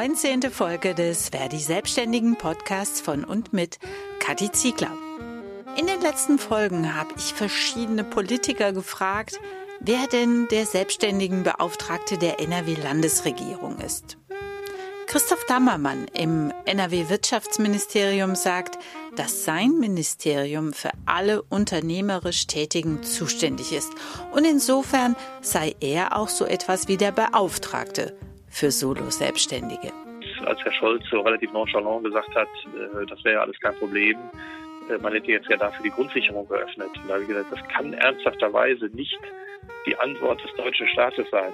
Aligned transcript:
19. 0.00 0.50
Folge 0.50 0.94
des 0.94 1.28
Verdi 1.28 1.58
Selbstständigen 1.58 2.36
Podcasts 2.36 3.02
von 3.02 3.22
und 3.22 3.52
mit 3.52 3.78
Kathi 4.18 4.50
Ziegler. 4.50 4.96
In 5.76 5.86
den 5.86 6.00
letzten 6.00 6.38
Folgen 6.38 6.94
habe 6.94 7.10
ich 7.18 7.34
verschiedene 7.34 8.02
Politiker 8.02 8.72
gefragt, 8.72 9.38
wer 9.78 10.06
denn 10.06 10.48
der 10.50 10.64
Selbstständigenbeauftragte 10.64 12.16
der 12.16 12.40
NRW-Landesregierung 12.40 13.76
ist. 13.80 14.16
Christoph 15.06 15.44
Dammermann 15.44 16.06
im 16.14 16.50
NRW-Wirtschaftsministerium 16.64 18.36
sagt, 18.36 18.78
dass 19.16 19.44
sein 19.44 19.72
Ministerium 19.80 20.72
für 20.72 20.92
alle 21.04 21.42
unternehmerisch 21.42 22.46
Tätigen 22.46 23.02
zuständig 23.02 23.74
ist 23.74 23.92
und 24.32 24.46
insofern 24.46 25.14
sei 25.42 25.76
er 25.80 26.16
auch 26.16 26.30
so 26.30 26.46
etwas 26.46 26.88
wie 26.88 26.96
der 26.96 27.12
Beauftragte 27.12 28.16
für 28.50 28.70
Solo-Selbstständige. 28.70 29.92
Als 30.44 30.62
Herr 30.64 30.72
Scholz 30.72 31.04
so 31.10 31.20
relativ 31.20 31.52
nonchalant 31.52 32.04
gesagt 32.04 32.34
hat, 32.34 32.48
äh, 32.74 33.06
das 33.06 33.24
wäre 33.24 33.40
alles 33.40 33.58
kein 33.60 33.74
Problem, 33.76 34.16
äh, 34.90 34.98
man 34.98 35.12
hätte 35.12 35.30
jetzt 35.30 35.48
ja 35.48 35.56
dafür 35.56 35.84
die 35.84 35.90
Grundsicherung 35.90 36.48
geöffnet. 36.48 36.90
Und 36.96 37.08
da 37.08 37.14
habe 37.14 37.22
ich 37.22 37.28
gesagt, 37.28 37.52
das 37.52 37.68
kann 37.68 37.92
ernsthafterweise 37.92 38.86
nicht 38.86 39.18
die 39.86 39.96
Antwort 39.98 40.42
des 40.42 40.52
deutschen 40.56 40.88
Staates 40.88 41.26
sein. 41.30 41.52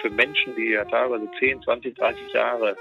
Für 0.00 0.10
Menschen, 0.10 0.54
die 0.56 0.70
ja 0.70 0.84
teilweise 0.84 1.28
10, 1.38 1.62
20, 1.62 1.96
30 1.96 2.32
Jahre 2.32 2.76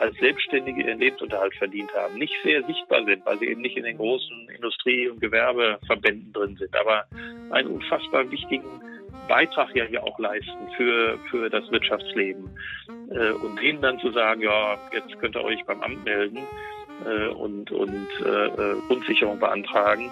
als 0.00 0.16
Selbstständige 0.16 0.82
ihren 0.82 0.98
Lebensunterhalt 0.98 1.54
verdient 1.54 1.92
haben, 1.94 2.18
nicht 2.18 2.34
sehr 2.42 2.64
sichtbar 2.64 3.04
sind, 3.04 3.24
weil 3.26 3.38
sie 3.38 3.46
eben 3.46 3.60
nicht 3.60 3.76
in 3.76 3.84
den 3.84 3.96
großen 3.96 4.48
Industrie- 4.48 5.08
und 5.08 5.20
Gewerbeverbänden 5.20 6.32
drin 6.32 6.56
sind, 6.56 6.74
aber 6.76 7.04
einen 7.50 7.68
unfassbar 7.68 8.28
wichtigen 8.30 8.80
Beitrag 9.28 9.74
ja 9.74 9.84
hier 9.84 10.02
auch 10.02 10.18
leisten 10.18 10.68
für, 10.76 11.18
für 11.30 11.50
das 11.50 11.70
Wirtschaftsleben. 11.70 12.50
Äh, 13.10 13.32
und 13.32 13.60
denen 13.60 13.82
dann 13.82 13.98
zu 13.98 14.10
sagen, 14.12 14.42
ja, 14.42 14.78
jetzt 14.92 15.18
könnt 15.20 15.36
ihr 15.36 15.44
euch 15.44 15.64
beim 15.64 15.82
Amt 15.82 16.04
melden 16.04 16.38
äh, 17.06 17.28
und, 17.28 17.70
und 17.70 18.08
äh, 18.24 18.74
Grundsicherung 18.88 19.38
beantragen, 19.38 20.10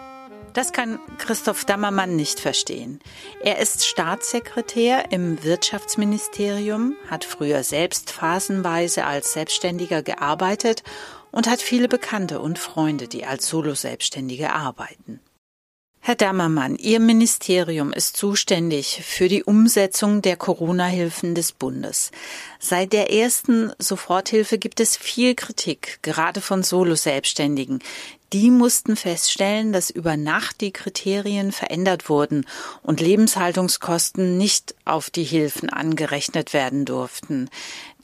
das 0.54 0.74
kann 0.74 0.98
Christoph 1.16 1.64
Dammermann 1.64 2.14
nicht 2.14 2.38
verstehen. 2.38 3.00
Er 3.42 3.58
ist 3.58 3.86
Staatssekretär 3.86 5.10
im 5.10 5.42
Wirtschaftsministerium, 5.42 6.94
hat 7.08 7.24
früher 7.24 7.62
selbst 7.62 8.12
phasenweise 8.12 9.06
als 9.06 9.32
Selbstständiger 9.32 10.02
gearbeitet 10.02 10.82
und 11.30 11.48
hat 11.48 11.62
viele 11.62 11.88
Bekannte 11.88 12.40
und 12.40 12.58
Freunde, 12.58 13.08
die 13.08 13.24
als 13.24 13.48
Solo-Selbstständige 13.48 14.52
arbeiten. 14.52 15.20
Herr 16.04 16.16
Dammermann, 16.16 16.74
Ihr 16.78 16.98
Ministerium 16.98 17.92
ist 17.92 18.16
zuständig 18.16 19.02
für 19.04 19.28
die 19.28 19.44
Umsetzung 19.44 20.20
der 20.20 20.36
Corona-Hilfen 20.36 21.36
des 21.36 21.52
Bundes. 21.52 22.10
Seit 22.58 22.92
der 22.92 23.12
ersten 23.12 23.72
Soforthilfe 23.78 24.58
gibt 24.58 24.80
es 24.80 24.96
viel 24.96 25.36
Kritik, 25.36 26.00
gerade 26.02 26.40
von 26.40 26.64
Solo-Selbstständigen. 26.64 27.78
Die 28.32 28.50
mussten 28.50 28.96
feststellen, 28.96 29.72
dass 29.72 29.90
über 29.90 30.16
Nacht 30.16 30.60
die 30.60 30.72
Kriterien 30.72 31.52
verändert 31.52 32.08
wurden 32.08 32.46
und 32.82 33.00
Lebenshaltungskosten 33.00 34.36
nicht 34.36 34.74
auf 34.84 35.08
die 35.08 35.22
Hilfen 35.22 35.70
angerechnet 35.70 36.52
werden 36.52 36.84
durften. 36.84 37.48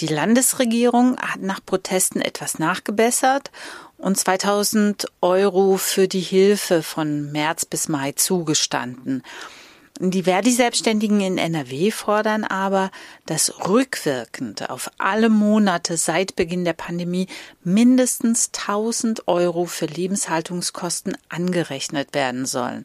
Die 0.00 0.06
Landesregierung 0.06 1.16
hat 1.19 1.41
nach 1.41 1.64
Protesten 1.64 2.20
etwas 2.20 2.60
nachgebessert 2.60 3.50
und 3.98 4.16
2000 4.16 5.06
Euro 5.20 5.77
für 5.77 6.08
die 6.08 6.20
Hilfe 6.20 6.82
von 6.82 7.30
März 7.32 7.66
bis 7.66 7.88
Mai 7.88 8.12
zugestanden. 8.12 9.22
Die 10.00 10.22
Verdi-Selbstständigen 10.22 11.20
in 11.20 11.38
NRW 11.38 11.91
fordern 11.91 12.44
aber, 12.44 12.92
dass 13.26 13.69
rückwirkend 13.69 14.70
auf 14.70 14.92
alle 14.96 15.28
Monate 15.28 15.97
seit 15.97 16.36
Beginn 16.36 16.64
der 16.64 16.75
Pandemie 16.75 17.26
mindestens 17.64 18.53
1000 18.56 19.26
Euro 19.26 19.64
für 19.64 19.86
Lebenshaltungskosten 19.86 21.16
angerechnet 21.28 22.15
werden 22.15 22.47
sollen. 22.47 22.84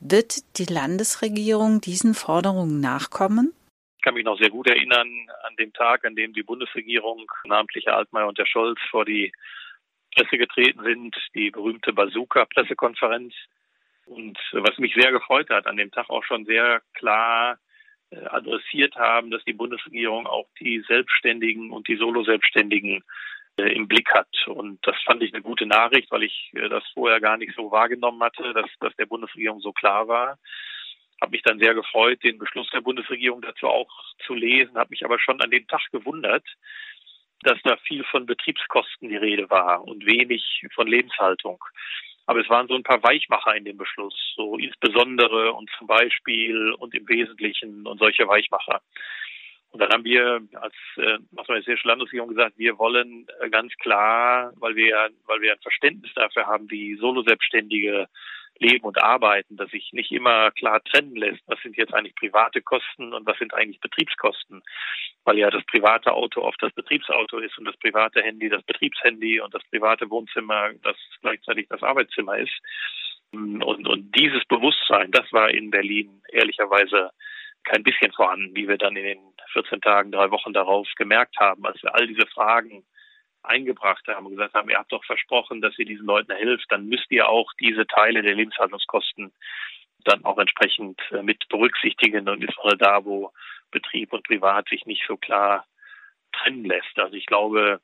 Wird 0.00 0.58
die 0.58 0.70
Landesregierung 0.70 1.80
diesen 1.80 2.12
Forderungen 2.12 2.78
nachkommen? 2.78 3.54
Ich 3.96 4.02
kann 4.02 4.12
mich 4.12 4.26
noch 4.26 4.38
sehr 4.38 4.50
gut 4.50 4.68
erinnern 4.68 5.08
an 5.44 5.56
den 5.56 5.72
Tag, 5.72 6.04
an 6.04 6.14
dem 6.14 6.34
die 6.34 6.42
Bundesregierung, 6.42 7.24
namentlich 7.46 7.86
Herr 7.86 7.96
Altmaier 7.96 8.28
und 8.28 8.36
Herr 8.36 8.46
Scholz, 8.46 8.78
vor 8.90 9.06
die 9.06 9.32
Presse 10.14 10.38
getreten 10.38 10.82
sind, 10.82 11.16
die 11.34 11.50
berühmte 11.50 11.92
Bazooka-Pressekonferenz. 11.92 13.34
Und 14.06 14.38
was 14.52 14.78
mich 14.78 14.94
sehr 14.94 15.12
gefreut 15.12 15.48
hat, 15.50 15.66
an 15.66 15.76
dem 15.76 15.90
Tag 15.90 16.10
auch 16.10 16.24
schon 16.24 16.44
sehr 16.44 16.82
klar 16.94 17.58
äh, 18.10 18.24
adressiert 18.26 18.94
haben, 18.96 19.30
dass 19.30 19.44
die 19.44 19.54
Bundesregierung 19.54 20.26
auch 20.26 20.46
die 20.60 20.84
Selbstständigen 20.86 21.70
und 21.70 21.88
die 21.88 21.96
Solo-Selbstständigen 21.96 23.02
äh, 23.56 23.72
im 23.72 23.88
Blick 23.88 24.12
hat. 24.12 24.28
Und 24.46 24.84
das 24.86 24.96
fand 25.04 25.22
ich 25.22 25.32
eine 25.32 25.42
gute 25.42 25.66
Nachricht, 25.66 26.10
weil 26.10 26.24
ich 26.24 26.50
äh, 26.54 26.68
das 26.68 26.84
vorher 26.92 27.20
gar 27.20 27.36
nicht 27.36 27.54
so 27.54 27.70
wahrgenommen 27.70 28.22
hatte, 28.22 28.52
dass 28.52 28.70
das 28.80 28.94
der 28.96 29.06
Bundesregierung 29.06 29.60
so 29.60 29.72
klar 29.72 30.08
war. 30.08 30.38
Habe 31.20 31.30
mich 31.30 31.42
dann 31.42 31.58
sehr 31.58 31.74
gefreut, 31.74 32.22
den 32.22 32.38
Beschluss 32.38 32.68
der 32.70 32.80
Bundesregierung 32.80 33.40
dazu 33.40 33.68
auch 33.68 33.88
zu 34.26 34.34
lesen, 34.34 34.76
habe 34.76 34.90
mich 34.90 35.04
aber 35.04 35.18
schon 35.18 35.40
an 35.40 35.50
dem 35.50 35.66
Tag 35.66 35.82
gewundert, 35.92 36.44
dass 37.44 37.60
da 37.62 37.76
viel 37.76 38.04
von 38.04 38.26
Betriebskosten 38.26 39.08
die 39.08 39.16
Rede 39.16 39.48
war 39.50 39.84
und 39.84 40.04
wenig 40.06 40.62
von 40.74 40.86
Lebenshaltung. 40.86 41.62
Aber 42.26 42.40
es 42.40 42.48
waren 42.48 42.68
so 42.68 42.74
ein 42.74 42.82
paar 42.82 43.02
Weichmacher 43.02 43.54
in 43.54 43.64
dem 43.64 43.76
Beschluss, 43.76 44.14
so 44.34 44.56
insbesondere 44.56 45.52
und 45.52 45.70
zum 45.78 45.86
Beispiel 45.86 46.72
und 46.78 46.94
im 46.94 47.06
Wesentlichen 47.08 47.86
und 47.86 47.98
solche 47.98 48.26
Weichmacher. 48.26 48.80
Und 49.70 49.80
dann 49.80 49.90
haben 49.90 50.04
wir 50.04 50.40
als 50.54 50.74
äh, 50.96 51.18
Nordrhein-Westfälische 51.32 51.88
Landesregierung 51.88 52.28
gesagt, 52.28 52.56
wir 52.56 52.78
wollen 52.78 53.26
äh, 53.40 53.50
ganz 53.50 53.74
klar, 53.78 54.52
weil 54.56 54.76
wir, 54.76 55.10
weil 55.26 55.40
wir 55.40 55.52
ein 55.52 55.60
Verständnis 55.60 56.12
dafür 56.14 56.46
haben, 56.46 56.70
wie 56.70 56.94
Solo-Selbstständige 56.94 58.08
leben 58.58 58.84
und 58.84 59.02
arbeiten, 59.02 59.56
dass 59.56 59.70
sich 59.70 59.92
nicht 59.92 60.12
immer 60.12 60.50
klar 60.52 60.82
trennen 60.84 61.16
lässt, 61.16 61.42
was 61.46 61.60
sind 61.62 61.76
jetzt 61.76 61.92
eigentlich 61.92 62.14
private 62.14 62.62
Kosten 62.62 63.12
und 63.12 63.26
was 63.26 63.38
sind 63.38 63.52
eigentlich 63.54 63.80
Betriebskosten, 63.80 64.62
weil 65.24 65.38
ja 65.38 65.50
das 65.50 65.64
private 65.64 66.12
Auto 66.12 66.42
oft 66.42 66.62
das 66.62 66.72
Betriebsauto 66.72 67.38
ist 67.38 67.58
und 67.58 67.64
das 67.64 67.76
private 67.78 68.22
Handy 68.22 68.48
das 68.48 68.62
Betriebshandy 68.62 69.40
und 69.40 69.52
das 69.54 69.62
private 69.70 70.08
Wohnzimmer 70.10 70.70
das 70.82 70.96
gleichzeitig 71.20 71.66
das 71.68 71.82
Arbeitszimmer 71.82 72.38
ist. 72.38 72.54
Und, 73.32 73.88
und 73.88 74.12
dieses 74.16 74.44
Bewusstsein, 74.44 75.10
das 75.10 75.32
war 75.32 75.50
in 75.50 75.70
Berlin 75.70 76.22
ehrlicherweise 76.30 77.10
kein 77.64 77.82
bisschen 77.82 78.12
vorhanden, 78.12 78.54
wie 78.54 78.68
wir 78.68 78.78
dann 78.78 78.94
in 78.94 79.04
den 79.04 79.18
14 79.52 79.80
Tagen, 79.80 80.12
drei 80.12 80.30
Wochen 80.30 80.52
darauf 80.52 80.86
gemerkt 80.96 81.36
haben, 81.40 81.64
als 81.66 81.82
wir 81.82 81.94
all 81.94 82.06
diese 82.06 82.26
Fragen 82.26 82.84
eingebracht 83.44 84.06
haben 84.08 84.26
und 84.26 84.32
gesagt 84.32 84.54
haben, 84.54 84.70
ihr 84.70 84.78
habt 84.78 84.92
doch 84.92 85.04
versprochen, 85.04 85.60
dass 85.60 85.78
ihr 85.78 85.84
diesen 85.84 86.06
Leuten 86.06 86.32
helft, 86.32 86.66
dann 86.70 86.86
müsst 86.86 87.10
ihr 87.10 87.28
auch 87.28 87.52
diese 87.60 87.86
Teile 87.86 88.22
der 88.22 88.34
Lebenshaltungskosten 88.34 89.32
dann 90.04 90.24
auch 90.24 90.38
entsprechend 90.38 91.00
äh, 91.10 91.22
mit 91.22 91.48
berücksichtigen 91.48 92.28
und 92.28 92.42
insbesondere 92.42 92.78
da, 92.78 93.04
wo 93.04 93.32
Betrieb 93.70 94.12
und 94.12 94.26
Privat 94.26 94.68
sich 94.68 94.86
nicht 94.86 95.04
so 95.06 95.16
klar 95.16 95.66
trennen 96.32 96.64
lässt. 96.64 96.98
Also 96.98 97.14
ich 97.14 97.26
glaube, 97.26 97.80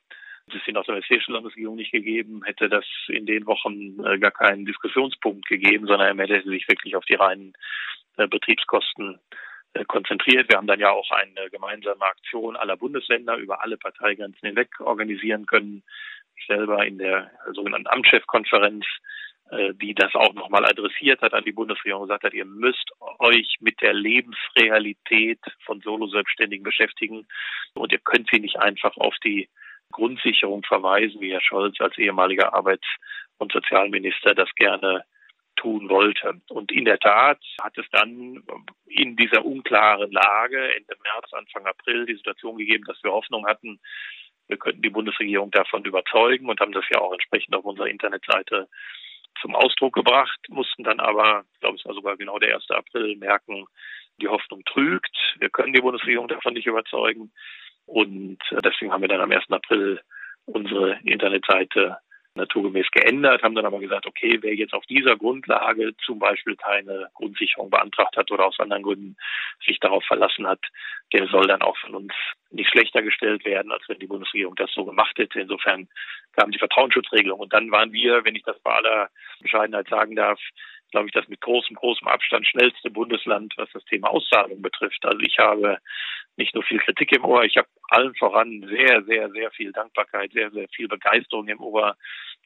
es 0.47 0.55
ist 0.55 0.67
in 0.67 0.73
der 0.73 0.87
westfälischen 0.87 1.33
Landesregierung 1.33 1.75
nicht 1.75 1.91
gegeben, 1.91 2.43
hätte 2.43 2.69
das 2.69 2.85
in 3.07 3.25
den 3.25 3.45
Wochen 3.45 4.03
äh, 4.05 4.19
gar 4.19 4.31
keinen 4.31 4.65
Diskussionspunkt 4.65 5.47
gegeben, 5.47 5.87
sondern 5.87 6.19
er 6.19 6.27
hätte 6.27 6.49
sich 6.49 6.67
wirklich 6.67 6.95
auf 6.95 7.05
die 7.05 7.15
reinen 7.15 7.53
äh, 8.17 8.27
Betriebskosten 8.27 9.19
konzentriert. 9.87 10.49
Wir 10.49 10.57
haben 10.57 10.67
dann 10.67 10.79
ja 10.79 10.91
auch 10.91 11.09
eine 11.11 11.49
gemeinsame 11.49 12.03
Aktion 12.03 12.55
aller 12.55 12.77
Bundesländer 12.77 13.37
über 13.37 13.63
alle 13.63 13.77
Parteigrenzen 13.77 14.47
hinweg 14.47 14.79
organisieren 14.79 15.45
können. 15.45 15.83
Ich 16.35 16.45
selber 16.47 16.85
in 16.85 16.97
der 16.97 17.31
sogenannten 17.53 17.87
Amtschefkonferenz, 17.87 18.85
äh, 19.51 19.73
die 19.75 19.93
das 19.93 20.13
auch 20.15 20.33
nochmal 20.33 20.65
adressiert 20.65 21.21
hat 21.21 21.33
an 21.33 21.43
die 21.43 21.51
Bundesregierung 21.51 22.01
und 22.01 22.07
gesagt 22.07 22.23
hat, 22.23 22.33
ihr 22.33 22.45
müsst 22.45 22.91
euch 23.19 23.57
mit 23.59 23.81
der 23.81 23.93
Lebensrealität 23.93 25.39
von 25.65 25.81
Solo-Selbstständigen 25.81 26.63
beschäftigen 26.63 27.27
und 27.73 27.91
ihr 27.91 27.99
könnt 27.99 28.29
sie 28.31 28.39
nicht 28.39 28.57
einfach 28.57 28.95
auf 28.97 29.15
die 29.23 29.49
Grundsicherung 29.91 30.63
verweisen, 30.63 31.21
wie 31.21 31.31
Herr 31.31 31.41
Scholz 31.41 31.79
als 31.79 31.97
ehemaliger 31.97 32.53
Arbeits- 32.53 32.87
und 33.37 33.51
Sozialminister 33.51 34.33
das 34.33 34.49
gerne 34.55 35.03
tun 35.61 35.89
wollte. 35.89 36.41
Und 36.49 36.71
in 36.71 36.85
der 36.85 36.99
Tat 36.99 37.39
hat 37.61 37.77
es 37.77 37.85
dann 37.91 38.43
in 38.87 39.15
dieser 39.15 39.45
unklaren 39.45 40.11
Lage 40.11 40.75
Ende 40.75 40.95
März, 41.03 41.31
Anfang 41.33 41.65
April 41.65 42.05
die 42.05 42.15
Situation 42.15 42.57
gegeben, 42.57 42.83
dass 42.85 43.01
wir 43.03 43.11
Hoffnung 43.11 43.45
hatten, 43.45 43.79
wir 44.47 44.57
könnten 44.57 44.81
die 44.81 44.89
Bundesregierung 44.89 45.51
davon 45.51 45.85
überzeugen 45.85 46.49
und 46.49 46.59
haben 46.59 46.73
das 46.73 46.85
ja 46.91 46.99
auch 46.99 47.13
entsprechend 47.13 47.55
auf 47.55 47.63
unserer 47.63 47.87
Internetseite 47.87 48.67
zum 49.39 49.55
Ausdruck 49.55 49.93
gebracht, 49.93 50.39
mussten 50.49 50.83
dann 50.83 50.99
aber, 50.99 51.45
ich 51.53 51.59
glaube, 51.61 51.77
es 51.77 51.85
war 51.85 51.93
sogar 51.93 52.17
genau 52.17 52.37
der 52.37 52.55
1. 52.55 52.69
April, 52.71 53.15
merken, 53.15 53.65
die 54.19 54.27
Hoffnung 54.27 54.63
trügt. 54.65 55.15
Wir 55.39 55.49
können 55.49 55.73
die 55.73 55.81
Bundesregierung 55.81 56.27
davon 56.27 56.53
nicht 56.53 56.67
überzeugen. 56.67 57.31
Und 57.85 58.39
deswegen 58.63 58.91
haben 58.91 59.01
wir 59.01 59.07
dann 59.07 59.21
am 59.21 59.31
1. 59.31 59.49
April 59.49 60.01
unsere 60.45 60.99
Internetseite 61.03 61.97
naturgemäß 62.35 62.87
geändert, 62.91 63.43
haben 63.43 63.55
dann 63.55 63.65
aber 63.65 63.79
gesagt, 63.79 64.05
okay, 64.05 64.37
wer 64.41 64.55
jetzt 64.55 64.73
auf 64.73 64.85
dieser 64.85 65.17
Grundlage 65.17 65.93
zum 66.05 66.19
Beispiel 66.19 66.55
keine 66.55 67.09
Grundsicherung 67.13 67.69
beantragt 67.69 68.15
hat 68.15 68.31
oder 68.31 68.45
aus 68.45 68.59
anderen 68.59 68.83
Gründen 68.83 69.17
sich 69.65 69.79
darauf 69.79 70.03
verlassen 70.05 70.47
hat, 70.47 70.59
der 71.13 71.27
soll 71.27 71.47
dann 71.47 71.61
auch 71.61 71.77
von 71.77 71.95
uns 71.95 72.13
nicht 72.51 72.69
schlechter 72.69 73.01
gestellt 73.01 73.45
werden, 73.45 73.71
als 73.71 73.83
wenn 73.87 73.99
die 73.99 74.07
Bundesregierung 74.07 74.55
das 74.55 74.71
so 74.73 74.85
gemacht 74.85 75.17
hätte. 75.17 75.41
Insofern 75.41 75.87
kam 76.33 76.51
die 76.51 76.59
Vertrauensschutzregelung. 76.59 77.39
Und 77.39 77.53
dann 77.53 77.71
waren 77.71 77.91
wir, 77.91 78.23
wenn 78.23 78.35
ich 78.35 78.43
das 78.43 78.59
bei 78.59 78.71
aller 78.71 79.09
Bescheidenheit 79.41 79.87
sagen 79.89 80.15
darf, 80.15 80.39
glaube 80.91 81.07
ich, 81.07 81.13
das 81.13 81.27
mit 81.27 81.41
großem, 81.41 81.75
großem 81.75 82.07
Abstand 82.07 82.47
schnellste 82.47 82.89
Bundesland, 82.89 83.53
was 83.57 83.69
das 83.73 83.83
Thema 83.85 84.09
Auszahlung 84.09 84.61
betrifft. 84.61 85.03
Also 85.05 85.19
ich 85.21 85.37
habe 85.39 85.77
nicht 86.37 86.53
nur 86.53 86.63
viel 86.63 86.79
Kritik 86.79 87.11
im 87.13 87.25
Ohr, 87.25 87.43
ich 87.43 87.57
habe 87.57 87.67
allen 87.89 88.13
voran 88.15 88.65
sehr, 88.67 89.03
sehr, 89.03 89.29
sehr 89.31 89.51
viel 89.51 89.71
Dankbarkeit, 89.71 90.31
sehr, 90.31 90.51
sehr 90.51 90.67
viel 90.69 90.87
Begeisterung 90.87 91.47
im 91.47 91.59
Ohr, 91.59 91.95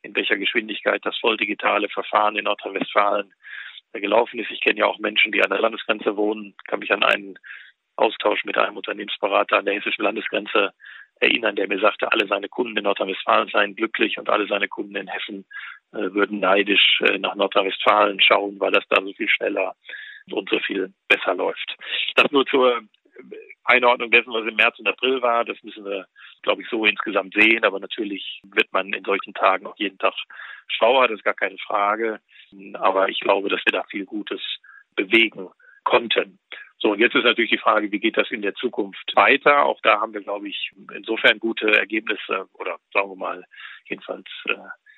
in 0.04 0.16
welcher 0.16 0.38
Geschwindigkeit 0.38 1.06
das 1.06 1.18
volldigitale 1.18 1.90
Verfahren 1.90 2.38
in 2.38 2.46
Nordrhein-Westfalen 2.46 3.34
gelaufen 3.94 4.40
ist. 4.40 4.52
Ich 4.52 4.62
kenne 4.62 4.80
ja 4.80 4.86
auch 4.86 5.00
Menschen, 5.00 5.32
die 5.32 5.44
an 5.44 5.50
der 5.50 5.62
Landesgrenze 5.62 6.16
wohnen, 6.18 6.56
kann 6.68 6.80
mich 6.80 6.92
an 6.92 7.04
einen 7.04 7.38
Austausch 7.96 8.44
mit 8.44 8.58
einem 8.58 8.78
Unternehmensberater 8.78 9.58
an 9.58 9.66
der 9.66 9.76
hessischen 9.76 10.04
Landesgrenze 10.04 10.74
erinnern, 11.20 11.56
der 11.56 11.68
mir 11.68 11.80
sagte, 11.80 12.12
alle 12.12 12.28
seine 12.28 12.50
Kunden 12.50 12.78
in 12.78 12.84
Nordrhein-Westfalen 12.84 13.50
seien 13.50 13.76
glücklich 13.76 14.18
und 14.18 14.30
alle 14.30 14.48
seine 14.48 14.68
Kunden 14.68 14.96
in 14.96 15.08
Hessen 15.08 15.46
würden 16.14 16.40
neidisch 16.40 17.02
äh, 17.02 17.18
nach 17.18 17.36
Nordrhein-Westfalen 17.36 18.22
schauen, 18.22 18.60
weil 18.60 18.72
das 18.72 18.84
da 18.90 19.02
so 19.02 19.14
viel 19.14 19.30
schneller 19.30 19.76
und 20.32 20.50
so 20.50 20.60
viel 20.60 20.94
besser 21.08 21.36
läuft. 21.36 21.76
Das 22.16 22.32
nur 22.32 22.46
zur 22.46 22.82
Einordnung 23.64 24.12
dessen, 24.12 24.34
was 24.34 24.48
im 24.48 24.56
März 24.56 24.80
und 24.80 24.88
April 24.88 25.22
war. 25.22 25.46
Das 25.46 25.62
müssen 25.64 25.86
wir, 25.86 26.08
glaube 26.44 26.62
ich, 26.62 26.70
so 26.70 26.86
insgesamt 26.86 27.34
sehen. 27.34 27.64
Aber 27.64 27.80
natürlich 27.80 28.42
wird 28.44 28.72
man 28.72 28.94
in 28.94 29.04
solchen 29.04 29.34
Tagen 29.34 29.66
auch 29.68 29.78
jeden 29.78 29.98
Tag 29.98 30.14
schlauer, 30.68 31.08
das 31.08 31.18
ist 31.18 31.24
gar 31.24 31.34
keine 31.34 31.58
Frage. 31.58 32.20
Aber 32.74 33.10
ich 33.10 33.20
glaube, 33.20 33.50
dass 33.50 33.62
wir 33.66 33.72
da 33.74 33.84
viel 33.84 34.06
Gutes 34.06 34.42
bewegen 34.96 35.50
konnten. 35.84 36.40
So, 36.78 36.92
und 36.92 37.00
jetzt 37.00 37.16
ist 37.16 37.24
natürlich 37.24 37.52
die 37.52 37.58
Frage, 37.58 37.92
wie 37.92 38.00
geht 38.00 38.18
das 38.18 38.30
in 38.32 38.42
der 38.42 38.54
Zukunft 38.56 39.12
weiter? 39.16 39.66
Auch 39.66 39.80
da 39.82 40.02
haben 40.02 40.14
wir, 40.14 40.22
glaube 40.22 40.50
ich, 40.50 40.72
insofern 40.94 41.40
gute 41.40 41.72
Ergebnisse 41.72 42.48
oder 42.54 42.78
sagen 42.94 43.10
wir 43.10 43.16
mal, 43.16 43.44
jedenfalls 43.86 44.28
äh, 44.48 44.56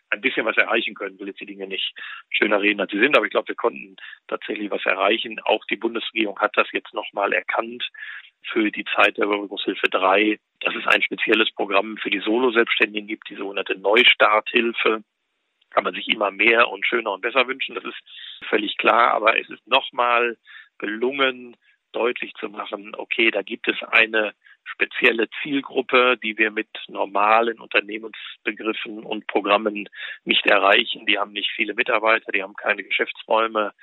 ein 0.10 0.22
bisschen 0.22 0.46
was 0.46 0.58
erreichen 0.58 0.96
können. 0.96 1.20
Will 1.20 1.28
jetzt 1.28 1.40
die 1.40 1.46
Dinge 1.46 1.68
nicht 1.68 1.94
schöner 2.30 2.62
reden, 2.62 2.82
als 2.82 2.92
sie 2.92 3.00
sind, 3.00 3.16
aber 3.18 3.26
ich 3.26 3.32
glaube, 3.32 3.50
wir 3.50 3.56
konnten 3.56 3.96
tatsächlich 4.28 4.72
was 4.72 4.86
erreichen. 4.86 5.40
Auch 5.42 5.66
die 5.66 5.76
Bundesregierung 5.76 6.40
hat 6.40 6.56
das 6.56 6.68
jetzt 6.72 6.94
nochmal 6.94 7.34
erkannt 7.34 7.88
für 8.52 8.72
die 8.72 8.86
Zeit 8.96 9.18
der 9.18 9.26
Überbrückungshilfe 9.26 9.90
3, 9.90 10.40
dass 10.62 10.76
es 10.76 10.88
ein 10.88 11.02
spezielles 11.02 11.52
Programm 11.52 11.98
für 11.98 12.10
die 12.10 12.20
Solo-Selbstständigen 12.20 13.08
gibt, 13.08 13.30
die 13.30 13.36
sogenannte 13.36 13.78
Neustarthilfe 13.78 15.04
kann 15.70 15.84
man 15.84 15.94
sich 15.94 16.08
immer 16.08 16.32
mehr 16.32 16.70
und 16.70 16.86
schöner 16.86 17.12
und 17.12 17.22
besser 17.22 17.48
wünschen. 17.48 17.76
Das 17.76 17.84
ist 17.84 18.02
völlig 18.50 18.78
klar. 18.78 19.12
Aber 19.12 19.40
es 19.40 19.50
ist 19.50 19.68
nochmal 19.68 20.38
gelungen, 20.80 21.56
deutlich 21.92 22.34
zu 22.36 22.50
machen, 22.50 22.94
okay, 22.96 23.32
da 23.32 23.42
gibt 23.42 23.68
es 23.68 23.82
eine 23.84 24.34
spezielle 24.72 25.28
Zielgruppe, 25.42 26.18
die 26.22 26.38
wir 26.38 26.52
mit 26.52 26.70
normalen 26.88 27.60
Unternehmensbegriffen 27.60 29.04
und 29.04 29.28
Programmen 29.28 29.90
nicht 30.26 30.46
erreichen. 30.46 31.06
Die 31.06 31.18
haben 31.18 31.34
nicht 31.34 31.52
viele 31.56 31.74
Mitarbeiter, 31.74 32.32
die 32.32 32.44
haben 32.44 32.56
keine 32.56 32.84
Geschäftsräume, 32.84 33.74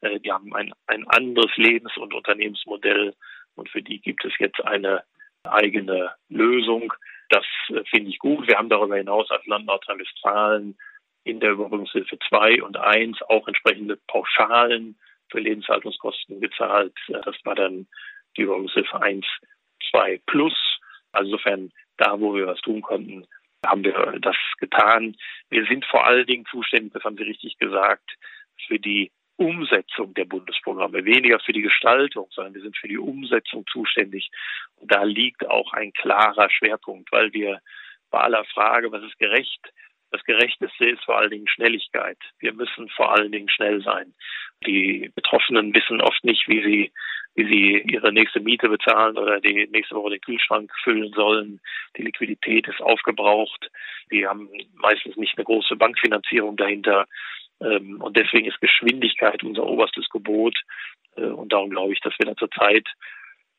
äh, 0.00 0.20
die 0.20 0.32
haben 0.32 0.54
ein, 0.54 0.72
ein 0.86 1.06
anderes 1.08 1.56
Lebens- 1.56 1.96
und 1.96 2.14
Unternehmensmodell 2.14 3.14
und 3.56 3.68
für 3.68 3.82
die 3.82 4.00
gibt 4.00 4.24
es 4.24 4.32
jetzt 4.38 4.64
eine 4.64 5.02
eigene 5.44 6.14
Lösung. 6.28 6.92
Das 7.28 7.44
äh, 7.68 7.82
finde 7.90 8.10
ich 8.10 8.18
gut. 8.18 8.46
Wir 8.48 8.56
haben 8.56 8.68
darüber 8.68 8.96
hinaus 8.96 9.30
als 9.30 9.46
Land 9.46 9.66
Nordrhein-Westfalen 9.66 10.76
in 11.24 11.40
der 11.40 11.52
Überbrückungshilfe 11.52 12.18
2 12.28 12.62
und 12.62 12.76
1 12.76 13.22
auch 13.22 13.48
entsprechende 13.48 13.98
Pauschalen 14.06 14.98
für 15.30 15.40
Lebenshaltungskosten 15.40 16.40
gezahlt. 16.40 16.94
Das 17.08 17.36
war 17.44 17.54
dann 17.54 17.86
die 18.36 18.42
Überbrückungshilfe 18.42 19.00
1, 19.00 19.24
2 19.94 20.20
plus. 20.26 20.54
Also 21.12 21.30
insofern, 21.30 21.70
da 21.96 22.18
wo 22.18 22.34
wir 22.34 22.46
was 22.46 22.60
tun 22.60 22.82
konnten, 22.82 23.26
haben 23.64 23.84
wir 23.84 24.18
das 24.20 24.36
getan. 24.58 25.16
Wir 25.48 25.64
sind 25.66 25.84
vor 25.86 26.06
allen 26.06 26.26
Dingen 26.26 26.44
zuständig, 26.50 26.92
das 26.92 27.04
haben 27.04 27.16
Sie 27.16 27.22
richtig 27.22 27.56
gesagt, 27.58 28.10
für 28.66 28.78
die 28.78 29.10
Umsetzung 29.36 30.14
der 30.14 30.26
Bundesprogramme, 30.26 31.04
weniger 31.04 31.40
für 31.40 31.52
die 31.52 31.62
Gestaltung, 31.62 32.28
sondern 32.30 32.54
wir 32.54 32.62
sind 32.62 32.76
für 32.76 32.88
die 32.88 32.98
Umsetzung 32.98 33.64
zuständig. 33.66 34.30
Und 34.76 34.92
da 34.92 35.02
liegt 35.02 35.48
auch 35.48 35.72
ein 35.72 35.92
klarer 35.92 36.50
Schwerpunkt, 36.50 37.10
weil 37.10 37.32
wir 37.32 37.60
bei 38.10 38.20
aller 38.20 38.44
Frage, 38.44 38.92
was 38.92 39.02
ist 39.02 39.18
gerecht, 39.18 39.72
das 40.10 40.22
Gerechteste 40.22 40.86
ist 40.86 41.02
vor 41.04 41.18
allen 41.18 41.30
Dingen 41.30 41.48
Schnelligkeit. 41.48 42.18
Wir 42.38 42.52
müssen 42.52 42.88
vor 42.90 43.12
allen 43.12 43.32
Dingen 43.32 43.48
schnell 43.48 43.82
sein. 43.82 44.14
Die 44.64 45.10
Betroffenen 45.16 45.74
wissen 45.74 46.00
oft 46.00 46.22
nicht, 46.22 46.46
wie 46.46 46.62
sie, 46.62 46.92
wie 47.34 47.44
sie 47.46 47.92
ihre 47.92 48.12
nächste 48.12 48.40
Miete 48.40 48.68
bezahlen 48.68 49.18
oder 49.18 49.40
die 49.40 49.66
nächste 49.70 49.96
Woche 49.96 50.10
den 50.10 50.20
Kühlschrank 50.20 50.70
füllen 50.82 51.12
sollen. 51.14 51.60
Die 51.96 52.02
Liquidität 52.02 52.68
ist 52.68 52.80
aufgebraucht. 52.80 53.70
Die 54.10 54.26
haben 54.26 54.48
meistens 54.74 55.16
nicht 55.16 55.36
eine 55.36 55.44
große 55.44 55.76
Bankfinanzierung 55.76 56.56
dahinter. 56.56 57.06
Ähm, 57.60 58.00
und 58.00 58.16
deswegen 58.16 58.46
ist 58.46 58.60
Geschwindigkeit 58.60 59.42
unser 59.42 59.64
oberstes 59.64 60.08
Gebot. 60.10 60.56
Äh, 61.16 61.26
und 61.26 61.52
darum 61.52 61.70
glaube 61.70 61.92
ich, 61.92 62.00
dass 62.00 62.14
wir 62.18 62.26
da 62.26 62.36
zurzeit 62.36 62.86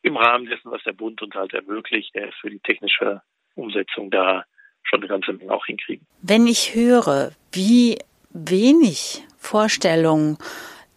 im 0.04 0.18
Rahmen 0.18 0.46
dessen, 0.46 0.72
was 0.72 0.84
der 0.84 0.94
Bund 0.94 1.22
uns 1.22 1.34
halt 1.34 1.54
ermöglicht, 1.54 2.14
der 2.16 2.30
ist 2.30 2.38
für 2.40 2.50
die 2.50 2.60
technische 2.60 3.22
Umsetzung 3.56 4.12
da 4.12 4.46
schon 4.84 5.00
eine 5.00 5.08
ganze 5.08 5.34
Menge 5.34 5.52
auch 5.52 5.66
hinkriegen. 5.66 6.06
Wenn 6.22 6.48
ich 6.48 6.76
höre, 6.76 7.32
wie 7.52 7.98
wenig 8.30 9.24
Vorstellungen 9.38 10.38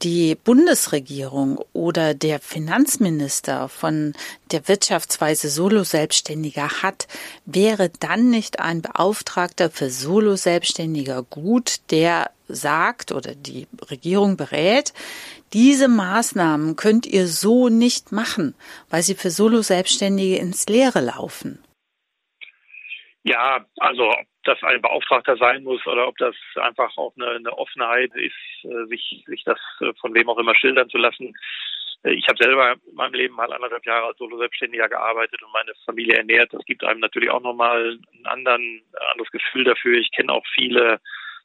die 0.03 0.37
Bundesregierung 0.37 1.59
oder 1.73 2.15
der 2.15 2.39
Finanzminister 2.39 3.69
von 3.69 4.15
der 4.53 4.69
Wirtschaftsweise 4.69 5.49
Solo-Selbstständiger 5.49 6.83
hat, 6.83 7.09
wäre 7.45 7.91
dann 8.01 8.31
nicht 8.31 8.61
ein 8.61 8.83
Beauftragter 8.83 9.71
für 9.71 9.91
Solo-Selbstständiger 9.91 11.23
gut, 11.25 11.81
der 11.91 12.31
sagt 12.49 13.13
oder 13.13 13.35
die 13.35 13.67
Regierung 13.91 14.37
berät, 14.37 14.93
diese 15.53 15.89
Maßnahmen 15.89 16.77
könnt 16.77 17.07
ihr 17.07 17.27
so 17.27 17.69
nicht 17.69 18.13
machen, 18.13 18.55
weil 18.91 19.03
sie 19.03 19.15
für 19.15 19.31
Solo-Selbstständige 19.31 20.37
ins 20.37 20.67
Leere 20.67 21.01
laufen. 21.01 21.63
Ja, 23.25 23.67
also 23.79 24.11
das 24.49 24.63
ein 24.63 24.81
Beauftragter 24.83 25.37
sein 25.37 25.63
muss 25.63 25.87
oder 25.87 26.09
ob 26.09 26.17
das 26.19 26.35
einfach 26.57 26.97
auch 26.97 27.13
eine, 27.17 27.31
eine 27.31 27.53
Offenheit 27.57 28.11
ist, 28.15 28.65
äh, 28.65 28.87
sich, 28.87 29.25
sich 29.27 29.45
das 29.45 29.59
äh, 29.81 29.93
von 30.01 30.15
wem 30.15 30.29
auch 30.29 30.39
immer 30.39 30.55
schildern 30.55 30.89
zu 30.89 30.99
lassen. 30.99 31.35
Äh, 32.03 32.15
ich 32.15 32.27
habe 32.29 32.43
selber 32.43 32.75
in 32.87 32.95
meinem 32.95 33.15
Leben 33.15 33.35
mal 33.35 33.53
anderthalb 33.53 33.85
Jahre 33.87 34.07
als 34.07 34.19
Solo-Selbstständiger 34.19 34.89
gearbeitet 34.89 35.43
und 35.43 35.53
meine 35.53 35.73
Familie 35.85 36.17
ernährt. 36.17 36.53
Das 36.53 36.65
gibt 36.65 36.83
einem 36.83 37.01
natürlich 37.01 37.31
auch 37.31 37.43
nochmal 37.43 37.99
ein 38.13 38.27
anderen, 38.27 38.83
anderes 39.13 39.31
Gefühl 39.31 39.65
dafür. 39.65 39.99
Ich 39.99 40.11
kenne 40.13 40.33
auch 40.33 40.47
viele 40.55 41.01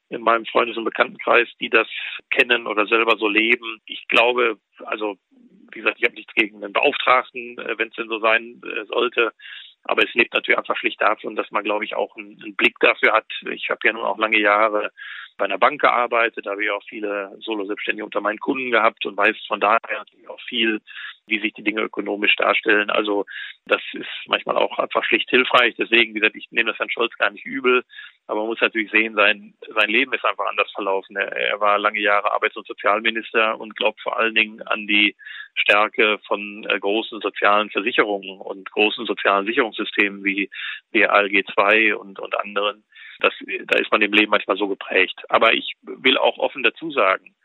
in 0.10 0.22
meinem 0.22 0.46
Freundes- 0.46 0.78
und 0.78 0.86
Bekanntenkreis, 0.86 1.50
die 1.60 1.70
das 1.70 1.88
kennen 2.30 2.68
oder 2.68 2.86
selber 2.88 3.18
so 3.18 3.28
leben. 3.28 3.82
Ich 3.86 4.08
glaube, 4.08 4.58
also 4.86 5.18
wie 5.72 5.80
gesagt, 5.80 5.98
ich 6.00 6.06
habe 6.06 6.16
nichts 6.16 6.34
gegen 6.36 6.64
einen 6.64 6.74
Beauftragten, 6.74 7.58
wenn 7.58 7.88
es 7.88 7.96
denn 7.96 8.08
so 8.08 8.20
sein 8.20 8.62
sollte. 8.88 9.34
Aber 9.84 10.04
es 10.04 10.14
lebt 10.14 10.34
natürlich 10.34 10.58
einfach 10.58 10.78
schlicht 10.78 11.02
davon, 11.02 11.36
dass 11.36 11.52
man, 11.52 11.64
glaube 11.64 11.86
ich, 11.86 11.96
auch 11.96 12.16
einen, 12.16 12.42
einen 12.42 12.56
Blick 12.56 12.80
dafür 12.80 13.14
hat. 13.14 13.26
Ich 13.52 13.70
habe 13.70 13.80
ja 13.84 13.94
nun 13.94 14.04
auch 14.04 14.18
lange 14.18 14.40
Jahre 14.40 14.92
bei 15.38 15.46
einer 15.46 15.58
Bank 15.58 15.82
gearbeitet, 15.82 16.46
habe 16.46 16.64
ich 16.64 16.72
auch 16.72 16.84
viele 16.88 17.36
Solo-Selbstständige 17.40 18.06
unter 18.06 18.22
meinen 18.22 18.40
Kunden 18.40 18.72
gehabt 18.72 19.06
und 19.06 19.18
weiß 19.18 19.36
von 19.48 19.60
daher 19.60 19.80
natürlich 19.98 20.30
auch 20.30 20.42
viel, 20.42 20.82
wie 21.28 21.40
sich 21.40 21.54
die 21.54 21.64
Dinge 21.64 21.82
ökonomisch 21.82 22.36
darstellen. 22.36 22.90
Also 22.90 23.26
das 23.66 23.82
ist 23.94 24.08
manchmal 24.28 24.58
auch 24.58 24.78
einfach 24.78 25.04
schlicht 25.06 25.30
hilfreich. 25.30 25.74
Deswegen, 25.78 26.14
wie 26.14 26.20
gesagt, 26.20 26.36
ich 26.36 26.52
nehme 26.52 26.72
das 26.72 26.80
Herrn 26.80 26.90
Scholz 26.90 27.16
gar 27.18 27.30
nicht 27.30 27.46
übel, 27.46 27.84
aber 28.28 28.42
man 28.42 28.50
muss 28.50 28.62
natürlich 28.62 28.92
sehen, 28.92 29.16
sein, 29.16 29.54
sein 29.74 29.90
Leben 29.90 30.14
ist 30.14 30.26
einfach 30.26 30.46
anders 30.46 30.72
verlaufen. 30.72 31.16
Er, 31.16 31.60
war 31.60 31.78
lange 31.78 32.00
Jahre 32.00 32.32
Arbeits- 32.32 32.58
und 32.58 32.68
Sozialminister 32.68 33.60
und 33.60 33.76
glaubt 33.76 34.02
vor 34.02 34.18
allen 34.18 34.36
Dingen 34.36 34.62
an 34.64 34.86
die 34.88 35.16
Stärke 35.56 36.20
von 36.28 36.66
äh, 36.70 36.80
großen 36.80 37.22
sozialen 37.22 37.70
Versicherungen 37.70 38.40
und 38.40 38.70
großen 38.72 39.06
sozialen 39.06 39.46
Sicherungssystemen 39.46 40.24
wie, 40.24 40.50
wie 40.92 41.06
ALG 41.06 41.46
2 41.54 41.96
und, 41.96 42.20
und 42.20 42.38
anderen. 42.38 42.84
Das, 43.20 43.34
da 43.66 43.78
ist 43.78 43.92
man 43.92 44.02
im 44.02 44.14
Leben 44.14 44.32
manchmal 44.32 44.58
so 44.58 44.68
geprägt. 44.68 45.22
Aber 45.30 45.54
ich 45.54 45.74
will 45.82 46.18
auch 46.18 46.38
offen 46.38 46.64
dazu 46.64 46.92
sagen, 46.92 47.36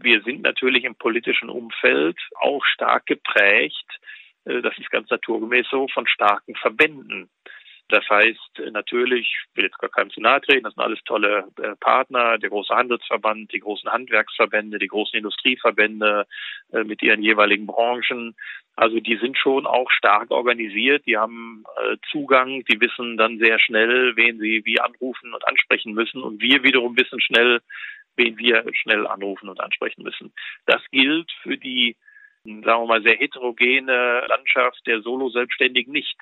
wir 0.00 0.22
sind 0.22 0.42
natürlich 0.42 0.84
im 0.84 0.94
politischen 0.94 1.48
Umfeld 1.48 2.18
auch 2.40 2.64
stark 2.64 3.06
geprägt, 3.06 3.86
äh, 4.44 4.62
das 4.62 4.76
ist 4.78 4.90
ganz 4.90 5.10
naturgemäß 5.10 5.66
so, 5.70 5.88
von 5.88 6.06
starken 6.06 6.54
Verbänden. 6.56 7.28
Das 7.90 8.06
heißt, 8.10 8.60
natürlich, 8.70 9.26
ich 9.26 9.56
will 9.56 9.64
jetzt 9.64 9.78
gar 9.78 9.88
keinem 9.88 10.10
zu 10.10 10.20
nahe 10.20 10.42
treten, 10.42 10.64
das 10.64 10.74
sind 10.74 10.82
alles 10.82 11.00
tolle 11.04 11.48
äh, 11.62 11.74
Partner, 11.76 12.36
der 12.36 12.50
große 12.50 12.74
Handelsverband, 12.74 13.50
die 13.52 13.60
großen 13.60 13.90
Handwerksverbände, 13.90 14.78
die 14.78 14.88
großen 14.88 15.16
Industrieverbände 15.16 16.26
äh, 16.72 16.84
mit 16.84 17.02
ihren 17.02 17.22
jeweiligen 17.22 17.66
Branchen. 17.66 18.36
Also 18.78 19.00
die 19.00 19.16
sind 19.16 19.36
schon 19.36 19.66
auch 19.66 19.90
stark 19.90 20.30
organisiert, 20.30 21.04
die 21.04 21.16
haben 21.16 21.64
äh, 21.82 21.96
Zugang, 22.12 22.62
die 22.66 22.80
wissen 22.80 23.16
dann 23.16 23.38
sehr 23.38 23.58
schnell, 23.58 24.14
wen 24.14 24.38
sie 24.38 24.64
wie 24.64 24.78
anrufen 24.78 25.34
und 25.34 25.44
ansprechen 25.48 25.94
müssen. 25.94 26.22
Und 26.22 26.40
wir 26.40 26.62
wiederum 26.62 26.96
wissen 26.96 27.20
schnell, 27.20 27.60
wen 28.14 28.38
wir 28.38 28.62
schnell 28.74 29.08
anrufen 29.08 29.48
und 29.48 29.60
ansprechen 29.60 30.04
müssen. 30.04 30.32
Das 30.66 30.80
gilt 30.92 31.28
für 31.42 31.56
die, 31.56 31.96
sagen 32.44 32.62
wir 32.62 32.86
mal, 32.86 33.02
sehr 33.02 33.16
heterogene 33.16 34.24
Landschaft 34.28 34.86
der 34.86 35.02
Solo-Selbstständigen 35.02 35.92
nicht. 35.92 36.16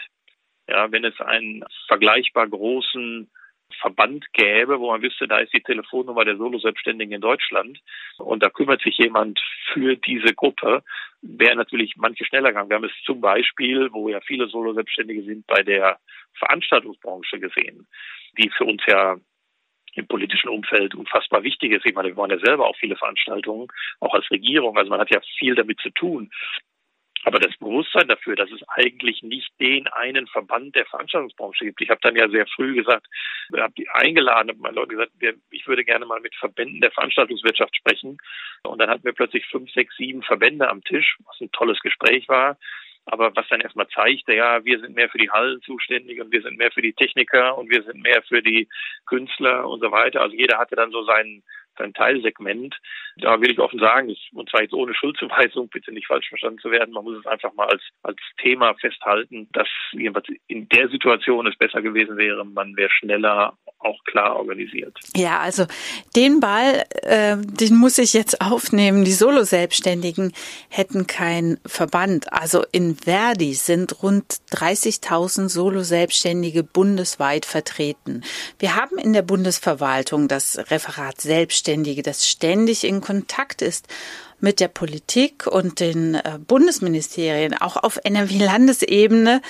Ja, 0.67 0.91
wenn 0.91 1.05
es 1.05 1.21
einen 1.21 1.63
vergleichbar 1.89 2.49
großen 2.49 3.31
Verband 3.81 4.33
gäbe, 4.33 4.79
wo 4.81 4.91
man 4.91 5.03
wüsste, 5.03 5.29
da 5.29 5.39
ist 5.39 5.53
die 5.53 5.63
Telefonnummer 5.63 6.25
der 6.25 6.37
Solo-Selbstständigen 6.37 7.15
in 7.15 7.21
Deutschland 7.21 7.81
und 8.19 8.43
da 8.43 8.51
kümmert 8.51 8.83
sich 8.83 8.97
jemand 8.99 9.41
für 9.73 9.97
diese 9.97 10.35
Gruppe, 10.35 10.83
wäre 11.23 11.57
natürlich 11.57 11.95
manche 11.97 12.25
schneller 12.25 12.51
gegangen. 12.51 12.71
Wir 12.71 12.77
haben 12.77 12.85
es 12.85 13.03
zum 13.05 13.21
Beispiel, 13.21 13.93
wo 13.93 14.09
ja 14.09 14.21
viele 14.21 14.49
Solo-Selbstständige 14.49 15.23
sind, 15.23 15.47
bei 15.47 15.63
der 15.63 15.99
Veranstaltungsbranche 16.35 17.39
gesehen, 17.41 17.87
die 18.39 18.51
für 18.51 18.65
uns 18.65 18.83
ja 18.87 19.17
im 19.95 20.07
politischen 20.07 20.49
Umfeld 20.49 20.95
unfassbar 20.95 21.43
wichtig 21.43 21.73
ist. 21.73 21.87
Ich 21.87 21.95
meine, 21.95 22.09
wir 22.09 22.15
machen 22.15 22.31
ja 22.31 22.39
selber 22.39 22.67
auch 22.67 22.77
viele 22.77 22.97
Veranstaltungen, 22.97 23.69
auch 24.01 24.15
als 24.15 24.31
Regierung. 24.31 24.77
Also 24.77 24.91
man 24.91 25.01
hat 25.01 25.11
ja 25.11 25.21
viel 25.39 25.55
damit 25.55 25.81
zu 25.81 25.91
tun. 25.91 26.31
Aber 27.25 27.41
das 27.41 27.57
Bewusstsein 27.57 28.07
dafür, 28.07 28.37
dass 28.37 28.51
es 28.53 28.63
eigentlich 28.69 29.23
nicht 29.23 29.51
den 29.59 29.89
einen 29.89 30.27
Verband 30.29 30.77
der 30.77 30.87
Veranstaltungsbranche 30.87 31.65
gibt. 31.65 31.81
Ich 31.81 31.91
habe 31.91 32.01
dann 32.03 32.15
ja 32.15 32.29
sehr 32.29 32.47
früh 32.47 32.75
gesagt, 32.75 33.07
habe 33.57 33.75
die 33.77 33.89
eingeladen, 33.89 34.51
habe 34.51 34.61
meinen 34.61 34.75
Leuten 34.77 34.91
gesagt, 34.91 35.13
ich 35.51 35.67
würde 35.67 35.85
gerne 35.85 36.07
mal 36.07 36.21
mit 36.21 36.35
Verbänden 36.37 36.81
der 36.81 36.93
Veranstaltungswirtschaft 36.93 37.75
sprechen. 37.75 38.19
Und 38.63 38.79
dann 38.79 38.91
hatten 38.91 39.05
wir 39.05 39.13
plötzlich 39.13 39.45
fünf, 39.47 39.73
sechs, 39.73 39.97
sieben 39.97 40.23
Verbände 40.23 40.69
am 40.69 40.85
Tisch, 40.85 41.17
was 41.25 41.41
ein 41.41 41.51
tolles 41.53 41.81
Gespräch 41.81 42.29
war. 42.29 42.59
Aber 43.07 43.35
was 43.37 43.47
dann 43.49 43.61
erstmal 43.61 43.89
zeigte, 43.89 44.35
ja, 44.35 44.65
wir 44.65 44.81
sind 44.81 44.97
mehr 44.97 45.09
für 45.09 45.19
die 45.19 45.31
Hallen 45.31 45.63
zuständig 45.63 46.21
und 46.21 46.33
wir 46.33 46.43
sind 46.43 46.59
mehr 46.59 46.73
für 46.73 46.83
die 46.83 46.93
Techniker 46.93 47.57
und 47.57 47.71
wir 47.71 47.83
sind 47.85 48.03
mehr 48.03 48.23
für 48.23 48.43
die 48.43 48.69
Künstler 49.07 49.67
und 49.69 49.81
so 49.81 49.93
weiter. 49.93 50.23
Also 50.23 50.35
jeder 50.35 50.59
hatte 50.59 50.75
dann 50.75 50.91
so 50.91 51.05
seinen 51.05 51.45
ein 51.81 51.95
Teilsegment. 51.95 52.77
Da 53.19 53.41
will 53.41 53.51
ich 53.51 53.59
offen 53.59 53.79
sagen, 53.79 54.15
und 54.35 54.51
zwar 54.51 54.63
jetzt 54.63 54.75
ohne 54.75 54.95
Schuldzuweisung, 54.95 55.69
bitte 55.69 55.93
nicht 55.93 56.07
falsch 56.07 56.29
verstanden 56.29 56.59
zu 56.59 56.71
werden, 56.71 56.93
man 56.93 57.05
muss 57.05 57.19
es 57.19 57.27
einfach 57.27 57.53
mal 57.55 57.67
als, 57.67 57.83
als 58.03 58.19
Thema 58.43 58.75
festhalten, 58.75 59.49
dass 59.53 59.69
jedenfalls 59.93 60.27
in 60.47 60.69
der 60.69 60.89
Situation 60.89 61.47
es 61.47 61.57
besser 61.57 61.83
gewesen 61.83 62.17
wäre, 62.17 62.45
man 62.45 62.77
wäre 62.77 62.91
schneller 62.91 63.57
auch 63.79 64.03
klar 64.05 64.37
organisiert. 64.37 64.99
Ja, 65.15 65.39
also 65.39 65.67
den 66.15 66.41
Ball, 66.41 66.85
äh, 67.03 67.37
den 67.39 67.77
muss 67.77 67.99
ich 67.99 68.15
jetzt 68.15 68.41
aufnehmen. 68.41 69.05
Die 69.05 69.13
Solo-Selbstständigen 69.13 70.33
hätten 70.69 71.07
keinen 71.07 71.59
Verband. 71.67 72.33
Also 72.33 72.65
in 72.73 72.97
Verdi 72.97 73.55
sind 73.55 74.03
rund 74.03 74.25
30.000 74.53 75.49
Solo-Selbstständige 75.49 76.65
bundesweit 76.65 77.47
vertreten. 77.47 78.23
Wir 78.59 78.77
haben 78.77 78.99
in 78.99 79.13
der 79.13 79.23
Bundesverwaltung 79.23 80.29
das 80.29 80.59
Referat 80.71 81.21
Selbstständige, 81.21 81.66
das 82.03 82.29
ständig 82.29 82.85
in 82.85 83.01
Kontakt 83.01 83.63
ist 83.63 83.89
mit 84.41 84.61
der 84.61 84.69
Politik 84.69 85.47
und 85.47 85.81
den 85.81 86.15
äh, 86.15 86.39
Bundesministerien, 86.47 87.55
auch 87.55 87.77
auf 87.77 87.99
NRW-Landesebene, 88.05 89.41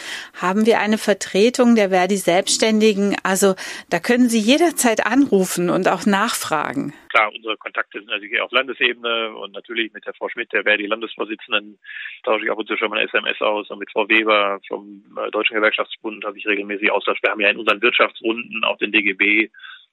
haben 0.41 0.67
wir 0.67 0.79
eine 0.79 0.99
Vertretung 0.99 1.75
der 1.75 1.91
Verdi 1.91 2.17
Selbstständigen. 2.17 3.17
Also 3.23 3.55
da 3.91 3.99
können 3.99 4.29
Sie 4.29 4.39
jederzeit 4.39 5.05
anrufen 5.05 5.71
und 5.71 5.89
auch 5.89 6.07
nachfragen. 6.07 6.95
Klar, 7.11 7.33
unsere 7.35 7.57
Kontakte 7.57 7.99
sind 7.99 8.09
natürlich 8.09 8.41
auf 8.41 8.53
Landesebene 8.53 9.35
und 9.35 9.53
natürlich 9.53 9.93
mit 9.93 10.07
der 10.07 10.15
Frau 10.15 10.29
Schmidt, 10.29 10.53
der 10.53 10.63
Verdi 10.63 10.87
Landesvorsitzenden, 10.87 11.79
tausche 12.23 12.45
ich 12.45 12.51
ab 12.51 12.59
und 12.59 12.69
zu 12.69 12.77
schon 12.77 12.91
mal 12.91 12.99
eine 12.99 13.09
SMS 13.09 13.41
aus 13.41 13.69
und 13.71 13.81
mit 13.81 13.91
Frau 13.91 14.09
Weber 14.09 14.61
vom 14.69 15.03
äh, 15.17 15.31
Deutschen 15.31 15.57
Gewerkschaftsbund 15.57 16.25
habe 16.25 16.39
ich 16.39 16.47
regelmäßig 16.47 16.91
Austausch. 16.91 17.19
Wir 17.23 17.31
haben 17.31 17.41
ja 17.41 17.51
in 17.51 17.59
unseren 17.59 17.83
Wirtschaftsrunden 17.83 18.63
auch 18.65 18.79
den 18.79 18.93
DGB 18.93 19.51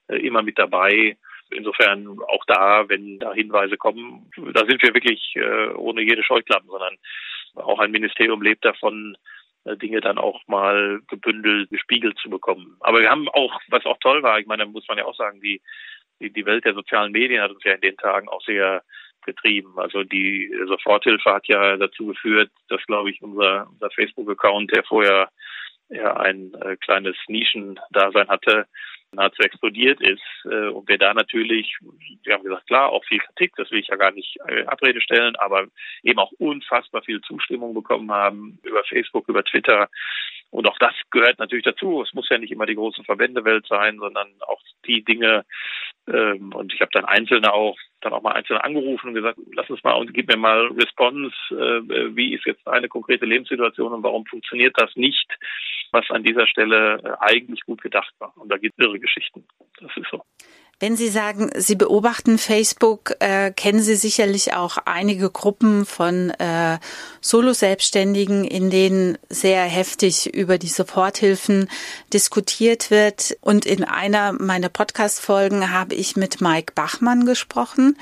äh, 0.07 0.17
immer 0.17 0.43
mit 0.43 0.59
dabei. 0.59 1.17
Insofern 1.55 2.19
auch 2.27 2.43
da, 2.45 2.88
wenn 2.89 3.19
da 3.19 3.33
Hinweise 3.33 3.77
kommen, 3.77 4.29
da 4.53 4.65
sind 4.65 4.81
wir 4.81 4.93
wirklich 4.93 5.36
äh, 5.36 5.69
ohne 5.75 6.01
jede 6.01 6.24
Scheuklappen, 6.24 6.69
sondern 6.69 6.98
auch 7.55 7.79
ein 7.79 7.91
Ministerium 7.91 8.41
lebt 8.41 8.65
davon, 8.65 9.15
äh, 9.65 9.77
Dinge 9.77 10.01
dann 10.01 10.17
auch 10.17 10.41
mal 10.48 11.01
gebündelt, 11.07 11.69
gespiegelt 11.69 12.17
zu 12.19 12.29
bekommen. 12.29 12.77
Aber 12.81 13.01
wir 13.01 13.10
haben 13.10 13.29
auch, 13.29 13.60
was 13.69 13.86
auch 13.86 13.98
toll 14.00 14.24
war, 14.24 14.39
ich 14.39 14.48
meine, 14.48 14.65
muss 14.65 14.88
man 14.88 14.98
ja 14.98 15.05
auch 15.05 15.15
sagen, 15.15 15.41
die, 15.41 15.62
die, 16.19 16.31
die 16.31 16.45
Welt 16.45 16.65
der 16.65 16.74
sozialen 16.74 17.12
Medien 17.12 17.41
hat 17.41 17.51
uns 17.51 17.63
ja 17.63 17.74
in 17.74 17.81
den 17.81 17.98
Tagen 17.98 18.27
auch 18.27 18.41
sehr 18.41 18.83
getrieben. 19.25 19.74
Also 19.77 20.03
die 20.03 20.53
Soforthilfe 20.67 21.33
hat 21.33 21.48
ja 21.48 21.77
dazu 21.77 22.07
geführt, 22.07 22.51
dass, 22.67 22.83
glaube 22.86 23.10
ich, 23.10 23.22
unser, 23.22 23.67
unser 23.69 23.89
Facebook-Account, 23.91 24.72
der 24.75 24.83
vorher 24.83 25.29
ja 25.89 26.17
ein 26.17 26.53
äh, 26.55 26.75
kleines 26.77 27.15
Nischendasein 27.27 28.27
hatte, 28.27 28.67
nahezu 29.13 29.41
explodiert 29.41 30.01
ist 30.01 30.22
äh, 30.46 30.67
und 30.70 30.88
wir 30.88 30.98
da 30.98 31.13
natürlich, 31.13 31.77
wir 32.24 32.34
haben 32.34 32.43
gesagt, 32.43 32.67
klar, 32.67 32.89
auch 32.89 33.03
viel 33.05 33.20
Kritik, 33.20 33.53
das 33.55 33.72
will 33.72 33.79
ich 33.79 33.88
ja 33.88 33.96
gar 33.96 34.12
nicht 34.12 34.38
äh, 34.48 34.65
Abrede 34.65 35.01
stellen, 35.01 35.36
aber 35.38 35.67
eben 36.03 36.20
auch 36.20 36.32
unfassbar 36.39 37.01
viel 37.03 37.22
Zustimmung 37.22 37.74
bekommen 37.74 38.12
haben 38.12 38.60
über 38.63 38.84
Facebook, 38.84 39.27
über 39.27 39.43
Twitter. 39.43 39.89
Und 40.53 40.67
auch 40.67 40.77
das 40.77 40.93
gehört 41.10 41.39
natürlich 41.39 41.65
dazu. 41.65 42.03
Es 42.03 42.13
muss 42.13 42.29
ja 42.29 42.38
nicht 42.38 42.51
immer 42.51 42.67
die 42.67 42.75
große 42.75 43.03
Verbändewelt 43.03 43.65
sein, 43.67 43.98
sondern 43.98 44.27
auch 44.48 44.62
die 44.86 45.03
Dinge. 45.03 45.45
Ähm, 46.07 46.53
und 46.53 46.74
ich 46.74 46.79
habe 46.79 46.91
dann 46.93 47.05
Einzelne 47.05 47.51
auch 47.53 47.75
dann 48.01 48.13
auch 48.13 48.22
mal 48.22 48.33
Einzelne 48.33 48.63
angerufen 48.63 49.07
und 49.07 49.13
gesagt, 49.15 49.39
lass 49.53 49.69
uns 49.69 49.83
mal 49.83 49.93
und 49.93 50.13
gib 50.13 50.27
mir 50.27 50.38
mal 50.38 50.67
Response. 50.67 51.33
Äh, 51.50 52.15
wie 52.15 52.36
ist 52.36 52.45
jetzt 52.45 52.67
eine 52.67 52.88
konkrete 52.88 53.25
Lebenssituation 53.25 53.93
und 53.93 54.03
warum 54.03 54.25
funktioniert 54.25 54.75
das 54.77 54.95
nicht? 54.95 55.27
was 55.93 56.10
an 56.10 56.24
dieser 56.24 56.48
Stelle 56.48 57.00
äh, 57.03 57.12
eigentlich 57.19 57.62
gut 57.62 57.81
gedacht 57.81 58.13
war. 58.19 58.36
Und 58.36 58.51
da 58.51 58.57
gibt 58.57 58.77
es 58.77 58.86
irre 58.86 59.00
Geschichten. 59.00 59.45
Das 59.79 59.95
ist 59.95 60.10
so. 60.12 60.24
Wenn 60.83 60.97
Sie 60.97 61.07
sagen, 61.07 61.49
Sie 61.55 61.75
beobachten 61.75 62.37
Facebook, 62.37 63.15
äh, 63.19 63.51
kennen 63.51 63.81
Sie 63.81 63.95
sicherlich 63.95 64.53
auch 64.53 64.75
einige 64.83 65.29
Gruppen 65.29 65.85
von 65.85 66.29
äh, 66.31 66.77
Solo-Selbstständigen, 67.21 68.43
in 68.43 68.69
denen 68.69 69.17
sehr 69.29 69.63
heftig 69.63 70.33
über 70.35 70.57
die 70.57 70.67
Soforthilfen 70.67 71.69
diskutiert 72.11 72.91
wird. 72.91 73.37
Und 73.39 73.65
in 73.65 73.85
einer 73.85 74.33
meiner 74.33 74.67
Podcast-Folgen 74.67 75.71
habe 75.71 75.95
ich 75.95 76.17
mit 76.17 76.41
Mike 76.41 76.73
Bachmann 76.75 77.25
gesprochen, 77.25 77.97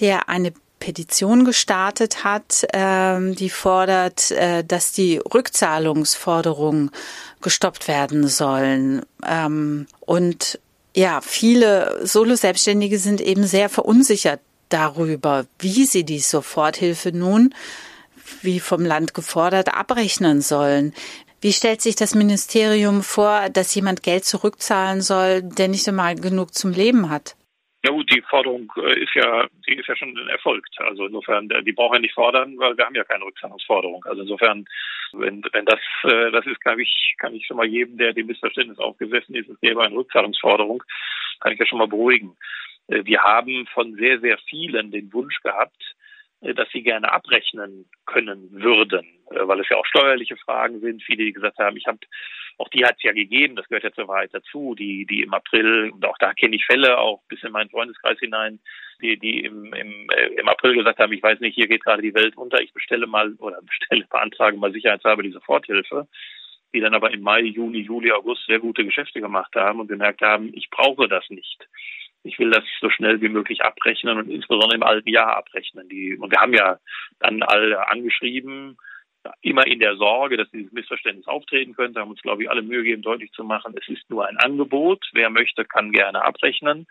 der 0.00 0.30
eine 0.30 0.54
Petition 0.78 1.44
gestartet 1.44 2.24
hat, 2.24 2.66
ähm, 2.72 3.36
die 3.36 3.50
fordert, 3.50 4.30
äh, 4.30 4.64
dass 4.64 4.92
die 4.92 5.18
Rückzahlungsforderungen 5.18 6.92
gestoppt 7.42 7.88
werden 7.88 8.26
sollen. 8.26 9.04
Ähm, 9.22 9.86
und 10.00 10.58
ja, 10.94 11.20
viele 11.20 12.00
Solo-Selbstständige 12.06 12.98
sind 12.98 13.20
eben 13.20 13.46
sehr 13.46 13.68
verunsichert 13.68 14.40
darüber, 14.68 15.46
wie 15.58 15.86
sie 15.86 16.04
die 16.04 16.20
Soforthilfe 16.20 17.12
nun, 17.12 17.54
wie 18.42 18.60
vom 18.60 18.84
Land 18.84 19.14
gefordert, 19.14 19.74
abrechnen 19.74 20.40
sollen. 20.40 20.94
Wie 21.40 21.52
stellt 21.52 21.82
sich 21.82 21.96
das 21.96 22.14
Ministerium 22.14 23.02
vor, 23.02 23.48
dass 23.50 23.74
jemand 23.74 24.02
Geld 24.02 24.24
zurückzahlen 24.24 25.02
soll, 25.02 25.42
der 25.42 25.68
nicht 25.68 25.88
einmal 25.88 26.14
genug 26.14 26.54
zum 26.54 26.72
Leben 26.72 27.10
hat? 27.10 27.34
Ja 27.84 27.90
gut, 27.90 28.08
die 28.14 28.22
Forderung 28.22 28.72
äh, 28.76 29.00
ist 29.00 29.12
ja, 29.14 29.48
die 29.66 29.74
ist 29.74 29.88
ja 29.88 29.96
schon 29.96 30.16
erfolgt. 30.28 30.72
Also 30.78 31.06
insofern, 31.06 31.50
äh, 31.50 31.64
die 31.64 31.72
brauchen 31.72 31.94
ja 31.94 32.00
nicht 32.00 32.14
fordern, 32.14 32.56
weil 32.58 32.76
wir 32.76 32.86
haben 32.86 32.94
ja 32.94 33.02
keine 33.02 33.24
Rückzahlungsforderung. 33.24 34.04
Also 34.04 34.22
insofern, 34.22 34.64
wenn, 35.12 35.42
wenn 35.52 35.64
das, 35.64 35.80
äh, 36.04 36.30
das 36.30 36.46
ist, 36.46 36.60
glaube 36.60 36.82
ich, 36.82 37.14
kann 37.18 37.34
ich 37.34 37.44
schon 37.44 37.56
mal 37.56 37.66
jedem, 37.66 37.98
der 37.98 38.12
dem 38.12 38.28
Missverständnis 38.28 38.78
aufgesessen 38.78 39.34
ist, 39.34 39.48
es 39.48 39.60
gäbe 39.60 39.82
eine 39.82 39.96
Rückzahlungsforderung, 39.96 40.82
kann 41.40 41.52
ich 41.52 41.58
ja 41.58 41.66
schon 41.66 41.78
mal 41.78 41.88
beruhigen. 41.88 42.36
Wir 42.88 43.22
haben 43.22 43.66
von 43.72 43.94
sehr, 43.94 44.20
sehr 44.20 44.38
vielen 44.48 44.90
den 44.90 45.12
Wunsch 45.12 45.40
gehabt, 45.42 45.94
dass 46.42 46.68
sie 46.72 46.82
gerne 46.82 47.12
abrechnen 47.12 47.88
können 48.06 48.48
würden, 48.50 49.06
weil 49.30 49.60
es 49.60 49.68
ja 49.68 49.76
auch 49.76 49.86
steuerliche 49.86 50.36
Fragen 50.36 50.80
sind. 50.80 51.02
Viele, 51.02 51.24
die 51.24 51.32
gesagt 51.32 51.58
haben, 51.58 51.76
ich 51.76 51.86
habe 51.86 51.98
auch 52.58 52.68
die 52.68 52.84
hat 52.84 52.96
es 52.96 53.02
ja 53.02 53.12
gegeben, 53.12 53.56
das 53.56 53.66
gehört 53.68 53.84
ja 53.84 53.92
zur 53.92 54.08
Wahrheit 54.08 54.30
dazu, 54.32 54.74
die, 54.74 55.06
die 55.06 55.22
im 55.22 55.32
April, 55.32 55.90
und 55.90 56.04
auch 56.04 56.18
da 56.18 56.34
kenne 56.34 56.56
ich 56.56 56.64
Fälle, 56.66 56.98
auch 56.98 57.22
bis 57.28 57.42
in 57.42 57.52
meinen 57.52 57.70
Freundeskreis 57.70 58.18
hinein, 58.18 58.60
die, 59.00 59.18
die 59.18 59.40
im, 59.40 59.72
im, 59.72 60.08
äh, 60.10 60.26
im 60.38 60.48
April 60.48 60.74
gesagt 60.74 60.98
haben, 60.98 61.12
ich 61.12 61.22
weiß 61.22 61.40
nicht, 61.40 61.54
hier 61.54 61.66
geht 61.66 61.84
gerade 61.84 62.02
die 62.02 62.14
Welt 62.14 62.36
unter, 62.36 62.60
ich 62.60 62.72
bestelle 62.72 63.06
mal 63.06 63.34
oder 63.38 63.60
bestelle, 63.62 64.06
beantrage 64.08 64.56
mal 64.56 64.72
sicherheitshalber 64.72 65.22
die 65.22 65.32
Soforthilfe, 65.32 66.06
die 66.74 66.80
dann 66.80 66.94
aber 66.94 67.10
im 67.12 67.22
Mai, 67.22 67.40
Juni, 67.40 67.80
Juli, 67.80 68.12
August 68.12 68.46
sehr 68.46 68.60
gute 68.60 68.84
Geschäfte 68.84 69.20
gemacht 69.20 69.54
haben 69.56 69.80
und 69.80 69.88
gemerkt 69.88 70.20
haben, 70.20 70.52
ich 70.54 70.70
brauche 70.70 71.08
das 71.08 71.28
nicht. 71.30 71.68
Ich 72.24 72.38
will 72.38 72.50
das 72.50 72.64
so 72.80 72.88
schnell 72.90 73.20
wie 73.20 73.28
möglich 73.28 73.62
abrechnen 73.62 74.18
und 74.18 74.30
insbesondere 74.30 74.76
im 74.76 74.82
alten 74.82 75.08
Jahr 75.08 75.36
abrechnen. 75.36 75.88
Die, 75.88 76.16
und 76.16 76.30
wir 76.30 76.40
haben 76.40 76.54
ja 76.54 76.78
dann 77.18 77.42
alle 77.42 77.88
angeschrieben, 77.88 78.76
immer 79.40 79.66
in 79.66 79.80
der 79.80 79.96
Sorge, 79.96 80.36
dass 80.36 80.50
dieses 80.50 80.72
Missverständnis 80.72 81.26
auftreten 81.26 81.74
könnte, 81.74 82.00
haben 82.00 82.10
uns, 82.10 82.22
glaube 82.22 82.42
ich, 82.42 82.50
alle 82.50 82.62
Mühe 82.62 82.82
gegeben, 82.82 83.02
deutlich 83.02 83.32
zu 83.32 83.44
machen, 83.44 83.74
es 83.78 83.88
ist 83.88 84.08
nur 84.10 84.26
ein 84.26 84.36
Angebot. 84.38 85.04
Wer 85.12 85.30
möchte, 85.30 85.64
kann 85.64 85.92
gerne 85.92 86.24
abrechnen. 86.24 86.86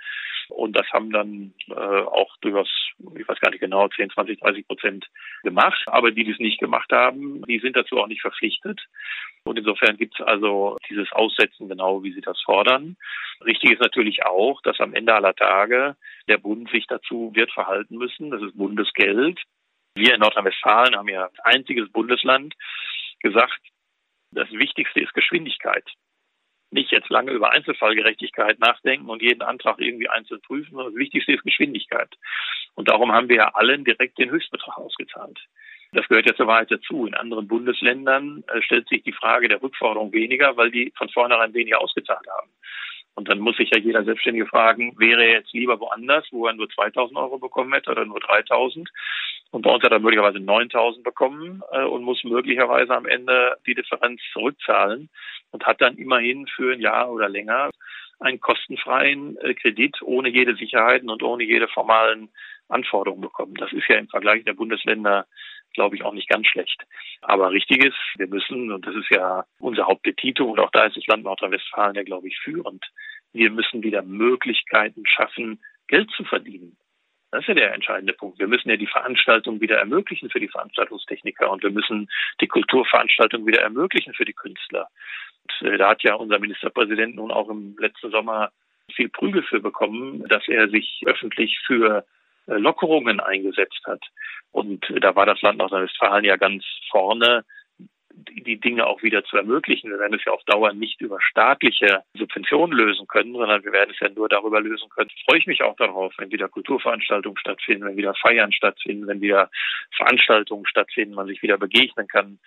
Und 0.50 0.74
das 0.76 0.88
haben 0.92 1.12
dann 1.12 1.54
äh, 1.70 1.74
auch 1.74 2.36
durchaus, 2.42 2.70
ich 3.16 3.28
weiß 3.28 3.40
gar 3.40 3.52
nicht 3.52 3.62
genau, 3.62 3.88
10, 3.88 4.10
20, 4.10 4.40
30 4.40 4.68
Prozent 4.68 5.08
gemacht. 5.44 5.82
Aber 5.88 6.12
die, 6.12 6.24
die 6.24 6.32
es 6.32 6.40
nicht 6.40 6.60
gemacht 6.60 6.92
haben, 6.92 7.44
die 7.48 7.60
sind 7.60 7.76
dazu 7.76 7.98
auch 7.98 8.08
nicht 8.08 8.22
verpflichtet. 8.22 8.82
Und 9.44 9.58
insofern 9.58 9.98
gibt 9.98 10.20
es 10.20 10.26
also 10.26 10.78
dieses 10.90 11.12
Aussetzen 11.14 11.70
genau, 11.70 12.04
wie 12.04 12.12
Sie 12.12 12.22
das 12.22 12.40
fordern. 12.42 12.98
Richtig 13.44 13.72
ist 13.72 13.82
natürlich 13.82 14.26
auch, 14.26 14.62
dass 14.62 14.80
am 14.80 14.94
Ende 14.94 15.14
aller 15.14 15.34
Tage 15.34 15.96
der 16.28 16.38
Bund 16.38 16.70
sich 16.70 16.86
dazu 16.88 17.32
wird 17.34 17.52
verhalten 17.52 17.98
müssen. 17.98 18.30
Das 18.30 18.42
ist 18.42 18.58
Bundesgeld. 18.58 19.40
Wir 19.96 20.14
in 20.14 20.22
Nordrhein-Westfalen 20.22 20.96
haben 20.96 21.10
ja 21.10 21.26
als 21.26 21.40
einziges 21.40 21.92
Bundesland 21.92 22.56
gesagt, 23.20 23.60
das 24.32 24.50
Wichtigste 24.52 25.02
ist 25.02 25.14
Geschwindigkeit. 25.14 25.84
Nicht 26.72 26.92
jetzt 26.92 27.10
lange 27.10 27.32
über 27.32 27.52
Einzelfallgerechtigkeit 27.52 28.60
nachdenken 28.60 29.10
und 29.10 29.22
jeden 29.22 29.42
Antrag 29.42 29.80
irgendwie 29.80 30.08
einzeln 30.08 30.40
prüfen, 30.42 30.72
sondern 30.72 30.94
das 30.94 31.00
Wichtigste 31.00 31.34
ist 31.34 31.44
Geschwindigkeit. 31.44 32.16
Und 32.76 32.88
darum 32.88 33.12
haben 33.12 33.28
wir 33.28 33.36
ja 33.36 33.54
allen 33.54 33.84
direkt 33.84 34.18
den 34.18 34.32
Höchstbetrag 34.32 34.78
ausgezahlt. 34.78 35.38
Das 35.92 36.08
gehört 36.08 36.26
ja 36.26 36.36
zur 36.36 36.48
Wahrheit 36.48 36.72
dazu. 36.72 37.06
In 37.06 37.14
anderen 37.14 37.50
Bundesländern 37.50 38.46
äh, 38.48 38.62
stellt 38.62 38.88
sich 38.88 39.04
die 39.04 39.12
Frage 39.12 39.50
der 39.50 39.62
Rückforderung 39.62 40.14
weniger, 40.14 40.56
weil 40.56 40.72
die 40.72 40.94
von 40.96 41.10
vornherein 41.10 41.54
weniger 41.54 41.82
ausgezahlt 41.82 42.26
haben. 42.30 42.50
Und 43.16 43.28
dann 43.28 43.40
muss 43.40 43.58
sich 43.58 43.70
ja 43.72 43.80
jeder 43.80 44.04
Selbstständige 44.04 44.46
fragen, 44.46 44.94
wäre 44.98 45.24
er 45.24 45.32
jetzt 45.40 45.54
lieber 45.54 45.80
woanders, 45.80 46.26
wo 46.32 46.48
er 46.48 46.54
nur 46.54 46.70
2000 46.70 47.18
Euro 47.18 47.38
bekommen 47.40 47.74
hätte 47.74 47.92
oder 47.92 48.06
nur 48.06 48.20
3000? 48.20 48.90
Und 49.52 49.64
bei 49.64 49.70
uns 49.70 49.84
hat 49.84 49.92
er 49.92 50.00
möglicherweise 50.00 50.40
9000 50.40 51.04
bekommen 51.04 51.62
äh, 51.72 51.84
und 51.84 52.04
muss 52.04 52.24
möglicherweise 52.24 52.96
am 52.96 53.06
Ende 53.06 53.58
die 53.68 53.76
Differenz 53.76 54.22
zurückzahlen 54.32 55.10
und 55.52 55.66
hat 55.66 55.82
dann 55.82 55.98
immerhin 55.98 56.48
für 56.48 56.74
ein 56.74 56.80
Jahr 56.80 57.12
oder 57.12 57.28
länger 57.28 57.70
einen 58.22 58.40
kostenfreien 58.40 59.38
äh, 59.38 59.54
Kredit 59.56 60.02
ohne 60.02 60.30
jede 60.30 60.56
Sicherheiten 60.56 61.10
und 61.10 61.22
ohne 61.22 61.44
jede 61.44 61.68
formalen 61.68 62.30
Anforderungen 62.70 63.22
bekommen. 63.22 63.56
Das 63.56 63.74
ist 63.74 63.88
ja 63.90 63.98
im 63.98 64.08
Vergleich 64.08 64.46
der 64.46 64.54
Bundesländer 64.54 65.26
glaube 65.74 65.96
ich, 65.96 66.04
auch 66.04 66.14
nicht 66.14 66.30
ganz 66.30 66.48
schlecht. 66.48 66.84
Aber 67.22 67.52
richtig 67.52 67.84
ist, 67.84 67.98
wir 68.18 68.28
müssen, 68.28 68.72
und 68.72 68.86
das 68.86 68.96
ist 68.96 69.10
ja 69.10 69.46
unser 69.60 69.88
Hauptpetitum, 69.88 70.52
und 70.52 70.60
auch 70.60 70.72
da 70.72 70.86
ist 70.86 70.98
das 70.98 71.08
Land 71.08 71.24
Nordrhein-Westfalen 71.24 71.96
ja, 71.96 72.04
glaube 72.04 72.28
ich, 72.28 72.38
führend, 72.40 72.86
wir 73.34 73.50
müssen 73.52 73.84
wieder 73.84 74.02
Möglichkeiten 74.02 75.04
schaffen, 75.06 75.62
Geld 75.88 76.10
zu 76.12 76.24
verdienen. 76.24 76.78
Das 77.32 77.42
ist 77.42 77.48
ja 77.48 77.54
der 77.54 77.74
entscheidende 77.74 78.14
Punkt. 78.14 78.40
Wir 78.40 78.48
müssen 78.48 78.70
ja 78.70 78.76
die 78.76 78.88
Veranstaltung 78.88 79.62
wieder 79.62 79.78
ermöglichen 79.78 80.30
für 80.30 80.42
die 80.42 80.50
Veranstaltungstechniker 80.50 81.50
und 81.50 81.64
wir 81.64 81.72
müssen 81.72 82.10
die 82.42 82.48
Kulturveranstaltung 82.48 83.46
wieder 83.48 83.62
ermöglichen 83.62 84.14
für 84.14 84.26
die 84.26 84.34
Künstler. 84.34 84.90
Und, 85.44 85.70
äh, 85.70 85.78
da 85.78 85.90
hat 85.90 86.04
ja 86.04 86.16
unser 86.16 86.40
Ministerpräsident 86.40 87.16
nun 87.16 87.32
auch 87.32 87.50
im 87.50 87.78
letzten 87.80 88.12
Sommer 88.12 88.52
viel 88.94 89.08
Prügel 89.08 89.44
für 89.44 89.62
bekommen, 89.62 90.28
dass 90.28 90.46
er 90.50 90.70
sich 90.70 91.04
öffentlich 91.06 91.58
für 91.66 92.06
Lockerungen 92.48 93.20
eingesetzt 93.20 93.82
hat. 93.86 94.02
Und 94.52 94.86
da 95.02 95.16
war 95.16 95.26
das 95.26 95.42
Land 95.42 95.60
Nordrhein-Westfalen 95.60 96.26
ja 96.26 96.36
ganz 96.36 96.64
vorne, 96.90 97.46
die 98.14 98.60
Dinge 98.60 98.86
auch 98.86 99.02
wieder 99.04 99.24
zu 99.24 99.38
ermöglichen. 99.38 99.90
Wir 99.90 100.00
werden 100.00 100.18
es 100.18 100.26
ja 100.26 100.34
auf 100.34 100.44
Dauer 100.44 100.74
nicht 100.74 101.02
über 101.02 101.20
staatliche 101.22 102.04
Subventionen 102.14 102.78
lösen 102.78 103.08
können, 103.08 103.34
sondern 103.34 103.64
wir 103.64 103.72
werden 103.72 103.92
es 103.92 104.00
ja 104.00 104.10
nur 104.10 104.30
darüber 104.30 104.62
lösen 104.62 104.90
können. 104.90 105.10
Freue 105.28 105.40
ich 105.40 105.48
mich 105.48 105.64
auch 105.64 105.76
darauf, 105.78 106.14
wenn 106.18 106.32
wieder 106.32 106.50
Kulturveranstaltungen 106.50 107.38
stattfinden, 107.38 107.86
wenn 107.86 107.98
wieder 107.98 108.14
Feiern 108.16 108.52
stattfinden, 108.52 109.08
wenn 109.08 109.22
wieder 109.22 109.50
Veranstaltungen 109.96 110.66
stattfinden, 110.68 111.16
man 111.16 111.28
sich 111.28 111.42
wieder 111.42 111.58
begegnen 111.58 112.08
kann 112.08 112.40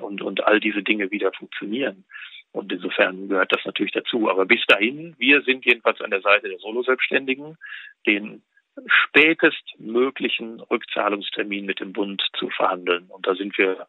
und, 0.00 0.20
und 0.22 0.44
all 0.46 0.60
diese 0.60 0.82
Dinge 0.82 1.10
wieder 1.10 1.32
funktionieren. 1.32 2.04
Und 2.52 2.72
insofern 2.72 3.28
gehört 3.28 3.52
das 3.52 3.64
natürlich 3.64 3.92
dazu. 3.92 4.30
Aber 4.30 4.46
bis 4.46 4.64
dahin, 4.66 5.14
wir 5.18 5.42
sind 5.42 5.64
jedenfalls 5.64 6.00
an 6.00 6.10
der 6.10 6.20
Seite 6.20 6.48
der 6.48 6.58
Solo-Selbstständigen, 6.58 7.56
den 8.06 8.42
spätestmöglichen 8.86 10.60
Rückzahlungstermin 10.60 11.66
mit 11.66 11.80
dem 11.80 11.92
Bund 11.92 12.22
zu 12.38 12.50
verhandeln. 12.50 13.06
Und 13.08 13.26
da 13.26 13.34
sind 13.34 13.56
wir 13.58 13.86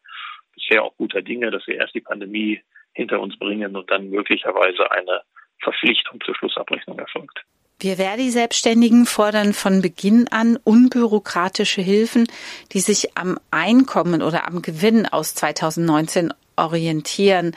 bisher 0.54 0.82
auch 0.82 0.96
guter 0.96 1.22
Dinge, 1.22 1.50
dass 1.50 1.66
wir 1.66 1.76
erst 1.76 1.94
die 1.94 2.00
Pandemie 2.00 2.62
hinter 2.92 3.20
uns 3.20 3.38
bringen 3.38 3.76
und 3.76 3.90
dann 3.90 4.08
möglicherweise 4.10 4.90
eine 4.90 5.20
Verpflichtung 5.60 6.20
zur 6.24 6.34
Schlussabrechnung 6.34 6.98
erfolgt. 6.98 7.44
Wir 7.78 7.96
Verdi-Selbstständigen 7.96 9.04
fordern 9.04 9.52
von 9.52 9.82
Beginn 9.82 10.28
an 10.30 10.58
unbürokratische 10.64 11.82
Hilfen, 11.82 12.26
die 12.72 12.80
sich 12.80 13.18
am 13.18 13.38
Einkommen 13.50 14.22
oder 14.22 14.48
am 14.48 14.62
Gewinn 14.62 15.04
aus 15.04 15.34
2019 15.34 16.32
orientieren. 16.56 17.54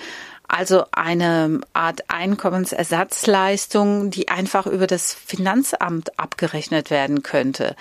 Also 0.50 0.84
eine 0.92 1.62
Art 1.74 2.10
Einkommensersatzleistung, 2.10 4.10
die 4.10 4.30
einfach 4.30 4.66
über 4.66 4.88
das 4.88 5.14
Finanzamt 5.14 6.20
abgerechnet 6.20 6.90
werden 6.90 7.22
könnte. 7.22 7.76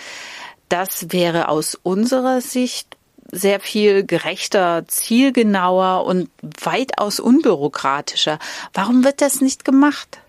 Das 0.69 1.11
wäre 1.11 1.49
aus 1.49 1.75
unserer 1.75 2.43
Sicht 2.43 2.99
sehr 3.31 3.61
viel 3.61 4.07
gerechter, 4.07 4.85
zielgenauer 4.87 6.05
und 6.05 6.29
weitaus 6.63 7.21
unbürokratischer. 7.21 8.39
Warum 8.75 9.03
wird 9.03 9.23
das 9.23 9.41
nicht 9.41 9.65
gemacht? 9.65 10.21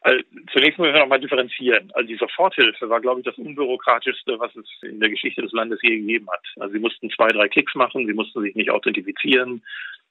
Also 0.00 0.22
zunächst 0.52 0.78
müssen 0.78 0.92
wir 0.92 1.00
nochmal 1.00 1.20
differenzieren. 1.20 1.90
Also 1.94 2.08
die 2.08 2.16
Soforthilfe 2.16 2.90
war, 2.90 3.00
glaube 3.00 3.20
ich, 3.20 3.24
das 3.24 3.38
unbürokratischste, 3.38 4.38
was 4.38 4.54
es 4.54 4.66
in 4.82 5.00
der 5.00 5.08
Geschichte 5.08 5.40
des 5.40 5.52
Landes 5.52 5.80
je 5.82 5.96
gegeben 5.96 6.28
hat. 6.30 6.42
Also 6.60 6.74
sie 6.74 6.80
mussten 6.80 7.10
zwei, 7.10 7.28
drei 7.28 7.48
Klicks 7.48 7.74
machen, 7.74 8.06
sie 8.06 8.12
mussten 8.12 8.42
sich 8.42 8.54
nicht 8.54 8.70
authentifizieren, 8.70 9.62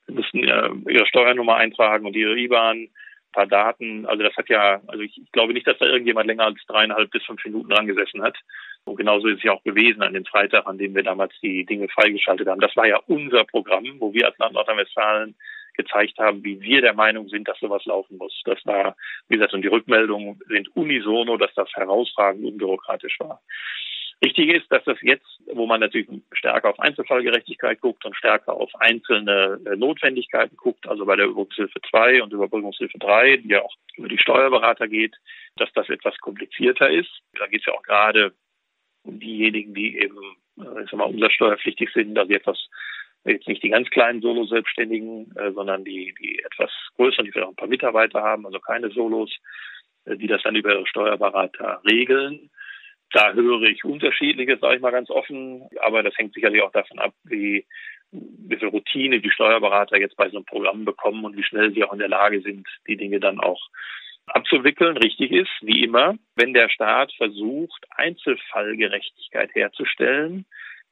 Sie 0.08 0.14
mussten 0.14 0.40
ihre 0.40 1.06
Steuernummer 1.08 1.56
eintragen 1.56 2.06
und 2.06 2.16
ihre 2.16 2.38
IBAN, 2.38 2.90
paar 3.34 3.48
Daten. 3.48 4.06
Also 4.06 4.24
das 4.24 4.36
hat 4.38 4.48
ja, 4.48 4.80
also 4.88 5.02
ich, 5.02 5.18
ich 5.18 5.32
glaube 5.34 5.54
nicht, 5.54 5.68
dass 5.68 5.78
da 5.80 5.86
irgendjemand 5.86 6.28
länger 6.28 6.46
als 6.46 6.64
dreieinhalb 6.68 7.12
bis 7.12 7.26
fünf 7.26 7.44
Minuten 7.44 7.70
dran 7.70 7.88
gesessen 7.88 8.22
hat. 8.22 8.38
Und 8.86 8.96
genauso 8.96 9.28
ist 9.28 9.38
es 9.38 9.44
ja 9.44 9.52
auch 9.52 9.64
gewesen 9.64 10.02
an 10.02 10.14
dem 10.14 10.26
Freitag, 10.26 10.66
an 10.66 10.78
dem 10.78 10.96
wir 10.96 11.04
damals 11.04 11.34
die 11.42 11.66
Dinge 11.66 11.90
freigeschaltet 11.90 12.48
haben. 12.48 12.62
Das 12.62 12.76
war 12.76 12.88
ja 12.88 13.00
unser 13.08 13.44
Programm, 13.44 14.00
wo 14.00 14.14
wir 14.14 14.28
als 14.28 14.38
Land 14.38 14.54
Nordrhein-Westfalen 14.54 15.36
gezeigt 15.76 16.20
haben, 16.20 16.44
wie 16.44 16.62
wir 16.62 16.82
der 16.82 16.94
Meinung 16.94 17.28
sind, 17.30 17.48
dass 17.48 17.60
sowas 17.60 17.84
laufen 17.86 18.18
muss. 18.18 18.40
Das 18.46 18.64
war, 18.66 18.96
wie 19.28 19.36
gesagt, 19.36 19.54
und 19.54 19.64
die 19.64 19.70
Rückmeldungen 19.70 20.40
sind 20.48 20.70
unisono, 20.76 21.38
dass 21.38 21.54
das 21.56 21.70
herausragend 21.74 22.46
unbürokratisch 22.46 23.20
war. 23.20 23.42
Wichtig 24.24 24.54
ist, 24.54 24.72
dass 24.72 24.82
das 24.86 24.98
jetzt, 25.02 25.28
wo 25.52 25.66
man 25.66 25.82
natürlich 25.82 26.08
stärker 26.32 26.70
auf 26.70 26.80
Einzelfallgerechtigkeit 26.80 27.82
guckt 27.82 28.06
und 28.06 28.16
stärker 28.16 28.54
auf 28.54 28.72
einzelne 28.80 29.60
äh, 29.66 29.76
Notwendigkeiten 29.76 30.56
guckt, 30.56 30.88
also 30.88 31.06
bei 31.06 31.18
der 31.18 31.26
Überbrückungshilfe 31.26 31.82
2 31.90 32.24
und 32.24 32.32
Überbrückungshilfe 32.32 32.98
3, 33.00 33.38
die 33.38 33.50
ja 33.50 33.62
auch 33.62 33.74
über 33.98 34.08
die 34.08 34.18
Steuerberater 34.18 34.88
geht, 34.88 35.14
dass 35.58 35.74
das 35.74 35.90
etwas 35.90 36.18
komplizierter 36.20 36.90
ist. 36.90 37.10
Da 37.38 37.48
geht 37.48 37.60
es 37.60 37.66
ja 37.66 37.74
auch 37.74 37.84
gerade 37.84 38.34
um 39.04 39.20
diejenigen, 39.20 39.74
die 39.74 39.98
eben 39.98 40.18
äh, 40.58 40.84
ich 40.84 40.90
sag 40.90 41.00
mal, 41.00 41.04
umsatzsteuerpflichtig 41.04 41.90
sind, 41.94 42.18
also 42.18 42.32
etwas 42.32 42.70
jetzt 43.26 43.50
nicht 43.50 43.62
die 43.62 43.70
ganz 43.72 43.90
kleinen 43.90 44.22
Solo-Selbstständigen, 44.22 45.36
äh, 45.36 45.52
sondern 45.52 45.84
die, 45.84 46.16
die 46.22 46.42
etwas 46.46 46.72
größeren, 46.96 47.26
die 47.26 47.34
vielleicht 47.34 47.48
auch 47.48 47.52
ein 47.52 47.58
paar 47.58 47.68
Mitarbeiter 47.68 48.22
haben, 48.22 48.46
also 48.46 48.62
keine 48.62 48.90
Solos, 48.90 49.36
die 50.06 50.28
das 50.28 50.42
dann 50.44 50.56
über 50.56 50.76
ihre 50.76 50.88
Steuerberater 50.88 51.82
regeln. 51.86 52.50
Da 53.14 53.32
höre 53.34 53.62
ich 53.62 53.86
unterschiedliches, 53.86 54.60
sage 54.60 54.76
ich 54.76 54.82
mal 54.82 54.92
ganz 54.92 55.10
offen, 55.12 55.70
aber 55.82 56.02
das 56.02 56.18
hängt 56.18 56.34
sicherlich 56.34 56.64
auch 56.64 56.72
davon 56.72 56.98
ab, 56.98 57.14
wie, 57.24 57.66
wie 58.12 58.58
viel 58.58 58.70
Routine 58.70 59.22
die 59.22 59.30
Steuerberater 59.30 60.00
jetzt 60.00 60.18
bei 60.18 60.30
so 60.30 60.38
einem 60.38 60.46
Programm 60.46 60.84
bekommen 60.84 61.24
und 61.24 61.38
wie 61.38 61.44
schnell 61.44 61.72
sie 61.74 61.84
auch 61.84 61.94
in 61.94 62.00
der 62.00 62.10
Lage 62.10 62.42
sind, 62.42 62.68
die 62.88 62.98
Dinge 62.98 63.20
dann 63.20 63.40
auch 63.40 63.62
abzuwickeln. 64.26 64.98
Richtig 64.98 65.32
ist, 65.32 65.52
wie 65.62 65.84
immer, 65.84 66.16
wenn 66.36 66.54
der 66.54 66.70
Staat 66.70 67.14
versucht, 67.14 67.86
Einzelfallgerechtigkeit 67.92 69.54
herzustellen, 69.54 70.46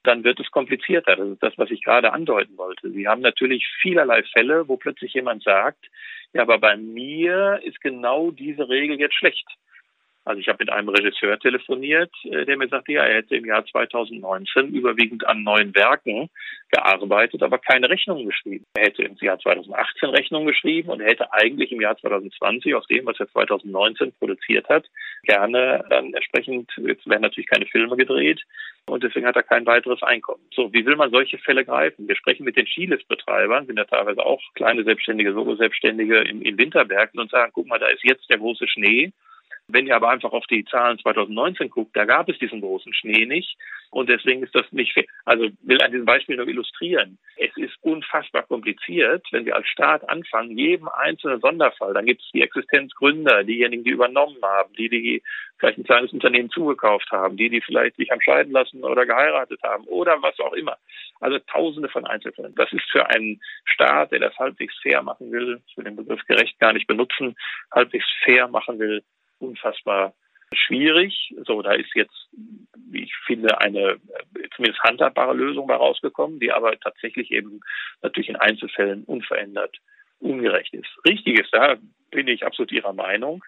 dann 0.04 0.24
wird 0.24 0.40
es 0.40 0.52
komplizierter. 0.52 1.16
Das 1.16 1.28
ist 1.28 1.42
das, 1.42 1.58
was 1.58 1.72
ich 1.72 1.84
gerade 1.84 2.14
andeuten 2.14 2.56
wollte. 2.58 2.92
Sie 2.92 3.08
haben 3.08 3.22
natürlich 3.22 3.68
vielerlei 3.82 4.22
Fälle, 4.24 4.68
wo 4.68 4.78
plötzlich 4.78 5.14
jemand 5.14 5.42
sagt, 5.44 5.90
ja, 6.34 6.44
aber 6.44 6.60
bei 6.60 6.78
mir 6.78 7.60
ist 7.64 7.82
genau 7.82 8.30
diese 8.30 8.70
Regel 8.70 9.00
jetzt 9.00 9.16
schlecht. 9.16 9.48
Also 10.24 10.40
ich 10.40 10.48
habe 10.48 10.60
mit 10.60 10.72
einem 10.72 10.90
Regisseur 10.90 11.40
telefoniert, 11.40 12.12
äh, 12.26 12.46
der 12.46 12.58
mir 12.58 12.68
sagte, 12.68 12.94
ja, 12.94 13.04
er 13.04 13.18
hätte 13.18 13.36
im 13.36 13.46
Jahr 13.46 13.66
2019 13.66 14.68
überwiegend 14.68 15.26
an 15.28 15.44
neuen 15.44 15.74
Werken 15.74 16.30
gearbeitet, 16.70 17.42
aber 17.42 17.58
keine 17.58 17.90
Rechnungen 17.90 18.28
geschrieben. 18.28 18.66
Er 18.76 18.86
hätte 18.86 19.04
im 19.04 19.16
Jahr 19.20 19.40
2018 19.40 20.10
Rechnungen 20.10 20.48
geschrieben 20.48 20.90
und 20.90 21.02
er 21.02 21.10
hätte 21.10 21.34
eigentlich 21.34 21.72
im 21.72 21.82
Jahr 21.82 21.98
2020 21.98 22.76
aus 22.76 22.86
dem, 22.88 23.06
was 23.08 23.20
er 23.20 23.30
2019 23.30 24.14
produziert 24.20 24.70
hat, 24.70 24.86
gerne 25.24 25.84
dann 25.90 26.14
entsprechend, 26.14 26.72
jetzt 26.78 27.08
werden 27.10 27.24
natürlich 27.24 27.50
keine 27.50 27.66
Filme 27.66 27.98
gedreht 27.98 28.42
und 28.88 29.04
deswegen 29.04 29.26
hat 29.26 29.36
er 29.36 29.44
kein 29.44 29.66
weiteres 29.66 30.04
Einkommen. 30.04 30.44
So, 30.54 30.72
wie 30.72 30.86
will 30.86 30.98
man 30.98 31.10
solche 31.10 31.40
Fälle 31.40 31.66
greifen? 31.66 32.08
Wir 32.08 32.16
sprechen 32.16 32.44
mit 32.44 32.58
den 32.58 32.68
Skiliftbetreibern, 32.68 33.66
sind 33.66 33.78
ja 33.78 33.86
teilweise 33.86 34.24
auch 34.24 34.42
kleine 34.54 34.84
Selbstständige, 34.84 35.34
Solo-Selbstständige 35.34 36.20
in, 36.20 36.44
in 36.44 36.60
Winterbergen 36.60 37.20
und 37.20 37.32
sagen, 37.32 37.52
guck 37.56 37.66
mal, 37.66 37.80
da 37.80 37.88
ist 37.88 38.04
jetzt 38.04 38.30
der 38.30 38.38
große 38.38 38.68
Schnee 38.68 39.12
Wenn 39.72 39.88
ihr 39.88 39.96
aber 39.96 40.10
einfach 40.10 40.32
auf 40.32 40.46
die 40.48 40.66
Zahlen 40.66 41.00
2019 41.00 41.70
guckt, 41.70 41.96
da 41.96 42.06
gab 42.06 42.30
es 42.30 42.38
diesen 42.40 42.62
großen 42.62 42.94
Schnee 42.94 43.26
nicht. 43.26 43.58
Und 43.92 44.10
deswegen 44.10 44.42
ist 44.42 44.56
das 44.56 44.72
nicht 44.72 44.94
fair. 44.94 45.04
Also 45.26 45.50
will 45.64 45.82
an 45.82 45.92
diesem 45.92 46.06
Beispiel 46.06 46.38
nur 46.38 46.48
illustrieren. 46.48 47.18
Es 47.36 47.56
ist 47.58 47.76
unfassbar 47.82 48.44
kompliziert, 48.44 49.28
wenn 49.32 49.46
wir 49.46 49.56
als 49.56 49.68
Staat 49.68 50.08
anfangen, 50.08 50.58
jedem 50.58 50.88
einzelnen 50.88 51.42
Sonderfall, 51.42 51.94
dann 51.94 52.06
gibt 52.06 52.22
es 52.22 52.32
die 52.32 52.42
Existenzgründer, 52.42 53.44
diejenigen, 53.44 53.84
die 53.84 53.90
übernommen 53.90 54.42
haben, 54.42 54.74
die, 54.76 54.88
die 54.88 55.22
vielleicht 55.60 55.78
ein 55.78 55.84
kleines 55.84 56.14
Unternehmen 56.14 56.50
zugekauft 56.50 57.12
haben, 57.12 57.36
die, 57.36 57.50
die 57.50 57.60
vielleicht 57.60 57.98
sich 57.98 58.10
haben 58.10 58.22
scheiden 58.22 58.54
lassen 58.54 58.84
oder 58.84 59.06
geheiratet 59.06 59.62
haben 59.62 59.84
oder 59.86 60.22
was 60.22 60.40
auch 60.40 60.54
immer. 60.54 60.78
Also 61.20 61.40
tausende 61.40 61.90
von 61.90 62.06
Einzelfällen. 62.06 62.56
Das 62.56 62.72
ist 62.72 62.90
für 62.92 63.06
einen 63.08 63.42
Staat, 63.66 64.14
der 64.14 64.20
das 64.20 64.38
halbwegs 64.38 64.74
fair 64.82 65.04
machen 65.04 65.32
will, 65.32 65.62
ich 65.68 65.76
will 65.76 65.84
den 65.84 65.98
Begriff 65.98 66.26
gerecht 66.28 66.58
gar 66.60 66.72
nicht 66.72 66.88
benutzen, 66.88 67.36
halbwegs 67.74 68.06
fair 68.24 68.48
machen 68.48 68.80
will, 68.80 69.04
unfassbar 69.42 70.14
schwierig. 70.54 71.34
So, 71.46 71.62
da 71.62 71.74
ist 71.74 71.94
jetzt, 71.96 72.30
wie 72.76 73.04
ich 73.04 73.16
finde, 73.26 73.60
eine 73.62 73.98
zumindest 74.56 74.84
handhabbare 74.84 75.34
Lösung 75.34 75.68
bei 75.68 75.76
rausgekommen, 75.76 76.40
die 76.40 76.52
aber 76.52 76.78
tatsächlich 76.80 77.32
eben 77.32 77.62
natürlich 78.02 78.30
in 78.30 78.36
Einzelfällen 78.36 79.04
unverändert 79.06 79.78
ungerecht 80.20 80.74
ist. 80.74 80.90
Richtig 81.08 81.40
ist, 81.40 81.54
da 81.54 81.78
bin 82.12 82.28
ich 82.28 82.46
absolut 82.46 82.72
Ihrer 82.72 82.94
Meinung. 82.94 83.44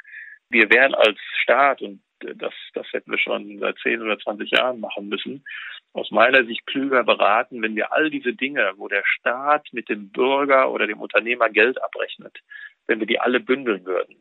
Wir 0.49 0.69
wären 0.71 0.95
als 0.95 1.19
Staat, 1.41 1.81
und 1.81 2.01
das, 2.19 2.53
das 2.73 2.87
hätten 2.91 3.11
wir 3.11 3.19
schon 3.19 3.59
seit 3.59 3.77
10 3.79 4.01
oder 4.01 4.17
20 4.17 4.51
Jahren 4.51 4.79
machen 4.79 5.09
müssen, 5.09 5.43
aus 5.93 6.09
meiner 6.09 6.45
Sicht 6.45 6.65
klüger 6.65 7.03
beraten, 7.03 7.61
wenn 7.61 7.75
wir 7.75 7.91
all 7.91 8.09
diese 8.09 8.33
Dinge, 8.33 8.73
wo 8.77 8.87
der 8.87 9.03
Staat 9.05 9.67
mit 9.71 9.89
dem 9.89 10.09
Bürger 10.09 10.71
oder 10.71 10.87
dem 10.87 11.01
Unternehmer 11.01 11.49
Geld 11.49 11.81
abrechnet, 11.81 12.39
wenn 12.87 12.99
wir 12.99 13.07
die 13.07 13.19
alle 13.19 13.39
bündeln 13.39 13.85
würden. 13.85 14.15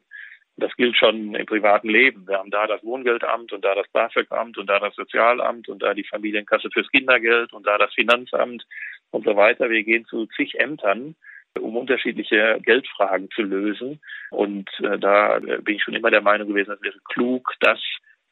Das 0.62 0.76
gilt 0.76 0.96
schon 0.96 1.34
im 1.34 1.44
privaten 1.46 1.88
Leben. 1.88 2.28
Wir 2.28 2.38
haben 2.38 2.52
da 2.52 2.68
das 2.68 2.84
Wohngeldamt 2.84 3.52
und 3.52 3.64
da 3.64 3.74
das 3.74 3.88
BAföG-Amt 3.88 4.58
und 4.58 4.70
da 4.70 4.78
das 4.78 4.94
Sozialamt 4.94 5.68
und 5.68 5.82
da 5.82 5.92
die 5.92 6.04
Familienkasse 6.04 6.70
fürs 6.70 6.88
Kindergeld 6.92 7.52
und 7.52 7.66
da 7.66 7.78
das 7.78 7.92
Finanzamt 7.94 8.64
und 9.10 9.24
so 9.24 9.34
weiter. 9.34 9.70
Wir 9.70 9.82
gehen 9.82 10.04
zu 10.04 10.26
zig 10.26 10.60
Ämtern, 10.60 11.16
um 11.58 11.76
unterschiedliche 11.76 12.60
Geldfragen 12.64 13.28
zu 13.34 13.42
lösen. 13.42 14.00
Und 14.30 14.70
äh, 14.84 15.00
da 15.00 15.40
bin 15.40 15.74
ich 15.74 15.82
schon 15.82 15.94
immer 15.94 16.12
der 16.12 16.22
Meinung 16.22 16.46
gewesen, 16.46 16.74
es 16.74 16.82
wäre 16.82 17.00
klug, 17.12 17.52
das 17.58 17.80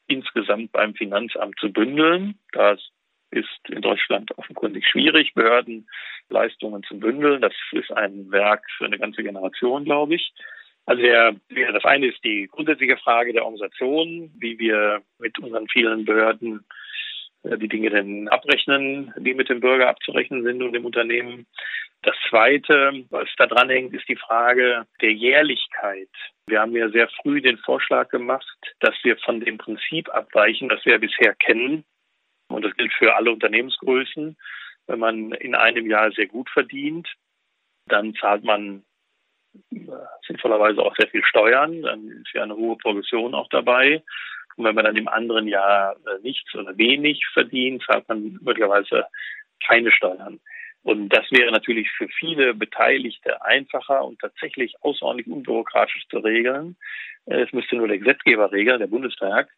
insgesamt 0.07 0.71
beim 0.71 0.93
Finanzamt 0.93 1.59
zu 1.59 1.69
bündeln. 1.69 2.39
Das 2.53 2.79
ist 3.31 3.69
in 3.69 3.81
Deutschland 3.81 4.37
offenkundig 4.37 4.87
schwierig, 4.87 5.33
Behördenleistungen 5.33 6.83
zu 6.83 6.97
bündeln. 6.97 7.41
Das 7.41 7.53
ist 7.73 7.91
ein 7.91 8.31
Werk 8.31 8.63
für 8.77 8.85
eine 8.85 8.99
ganze 8.99 9.21
Generation, 9.21 9.83
glaube 9.83 10.15
ich. 10.15 10.31
Also 10.91 11.03
der, 11.03 11.35
das 11.71 11.85
eine 11.85 12.07
ist 12.07 12.21
die 12.21 12.49
grundsätzliche 12.51 12.97
Frage 12.97 13.31
der 13.31 13.45
Organisation, 13.45 14.29
wie 14.37 14.59
wir 14.59 15.01
mit 15.19 15.39
unseren 15.39 15.69
vielen 15.69 16.03
Behörden 16.03 16.65
äh, 17.43 17.57
die 17.57 17.69
Dinge 17.69 17.91
denn 17.91 18.27
abrechnen, 18.27 19.13
die 19.15 19.33
mit 19.33 19.47
dem 19.47 19.61
Bürger 19.61 19.87
abzurechnen 19.87 20.43
sind 20.43 20.61
und 20.61 20.73
dem 20.73 20.83
Unternehmen. 20.83 21.47
Das 22.01 22.13
Zweite, 22.29 23.05
was 23.09 23.29
da 23.37 23.47
dran 23.47 23.69
hängt, 23.69 23.93
ist 23.93 24.09
die 24.09 24.17
Frage 24.17 24.85
der 24.99 25.13
Jährlichkeit. 25.13 26.09
Wir 26.47 26.59
haben 26.59 26.75
ja 26.75 26.89
sehr 26.89 27.07
früh 27.21 27.39
den 27.39 27.57
Vorschlag 27.59 28.09
gemacht, 28.09 28.57
dass 28.81 28.95
wir 29.03 29.15
von 29.15 29.39
dem 29.39 29.59
Prinzip 29.59 30.09
abweichen, 30.09 30.67
das 30.67 30.83
wir 30.83 30.99
bisher 30.99 31.35
kennen. 31.35 31.85
Und 32.49 32.65
das 32.65 32.75
gilt 32.75 32.91
für 32.91 33.15
alle 33.15 33.31
Unternehmensgrößen. 33.31 34.35
Wenn 34.87 34.99
man 34.99 35.31
in 35.31 35.55
einem 35.55 35.89
Jahr 35.89 36.11
sehr 36.11 36.27
gut 36.27 36.49
verdient, 36.49 37.07
dann 37.87 38.13
zahlt 38.15 38.43
man 38.43 38.83
sinnvollerweise 40.27 40.81
auch 40.81 40.95
sehr 40.95 41.07
viel 41.07 41.23
Steuern, 41.23 41.81
dann 41.81 42.07
ist 42.07 42.33
ja 42.33 42.43
eine 42.43 42.55
hohe 42.55 42.77
Progression 42.77 43.33
auch 43.33 43.49
dabei. 43.49 44.03
Und 44.55 44.65
wenn 44.65 44.75
man 44.75 44.85
dann 44.85 44.97
im 44.97 45.07
anderen 45.07 45.47
Jahr 45.47 45.95
äh, 45.95 46.21
nichts 46.21 46.53
oder 46.55 46.77
wenig 46.77 47.25
verdient, 47.33 47.83
zahlt 47.83 48.07
man 48.09 48.39
möglicherweise 48.41 49.05
keine 49.65 49.91
Steuern. 49.91 50.39
Und 50.83 51.09
das 51.09 51.25
wäre 51.31 51.51
natürlich 51.51 51.89
für 51.91 52.07
viele 52.07 52.53
Beteiligte 52.53 53.43
einfacher 53.45 54.03
und 54.03 54.19
tatsächlich 54.19 54.73
außerordentlich 54.81 55.27
unbürokratisch 55.27 56.07
zu 56.09 56.19
regeln. 56.19 56.75
Äh, 57.25 57.41
es 57.41 57.53
müsste 57.53 57.75
nur 57.75 57.87
der 57.87 57.99
Gesetzgeber 57.99 58.51
regeln, 58.51 58.79
der 58.79 58.87
Bundestag, 58.87 59.49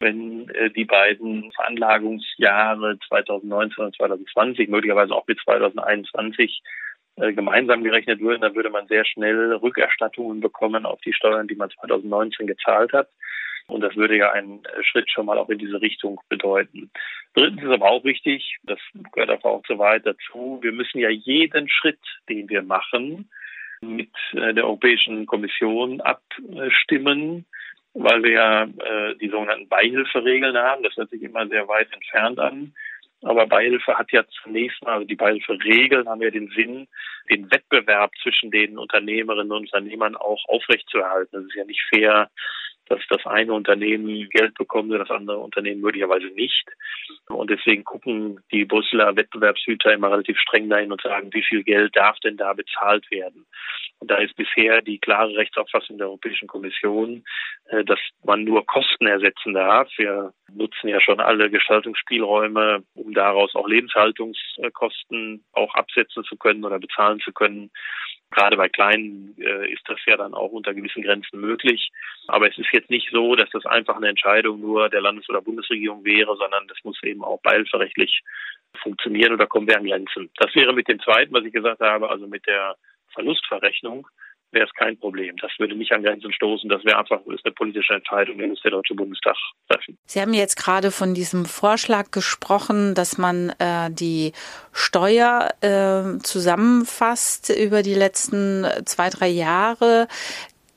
wenn 0.00 0.48
äh, 0.50 0.70
die 0.70 0.84
beiden 0.84 1.52
Veranlagungsjahre 1.52 2.98
2019 3.08 3.84
und 3.84 3.96
2020, 3.96 4.68
möglicherweise 4.68 5.14
auch 5.14 5.26
mit 5.26 5.40
2021, 5.40 6.62
äh, 6.62 6.72
gemeinsam 7.16 7.84
gerechnet 7.84 8.20
würden, 8.20 8.40
dann 8.40 8.54
würde 8.54 8.70
man 8.70 8.86
sehr 8.86 9.04
schnell 9.04 9.52
Rückerstattungen 9.54 10.40
bekommen 10.40 10.86
auf 10.86 11.00
die 11.02 11.12
Steuern, 11.12 11.48
die 11.48 11.54
man 11.54 11.70
2019 11.70 12.46
gezahlt 12.46 12.92
hat. 12.92 13.08
Und 13.68 13.80
das 13.80 13.96
würde 13.96 14.16
ja 14.16 14.32
einen 14.32 14.64
äh, 14.64 14.82
Schritt 14.82 15.10
schon 15.10 15.26
mal 15.26 15.38
auch 15.38 15.48
in 15.48 15.58
diese 15.58 15.80
Richtung 15.80 16.20
bedeuten. 16.28 16.90
Drittens 17.34 17.62
ist 17.62 17.70
aber 17.70 17.90
auch 17.90 18.04
wichtig, 18.04 18.58
das 18.64 18.78
gehört 19.12 19.30
aber 19.30 19.50
auch 19.50 19.62
so 19.66 19.78
weit 19.78 20.04
dazu, 20.04 20.58
wir 20.62 20.72
müssen 20.72 20.98
ja 20.98 21.08
jeden 21.08 21.68
Schritt, 21.68 22.00
den 22.28 22.48
wir 22.48 22.62
machen, 22.62 23.30
mit 23.80 24.10
äh, 24.32 24.52
der 24.54 24.64
Europäischen 24.64 25.26
Kommission 25.26 26.00
abstimmen, 26.00 27.46
weil 27.94 28.22
wir 28.22 28.30
ja 28.30 28.66
die 29.20 29.28
sogenannten 29.28 29.68
Beihilferegeln 29.68 30.56
haben. 30.56 30.82
Das 30.82 30.96
hört 30.96 31.10
sich 31.10 31.20
immer 31.20 31.46
sehr 31.48 31.68
weit 31.68 31.92
entfernt 31.92 32.38
an. 32.38 32.72
Aber 33.22 33.46
Beihilfe 33.46 33.96
hat 33.96 34.10
ja 34.12 34.24
zunächst 34.42 34.82
mal, 34.82 34.94
also 34.94 35.06
die 35.06 35.16
Beihilferegeln 35.16 36.08
haben 36.08 36.22
ja 36.22 36.30
den 36.30 36.48
Sinn, 36.56 36.88
den 37.30 37.50
Wettbewerb 37.50 38.12
zwischen 38.22 38.50
den 38.50 38.78
Unternehmerinnen 38.78 39.52
und 39.52 39.62
Unternehmern 39.62 40.16
auch 40.16 40.44
aufrechtzuerhalten. 40.48 41.36
Es 41.36 41.46
ist 41.46 41.54
ja 41.54 41.64
nicht 41.64 41.82
fair, 41.88 42.30
dass 42.92 43.00
das 43.08 43.24
eine 43.24 43.54
Unternehmen 43.54 44.28
Geld 44.28 44.54
bekommt 44.54 44.92
und 44.92 44.98
das 44.98 45.10
andere 45.10 45.38
Unternehmen 45.38 45.80
möglicherweise 45.80 46.26
nicht. 46.26 46.68
Und 47.28 47.50
deswegen 47.50 47.84
gucken 47.84 48.40
die 48.52 48.66
Brüsseler 48.66 49.16
Wettbewerbshüter 49.16 49.94
immer 49.94 50.10
relativ 50.10 50.38
streng 50.38 50.68
dahin 50.68 50.92
und 50.92 51.00
sagen, 51.00 51.32
wie 51.32 51.42
viel 51.42 51.64
Geld 51.64 51.96
darf 51.96 52.18
denn 52.20 52.36
da 52.36 52.52
bezahlt 52.52 53.10
werden? 53.10 53.46
Und 53.98 54.10
da 54.10 54.16
ist 54.16 54.36
bisher 54.36 54.82
die 54.82 54.98
klare 54.98 55.34
Rechtsauffassung 55.36 55.96
der 55.96 56.08
Europäischen 56.08 56.48
Kommission, 56.48 57.24
äh, 57.68 57.84
dass 57.84 58.00
man 58.24 58.44
nur 58.44 58.66
Kosten 58.66 59.06
ersetzen 59.06 59.54
darf. 59.54 59.88
Wir 59.96 60.34
nutzen 60.52 60.88
ja 60.88 61.00
schon 61.00 61.20
alle 61.20 61.48
Gestaltungsspielräume, 61.48 62.82
um 62.94 63.14
daraus 63.14 63.54
auch 63.54 63.68
Lebenshaltungskosten 63.68 65.44
auch 65.52 65.74
absetzen 65.74 66.24
zu 66.24 66.36
können 66.36 66.64
oder 66.64 66.78
bezahlen 66.78 67.20
zu 67.20 67.32
können. 67.32 67.70
Gerade 68.32 68.56
bei 68.56 68.68
Kleinen 68.68 69.34
äh, 69.38 69.72
ist 69.72 69.82
das 69.86 69.98
ja 70.06 70.16
dann 70.16 70.34
auch 70.34 70.50
unter 70.50 70.74
gewissen 70.74 71.02
Grenzen 71.02 71.40
möglich. 71.40 71.90
Aber 72.28 72.48
es 72.48 72.58
ist 72.58 72.72
jetzt 72.72 72.90
nicht 72.90 73.10
so, 73.12 73.36
dass 73.36 73.50
das 73.50 73.66
einfach 73.66 73.96
eine 73.96 74.08
Entscheidung 74.08 74.60
nur 74.60 74.88
der 74.88 75.00
Landes- 75.00 75.28
oder 75.28 75.42
Bundesregierung 75.42 76.04
wäre, 76.04 76.36
sondern 76.36 76.66
das 76.68 76.78
muss 76.82 77.02
eben 77.02 77.22
auch 77.22 77.40
beihilferechtlich 77.42 78.22
funktionieren 78.82 79.34
oder 79.34 79.46
kommen 79.46 79.68
wir 79.68 79.76
an 79.76 79.86
Grenzen. 79.86 80.30
Das 80.36 80.54
wäre 80.54 80.72
mit 80.72 80.88
dem 80.88 81.00
zweiten, 81.00 81.32
was 81.34 81.44
ich 81.44 81.52
gesagt 81.52 81.80
habe, 81.80 82.08
also 82.08 82.26
mit 82.26 82.46
der 82.46 82.76
Verlustverrechnung, 83.12 84.08
wäre 84.52 84.66
es 84.66 84.72
kein 84.74 84.98
Problem. 84.98 85.36
Das 85.38 85.50
würde 85.58 85.74
nicht 85.74 85.92
an 85.92 86.02
Grenzen 86.02 86.32
stoßen. 86.32 86.68
Das 86.68 86.84
wäre 86.84 86.98
einfach 86.98 87.20
ist 87.26 87.44
eine 87.44 87.52
politische 87.52 87.94
Entscheidung, 87.94 88.38
die 88.38 88.46
muss 88.46 88.60
der 88.62 88.70
Deutsche 88.70 88.94
Bundestag 88.94 89.36
treffen. 89.68 89.96
Sie 90.06 90.20
haben 90.20 90.34
jetzt 90.34 90.56
gerade 90.56 90.90
von 90.90 91.14
diesem 91.14 91.44
Vorschlag 91.44 92.10
gesprochen, 92.10 92.94
dass 92.94 93.18
man 93.18 93.50
äh, 93.58 93.90
die 93.90 94.32
Steuer 94.72 95.50
äh, 95.60 96.18
zusammenfasst 96.22 97.50
über 97.50 97.82
die 97.82 97.94
letzten 97.94 98.66
zwei, 98.84 99.10
drei 99.10 99.28
Jahre. 99.28 100.08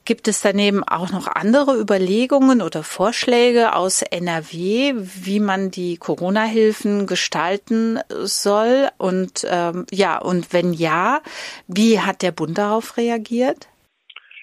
Gibt 0.06 0.28
es 0.28 0.42
daneben 0.42 0.84
auch 0.84 1.12
noch 1.12 1.26
andere 1.26 1.80
Überlegungen 1.80 2.62
oder 2.62 2.84
Vorschläge 2.84 3.76
aus 3.76 4.04
NRW, 4.04 4.94
wie 4.96 5.40
man 5.40 5.72
die 5.72 5.98
Corona-Hilfen 5.98 7.08
gestalten 7.08 7.98
soll? 8.10 8.90
Und 9.00 9.48
ähm, 9.50 9.88
ja, 9.92 10.20
und 10.20 10.54
wenn 10.54 10.74
ja, 10.74 11.22
wie 11.68 12.00
hat 12.00 12.22
der 12.22 12.32
Bund 12.32 12.56
darauf 12.56 12.98
reagiert? 12.98 13.68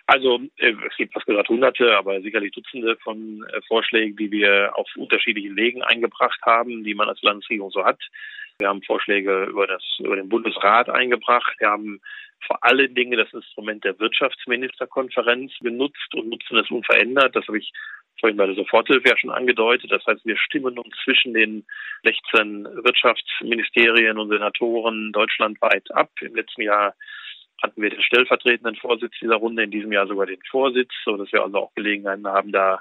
Also 0.07 0.41
äh, 0.57 0.75
es 0.89 0.97
gibt 0.97 1.13
fast 1.13 1.27
gesagt 1.27 1.49
Hunderte, 1.49 1.97
aber 1.97 2.21
sicherlich 2.23 2.51
Dutzende 2.51 2.97
von 2.97 3.45
äh, 3.45 3.61
Vorschlägen, 3.69 4.17
die 4.17 4.33
wir 4.33 4.73
auf 4.75 4.89
unterschiedlichen 4.97 5.55
Wegen 5.55 5.83
eingebracht 5.83 6.41
haben, 6.43 6.83
die 6.83 6.95
man 6.95 7.09
als 7.09 7.23
Landesregierung 7.23 7.71
so 7.71 7.85
hat. 7.85 8.01
Wir 8.63 8.69
haben 8.69 8.83
Vorschläge 8.83 9.47
über 9.47 9.67
das 9.67 9.83
über 9.99 10.15
den 10.15 10.29
Bundesrat 10.29 10.89
eingebracht. 10.89 11.53
Wir 11.59 11.69
haben 11.69 12.01
vor 12.47 12.63
allen 12.63 12.95
Dingen 12.95 13.19
das 13.19 13.33
Instrument 13.33 13.83
der 13.83 13.99
Wirtschaftsministerkonferenz 13.99 15.53
genutzt 15.61 16.15
und 16.15 16.29
nutzen 16.29 16.59
es 16.59 16.71
unverändert. 16.71 17.35
Das 17.35 17.47
habe 17.49 17.59
ich 17.59 17.73
vorhin 18.21 18.37
bei 18.37 18.47
der 18.47 18.55
Soforthilfe 18.55 19.09
ja 19.09 19.19
schon 19.19 19.31
angedeutet. 19.31 19.91
Das 19.91 20.07
heißt, 20.07 20.25
wir 20.25 20.37
stimmen 20.37 20.79
uns 20.79 20.95
zwischen 21.03 21.35
den 21.35 21.67
16 22.05 22.65
Wirtschaftsministerien 22.85 24.17
und 24.17 24.31
Senatoren 24.31 25.11
deutschlandweit 25.11 25.91
ab. 25.91 26.11
Im 26.21 26.37
letzten 26.37 26.63
Jahr 26.63 26.95
hatten 27.61 27.83
wir 27.83 27.91
den 27.91 28.03
stellvertretenden 28.03 28.77
Vorsitz 28.77 29.15
dieser 29.21 29.37
Runde, 29.37 29.65
in 29.65 29.73
diesem 29.73 29.91
Jahr 29.91 30.07
sogar 30.07 30.27
den 30.27 30.43
Vorsitz, 30.49 30.93
so 31.05 31.17
dass 31.17 31.33
wir 31.33 31.43
also 31.43 31.59
auch 31.59 31.75
Gelegenheiten 31.75 32.29
haben, 32.29 32.53
da 32.53 32.81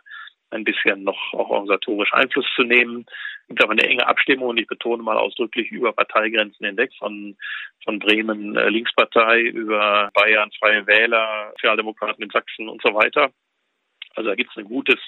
ein 0.51 0.63
bisschen 0.63 1.03
noch 1.03 1.33
auch 1.33 1.49
organisatorisch 1.49 2.13
Einfluss 2.13 2.45
zu 2.55 2.63
nehmen. 2.63 3.05
Es 3.43 3.47
gibt 3.47 3.63
aber 3.63 3.71
eine 3.71 3.83
enge 3.83 4.07
Abstimmung 4.07 4.49
und 4.49 4.59
ich 4.59 4.67
betone 4.67 5.03
mal 5.03 5.17
ausdrücklich 5.17 5.71
über 5.71 5.93
Parteigrenzen 5.93 6.65
hinweg 6.65 6.91
von, 6.99 7.35
von 7.83 7.99
Bremen 7.99 8.55
äh, 8.55 8.69
Linkspartei 8.69 9.41
über 9.41 10.11
Bayern 10.13 10.51
Freie 10.59 10.85
Wähler, 10.87 11.51
Sozialdemokraten 11.55 12.23
in 12.23 12.29
Sachsen 12.29 12.69
und 12.69 12.81
so 12.81 12.93
weiter. 12.93 13.31
Also 14.15 14.29
da 14.29 14.35
gibt 14.35 14.51
es 14.51 14.57
ein 14.57 14.65
gutes 14.65 14.99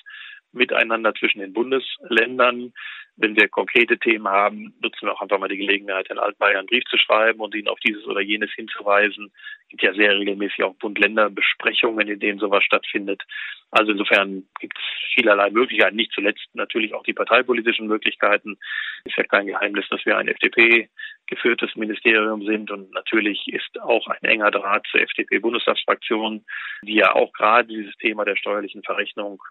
miteinander 0.53 1.13
zwischen 1.15 1.39
den 1.39 1.53
Bundesländern. 1.53 2.73
Wenn 3.15 3.35
wir 3.35 3.47
konkrete 3.47 3.99
Themen 3.99 4.27
haben, 4.27 4.73
nutzen 4.81 5.05
wir 5.05 5.13
auch 5.13 5.21
einfach 5.21 5.37
mal 5.37 5.47
die 5.47 5.57
Gelegenheit, 5.57 6.09
Herrn 6.09 6.17
Altmaier 6.17 6.57
einen 6.57 6.67
Brief 6.67 6.83
zu 6.85 6.97
schreiben 6.97 7.41
und 7.41 7.53
ihn 7.53 7.67
auf 7.67 7.79
dieses 7.79 8.05
oder 8.05 8.21
jenes 8.21 8.51
hinzuweisen. 8.55 9.31
Es 9.63 9.69
gibt 9.69 9.83
ja 9.83 9.93
sehr 9.93 10.17
regelmäßig 10.17 10.63
auch 10.63 10.75
Bund-Länder-Besprechungen, 10.75 12.07
in 12.07 12.19
denen 12.19 12.39
sowas 12.39 12.63
stattfindet. 12.63 13.21
Also 13.69 13.91
insofern 13.91 14.43
gibt 14.59 14.77
es 14.77 14.83
vielerlei 15.15 15.49
Möglichkeiten, 15.49 15.95
nicht 15.95 16.11
zuletzt 16.13 16.47
natürlich 16.53 16.93
auch 16.93 17.03
die 17.03 17.13
parteipolitischen 17.13 17.87
Möglichkeiten. 17.87 18.57
Ist 19.05 19.17
ja 19.17 19.23
kein 19.23 19.47
Geheimnis, 19.47 19.85
dass 19.89 20.05
wir 20.05 20.17
ein 20.17 20.27
FDP 20.27 20.89
geführtes 21.27 21.75
Ministerium 21.75 22.45
sind 22.45 22.69
und 22.69 22.91
natürlich 22.93 23.47
ist 23.47 23.81
auch 23.81 24.05
ein 24.07 24.23
enger 24.23 24.51
Draht 24.51 24.85
zur 24.91 25.01
FDP-Bundestagsfraktion, 25.01 26.45
die 26.83 26.95
ja 26.95 27.13
auch 27.15 27.31
gerade 27.33 27.67
dieses 27.67 27.95
Thema 27.97 28.25
der 28.25 28.35
steuerlichen 28.35 28.83
Verrechnung 28.83 29.41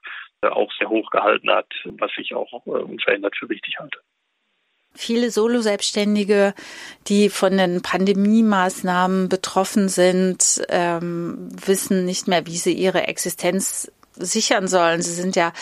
äh, 0.43 0.49
auch 0.49 0.71
sehr 0.79 0.89
hoch 0.89 1.11
gehalten 1.11 1.51
hat, 1.51 1.73
was 1.85 2.13
ich 2.17 2.35
auch 2.35 2.65
äh, 2.67 2.71
unverändert 2.71 3.37
für 3.37 3.49
wichtig 3.53 3.77
halte. 3.79 3.99
Viele 4.95 5.31
Solo-Selbstständige, 5.31 6.55
die 7.07 7.31
von 7.31 7.57
den 7.57 7.81
Pandemie-Maßnahmen 7.81 9.29
betroffen 9.29 9.89
sind, 9.89 10.63
ähm, 10.69 11.49
wissen 11.51 12.05
nicht 12.05 12.29
mehr, 12.29 12.47
wie 12.47 12.59
sie 12.59 12.75
ihre 12.75 13.07
Existenz 13.07 13.91
sichern 14.17 14.69
sollen. 14.69 15.01
Sie 15.01 15.15
sind 15.15 15.35
ja 15.35 15.53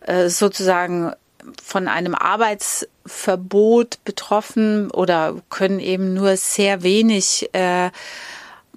äh, 0.00 0.28
sozusagen 0.28 1.14
von 1.62 1.88
einem 1.88 2.14
Arbeitsverbot 2.14 4.04
betroffen 4.04 4.90
oder 4.90 5.40
können 5.48 5.80
eben 5.80 6.12
nur 6.12 6.36
sehr 6.36 6.82
wenig 6.82 7.48
äh, 7.54 7.90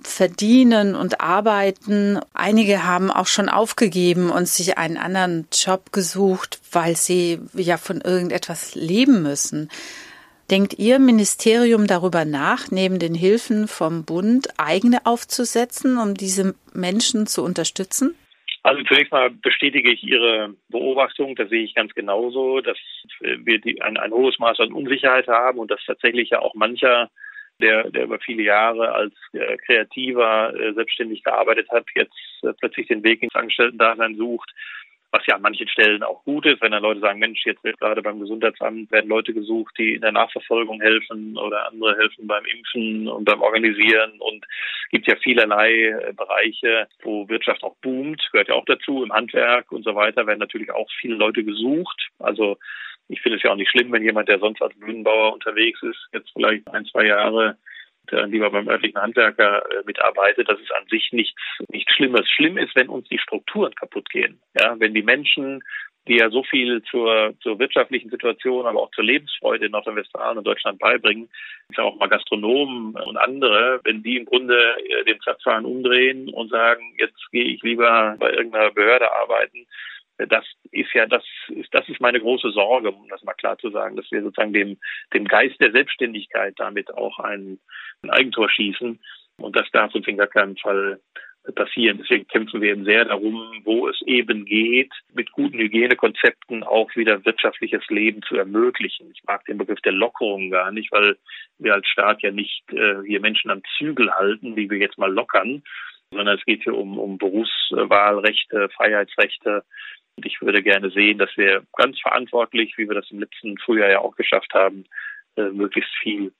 verdienen 0.03 0.95
und 0.95 1.21
arbeiten. 1.21 2.19
Einige 2.33 2.85
haben 2.85 3.11
auch 3.11 3.27
schon 3.27 3.49
aufgegeben 3.49 4.29
und 4.29 4.47
sich 4.47 4.77
einen 4.77 4.97
anderen 4.97 5.47
Job 5.51 5.91
gesucht, 5.91 6.59
weil 6.71 6.95
sie 6.95 7.39
ja 7.53 7.77
von 7.77 8.01
irgendetwas 8.01 8.75
leben 8.75 9.23
müssen. 9.23 9.69
Denkt 10.49 10.77
Ihr 10.77 10.99
Ministerium 10.99 11.87
darüber 11.87 12.25
nach, 12.25 12.71
neben 12.71 12.99
den 12.99 13.15
Hilfen 13.15 13.69
vom 13.69 14.03
Bund 14.03 14.49
eigene 14.57 15.05
aufzusetzen, 15.05 15.97
um 15.97 16.13
diese 16.13 16.55
Menschen 16.73 17.25
zu 17.25 17.41
unterstützen? 17.41 18.15
Also 18.63 18.83
zunächst 18.83 19.11
mal 19.11 19.31
bestätige 19.31 19.91
ich 19.91 20.03
Ihre 20.03 20.53
Beobachtung, 20.69 21.35
das 21.35 21.49
sehe 21.49 21.63
ich 21.63 21.73
ganz 21.73 21.93
genauso, 21.95 22.61
dass 22.61 22.77
wir 23.21 23.59
die, 23.59 23.81
ein, 23.81 23.97
ein 23.97 24.11
hohes 24.11 24.37
Maß 24.37 24.59
an 24.59 24.73
Unsicherheit 24.73 25.27
haben 25.27 25.57
und 25.57 25.71
dass 25.71 25.79
tatsächlich 25.85 26.29
ja 26.29 26.39
auch 26.39 26.53
mancher, 26.53 27.09
der, 27.61 27.89
der 27.89 28.03
über 28.03 28.19
viele 28.19 28.43
Jahre 28.43 28.91
als 28.91 29.13
äh, 29.33 29.57
Kreativer 29.57 30.53
äh, 30.53 30.73
selbstständig 30.73 31.23
gearbeitet 31.23 31.69
hat, 31.69 31.85
jetzt 31.95 32.13
äh, 32.43 32.53
plötzlich 32.59 32.87
den 32.87 33.03
Weg 33.03 33.23
ins 33.23 33.35
Angestellten-Dasein 33.35 34.15
sucht 34.15 34.51
was 35.11 35.25
ja 35.27 35.35
an 35.35 35.41
manchen 35.41 35.67
Stellen 35.67 36.03
auch 36.03 36.23
gut 36.23 36.45
ist, 36.45 36.61
wenn 36.61 36.71
dann 36.71 36.81
Leute 36.81 37.01
sagen, 37.01 37.19
Mensch, 37.19 37.45
jetzt 37.45 37.63
wird 37.63 37.79
gerade 37.79 38.01
beim 38.01 38.19
Gesundheitsamt 38.19 38.91
werden 38.91 39.09
Leute 39.09 39.33
gesucht, 39.33 39.77
die 39.77 39.95
in 39.95 40.01
der 40.01 40.13
Nachverfolgung 40.13 40.79
helfen 40.79 41.37
oder 41.37 41.67
andere 41.67 41.97
helfen 41.97 42.27
beim 42.27 42.45
Impfen 42.45 43.09
und 43.09 43.25
beim 43.25 43.41
Organisieren 43.41 44.13
und 44.19 44.45
gibt 44.89 45.07
ja 45.07 45.15
vielerlei 45.17 45.89
äh, 45.89 46.13
Bereiche, 46.13 46.87
wo 47.03 47.27
Wirtschaft 47.27 47.63
auch 47.63 47.75
boomt, 47.81 48.25
gehört 48.31 48.47
ja 48.47 48.55
auch 48.55 48.65
dazu, 48.65 49.03
im 49.03 49.11
Handwerk 49.11 49.71
und 49.71 49.83
so 49.83 49.95
weiter 49.95 50.25
werden 50.27 50.39
natürlich 50.39 50.71
auch 50.71 50.89
viele 51.01 51.15
Leute 51.15 51.43
gesucht. 51.43 52.09
Also 52.19 52.57
ich 53.11 53.21
finde 53.21 53.37
es 53.37 53.43
ja 53.43 53.51
auch 53.51 53.55
nicht 53.55 53.69
schlimm, 53.69 53.91
wenn 53.91 54.03
jemand, 54.03 54.29
der 54.29 54.39
sonst 54.39 54.61
als 54.61 54.77
Bühnenbauer 54.79 55.33
unterwegs 55.33 55.81
ist, 55.83 56.07
jetzt 56.13 56.31
vielleicht 56.33 56.67
ein, 56.69 56.85
zwei 56.85 57.05
Jahre 57.05 57.57
lieber 58.11 58.49
beim 58.49 58.67
örtlichen 58.67 59.01
Handwerker 59.01 59.63
äh, 59.71 59.83
mitarbeitet, 59.85 60.49
das 60.49 60.59
ist 60.59 60.73
an 60.73 60.85
sich 60.89 61.11
nichts, 61.11 61.41
nichts 61.69 61.93
Schlimmes. 61.93 62.29
Schlimm 62.29 62.57
ist, 62.57 62.75
wenn 62.75 62.89
uns 62.89 63.07
die 63.09 63.19
Strukturen 63.19 63.73
kaputt 63.75 64.09
gehen. 64.09 64.39
Ja, 64.59 64.75
wenn 64.79 64.93
die 64.93 65.03
Menschen, 65.03 65.61
die 66.07 66.17
ja 66.17 66.29
so 66.29 66.43
viel 66.43 66.81
zur, 66.83 67.33
zur 67.41 67.59
wirtschaftlichen 67.59 68.09
Situation, 68.09 68.65
aber 68.65 68.81
auch 68.81 68.91
zur 68.91 69.03
Lebensfreude 69.03 69.67
in 69.67 69.71
Nordrhein-Westfalen 69.71 70.39
und 70.39 70.47
Deutschland 70.47 70.79
beibringen, 70.79 71.29
ist 71.69 71.77
ja 71.77 71.83
auch 71.83 71.95
mal 71.97 72.09
Gastronomen 72.09 72.95
und 72.95 73.17
andere, 73.17 73.79
wenn 73.83 74.03
die 74.03 74.17
im 74.17 74.25
Grunde 74.25 74.57
äh, 74.57 75.05
den 75.05 75.19
Zapfhahn 75.21 75.65
umdrehen 75.65 76.29
und 76.29 76.49
sagen, 76.49 76.95
jetzt 76.97 77.31
gehe 77.31 77.45
ich 77.45 77.61
lieber 77.61 78.15
bei 78.19 78.31
irgendeiner 78.31 78.71
Behörde 78.71 79.11
arbeiten, 79.11 79.67
das 80.27 80.45
ist 80.71 80.93
ja, 80.93 81.05
das 81.05 81.23
ist, 81.49 81.73
das 81.73 81.87
ist 81.89 82.01
meine 82.01 82.19
große 82.19 82.51
Sorge, 82.51 82.91
um 82.91 83.07
das 83.09 83.23
mal 83.23 83.33
klar 83.33 83.57
zu 83.57 83.69
sagen, 83.69 83.95
dass 83.95 84.11
wir 84.11 84.21
sozusagen 84.21 84.53
dem, 84.53 84.77
dem 85.13 85.25
Geist 85.25 85.59
der 85.59 85.71
Selbstständigkeit 85.71 86.53
damit 86.57 86.93
auch 86.93 87.19
ein, 87.19 87.59
ein 88.03 88.09
Eigentor 88.09 88.49
schießen. 88.49 88.99
Und 89.37 89.55
das 89.55 89.69
darf 89.71 89.93
uns 89.95 90.07
in 90.07 90.17
gar 90.17 90.27
keinem 90.27 90.57
Fall 90.57 90.99
passieren. 91.55 91.97
Deswegen 91.97 92.27
kämpfen 92.27 92.61
wir 92.61 92.71
eben 92.71 92.85
sehr 92.85 93.05
darum, 93.05 93.61
wo 93.63 93.87
es 93.87 93.99
eben 94.05 94.45
geht, 94.45 94.91
mit 95.13 95.31
guten 95.31 95.57
Hygienekonzepten 95.57 96.63
auch 96.63 96.95
wieder 96.95 97.25
wirtschaftliches 97.25 97.83
Leben 97.89 98.21
zu 98.21 98.35
ermöglichen. 98.35 99.11
Ich 99.11 99.23
mag 99.23 99.43
den 99.45 99.57
Begriff 99.57 99.81
der 99.81 99.93
Lockerung 99.93 100.51
gar 100.51 100.71
nicht, 100.71 100.91
weil 100.91 101.17
wir 101.57 101.73
als 101.73 101.87
Staat 101.87 102.21
ja 102.21 102.31
nicht 102.31 102.63
äh, 102.71 103.01
hier 103.05 103.21
Menschen 103.21 103.49
am 103.49 103.63
Zügel 103.77 104.11
halten, 104.11 104.55
wie 104.55 104.69
wir 104.69 104.77
jetzt 104.77 104.99
mal 104.99 105.11
lockern, 105.11 105.63
sondern 106.11 106.37
es 106.37 106.45
geht 106.45 106.63
hier 106.63 106.75
um, 106.75 106.99
um 106.99 107.17
Berufswahlrechte, 107.17 108.69
Freiheitsrechte, 108.69 109.63
und 110.15 110.25
ich 110.25 110.41
würde 110.41 110.61
gerne 110.61 110.89
sehen, 110.91 111.17
dass 111.17 111.35
wir 111.37 111.63
ganz 111.77 111.99
verantwortlich, 111.99 112.77
wie 112.77 112.87
wir 112.87 112.95
das 112.95 113.09
im 113.11 113.19
letzten 113.19 113.57
Frühjahr 113.57 113.89
ja 113.89 113.99
auch 113.99 114.15
geschafft 114.15 114.53
haben, 114.53 114.83
äh, 115.37 115.43
möglichst 115.43 115.91
viel 116.01 116.33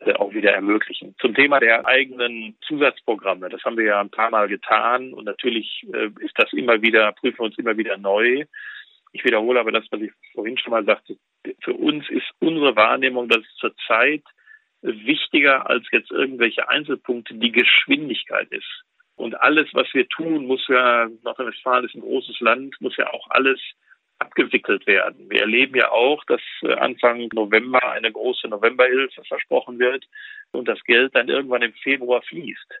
äh, 0.00 0.12
auch 0.12 0.32
wieder 0.32 0.52
ermöglichen. 0.52 1.14
Zum 1.20 1.34
Thema 1.34 1.58
der 1.58 1.86
eigenen 1.86 2.56
Zusatzprogramme, 2.66 3.48
das 3.48 3.62
haben 3.64 3.76
wir 3.76 3.84
ja 3.86 4.00
ein 4.00 4.10
paar 4.10 4.30
Mal 4.30 4.48
getan 4.48 5.12
und 5.12 5.24
natürlich 5.24 5.86
äh, 5.92 6.10
ist 6.20 6.34
das 6.36 6.52
immer 6.52 6.80
wieder, 6.82 7.12
prüfen 7.12 7.38
wir 7.38 7.46
uns 7.46 7.58
immer 7.58 7.76
wieder 7.76 7.96
neu. 7.96 8.44
Ich 9.12 9.24
wiederhole 9.24 9.58
aber 9.58 9.72
das, 9.72 9.84
was 9.90 10.00
ich 10.00 10.12
vorhin 10.32 10.58
schon 10.58 10.72
mal 10.72 10.84
sagte. 10.84 11.16
Für 11.62 11.72
uns 11.72 12.08
ist 12.10 12.26
unsere 12.38 12.76
Wahrnehmung, 12.76 13.28
dass 13.28 13.40
es 13.40 13.56
zurzeit 13.56 14.22
wichtiger 14.82 15.68
als 15.68 15.84
jetzt 15.90 16.10
irgendwelche 16.10 16.68
Einzelpunkte 16.68 17.34
die 17.34 17.52
Geschwindigkeit 17.52 18.48
ist. 18.52 18.84
Und 19.16 19.34
alles, 19.40 19.68
was 19.72 19.92
wir 19.94 20.08
tun, 20.08 20.46
muss 20.46 20.66
ja, 20.68 21.08
Nordrhein-Westfalen 21.24 21.86
ist 21.86 21.94
ein 21.94 22.02
großes 22.02 22.38
Land, 22.40 22.80
muss 22.80 22.96
ja 22.96 23.10
auch 23.12 23.26
alles 23.30 23.58
abgewickelt 24.18 24.86
werden. 24.86 25.28
Wir 25.28 25.40
erleben 25.40 25.76
ja 25.76 25.90
auch, 25.90 26.24
dass 26.24 26.40
äh, 26.62 26.72
Anfang 26.74 27.28
November 27.34 27.82
eine 27.90 28.12
große 28.12 28.48
Novemberhilfe 28.48 29.24
versprochen 29.24 29.78
wird 29.78 30.06
und 30.52 30.68
das 30.68 30.82
Geld 30.84 31.14
dann 31.14 31.28
irgendwann 31.28 31.62
im 31.62 31.74
Februar 31.74 32.22
fließt. 32.22 32.74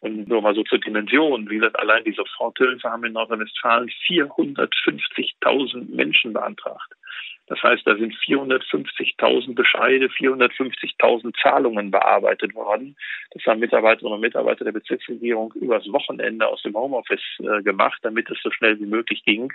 Und 0.00 0.28
nur 0.28 0.40
mal 0.40 0.54
so 0.54 0.62
zur 0.62 0.78
Dimension, 0.78 1.50
wie 1.50 1.56
gesagt, 1.56 1.78
allein 1.78 2.04
die 2.04 2.12
Soforthilfe 2.12 2.88
haben 2.88 3.04
in 3.04 3.12
Nordrhein-Westfalen 3.12 3.90
450.000 4.08 5.94
Menschen 5.94 6.32
beantragt. 6.32 6.94
Das 7.50 7.60
heißt, 7.64 7.84
da 7.84 7.96
sind 7.96 8.14
450.000 8.14 9.56
Bescheide, 9.56 10.06
450.000 10.06 11.34
Zahlungen 11.42 11.90
bearbeitet 11.90 12.54
worden. 12.54 12.96
Das 13.32 13.44
haben 13.44 13.58
Mitarbeiterinnen 13.58 14.14
und 14.14 14.20
Mitarbeiter 14.20 14.64
der 14.64 14.70
Bezirksregierung 14.70 15.52
übers 15.54 15.84
Wochenende 15.90 16.46
aus 16.46 16.62
dem 16.62 16.74
Homeoffice 16.74 17.20
äh, 17.40 17.60
gemacht, 17.62 17.98
damit 18.02 18.30
es 18.30 18.38
so 18.40 18.52
schnell 18.52 18.78
wie 18.78 18.86
möglich 18.86 19.24
ging. 19.24 19.52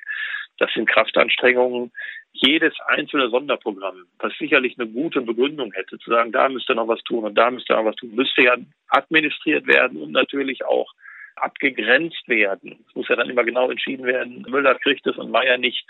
Das 0.57 0.73
sind 0.73 0.89
Kraftanstrengungen. 0.89 1.93
Jedes 2.33 2.73
einzelne 2.87 3.29
Sonderprogramm, 3.29 4.05
was 4.19 4.33
sicherlich 4.37 4.77
eine 4.77 4.89
gute 4.89 5.21
Begründung 5.21 5.71
hätte, 5.71 5.97
zu 5.97 6.09
sagen, 6.09 6.33
da 6.33 6.49
müsste 6.49 6.75
noch 6.75 6.89
was 6.89 7.01
tun 7.03 7.23
und 7.23 7.35
da 7.35 7.49
müsste 7.49 7.73
noch 7.73 7.85
was 7.85 7.95
tun, 7.95 8.13
müsste 8.13 8.43
ja 8.43 8.57
administriert 8.89 9.67
werden 9.67 10.01
und 10.01 10.11
natürlich 10.11 10.65
auch 10.65 10.91
abgegrenzt 11.35 12.27
werden. 12.27 12.85
Es 12.87 12.95
muss 12.95 13.07
ja 13.07 13.15
dann 13.15 13.29
immer 13.29 13.43
genau 13.43 13.69
entschieden 13.69 14.05
werden, 14.05 14.45
Müller 14.47 14.75
kriegt 14.75 15.05
es 15.07 15.17
und 15.17 15.31
Meier 15.31 15.57
nicht 15.57 15.85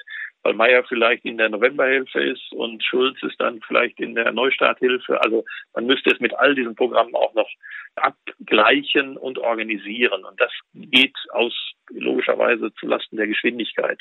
weil 0.45 0.53
Meyer 0.53 0.83
vielleicht 0.83 1.25
in 1.25 1.39
der 1.39 1.49
Novemberhilfe 1.49 2.21
ist 2.21 2.51
und 2.51 2.83
Schulz 2.83 3.17
ist 3.23 3.41
dann 3.41 3.61
vielleicht 3.61 3.99
in 3.99 4.13
der 4.13 4.31
Neustarthilfe. 4.31 5.19
Also 5.23 5.43
man 5.73 5.87
müsste 5.87 6.11
es 6.11 6.19
mit 6.19 6.35
all 6.35 6.53
diesen 6.53 6.75
Programmen 6.75 7.15
auch 7.15 7.33
noch 7.33 7.49
abgleichen 7.95 9.17
und 9.17 9.39
organisieren. 9.39 10.23
Und 10.23 10.39
das 10.39 10.51
geht 10.75 11.15
aus 11.31 11.51
logischerweise 11.89 12.71
zulasten 12.75 13.17
der 13.17 13.25
Geschwindigkeit. 13.25 13.99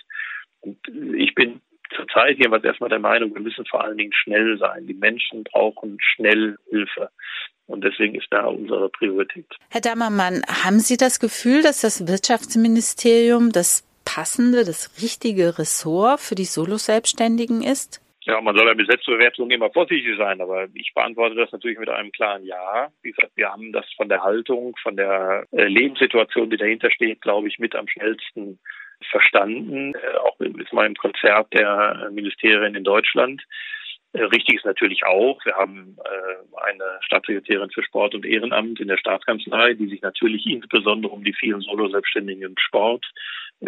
Und 0.60 0.76
ich 1.16 1.34
bin 1.34 1.62
zurzeit 1.96 2.36
jedenfalls 2.36 2.64
erstmal 2.64 2.90
der 2.90 2.98
Meinung, 2.98 3.32
wir 3.32 3.40
müssen 3.40 3.64
vor 3.64 3.82
allen 3.82 3.96
Dingen 3.96 4.12
schnell 4.12 4.58
sein. 4.58 4.86
Die 4.86 4.92
Menschen 4.92 5.44
brauchen 5.44 5.96
schnell 5.98 6.58
Hilfe. 6.68 7.08
Und 7.66 7.82
deswegen 7.82 8.14
ist 8.14 8.26
da 8.30 8.44
unsere 8.46 8.88
Priorität. 8.90 9.46
Herr 9.70 9.80
Dammermann, 9.80 10.42
haben 10.46 10.80
Sie 10.80 10.96
das 10.96 11.18
Gefühl, 11.18 11.62
dass 11.62 11.80
das 11.80 12.06
Wirtschaftsministerium 12.06 13.52
das 13.52 13.88
passende, 14.04 14.64
das 14.64 15.02
richtige 15.02 15.58
Ressort 15.58 16.20
für 16.20 16.34
die 16.34 16.44
Solo-Selbstständigen 16.44 17.62
ist? 17.62 18.00
Ja, 18.26 18.40
man 18.40 18.56
soll 18.56 18.66
ja 18.66 18.74
mit 18.74 18.86
Selbstbewertung 18.86 19.50
immer 19.50 19.70
vorsichtig 19.70 20.16
sein, 20.16 20.40
aber 20.40 20.66
ich 20.72 20.92
beantworte 20.94 21.34
das 21.34 21.52
natürlich 21.52 21.78
mit 21.78 21.90
einem 21.90 22.10
klaren 22.10 22.44
Ja. 22.44 22.88
Wie 23.02 23.10
gesagt, 23.12 23.32
wir 23.36 23.50
haben 23.50 23.70
das 23.72 23.84
von 23.96 24.08
der 24.08 24.22
Haltung, 24.22 24.74
von 24.82 24.96
der 24.96 25.46
äh, 25.52 25.64
Lebenssituation, 25.64 26.48
die 26.48 26.56
dahinter 26.56 26.90
steht, 26.90 27.20
glaube 27.20 27.48
ich, 27.48 27.58
mit 27.58 27.74
am 27.74 27.86
schnellsten 27.86 28.58
verstanden. 29.10 29.94
Äh, 29.94 30.16
auch 30.18 30.38
mit 30.38 30.72
meinem 30.72 30.94
Konzert 30.94 31.52
der 31.52 32.10
Ministerien 32.12 32.74
in 32.74 32.84
Deutschland. 32.84 33.42
Äh, 34.14 34.22
richtig 34.22 34.56
ist 34.56 34.64
natürlich 34.64 35.04
auch, 35.04 35.44
wir 35.44 35.54
haben 35.54 35.96
eine 36.56 36.98
Staatssekretärin 37.00 37.70
für 37.70 37.82
Sport 37.82 38.14
und 38.14 38.24
Ehrenamt 38.24 38.80
in 38.80 38.88
der 38.88 38.96
Staatskanzlei, 38.96 39.74
die 39.74 39.88
sich 39.88 40.00
natürlich 40.00 40.46
insbesondere 40.46 41.12
um 41.12 41.24
die 41.24 41.34
vielen 41.34 41.60
Solo-Selbstständigen 41.60 42.42
im 42.42 42.54
Sport 42.58 43.04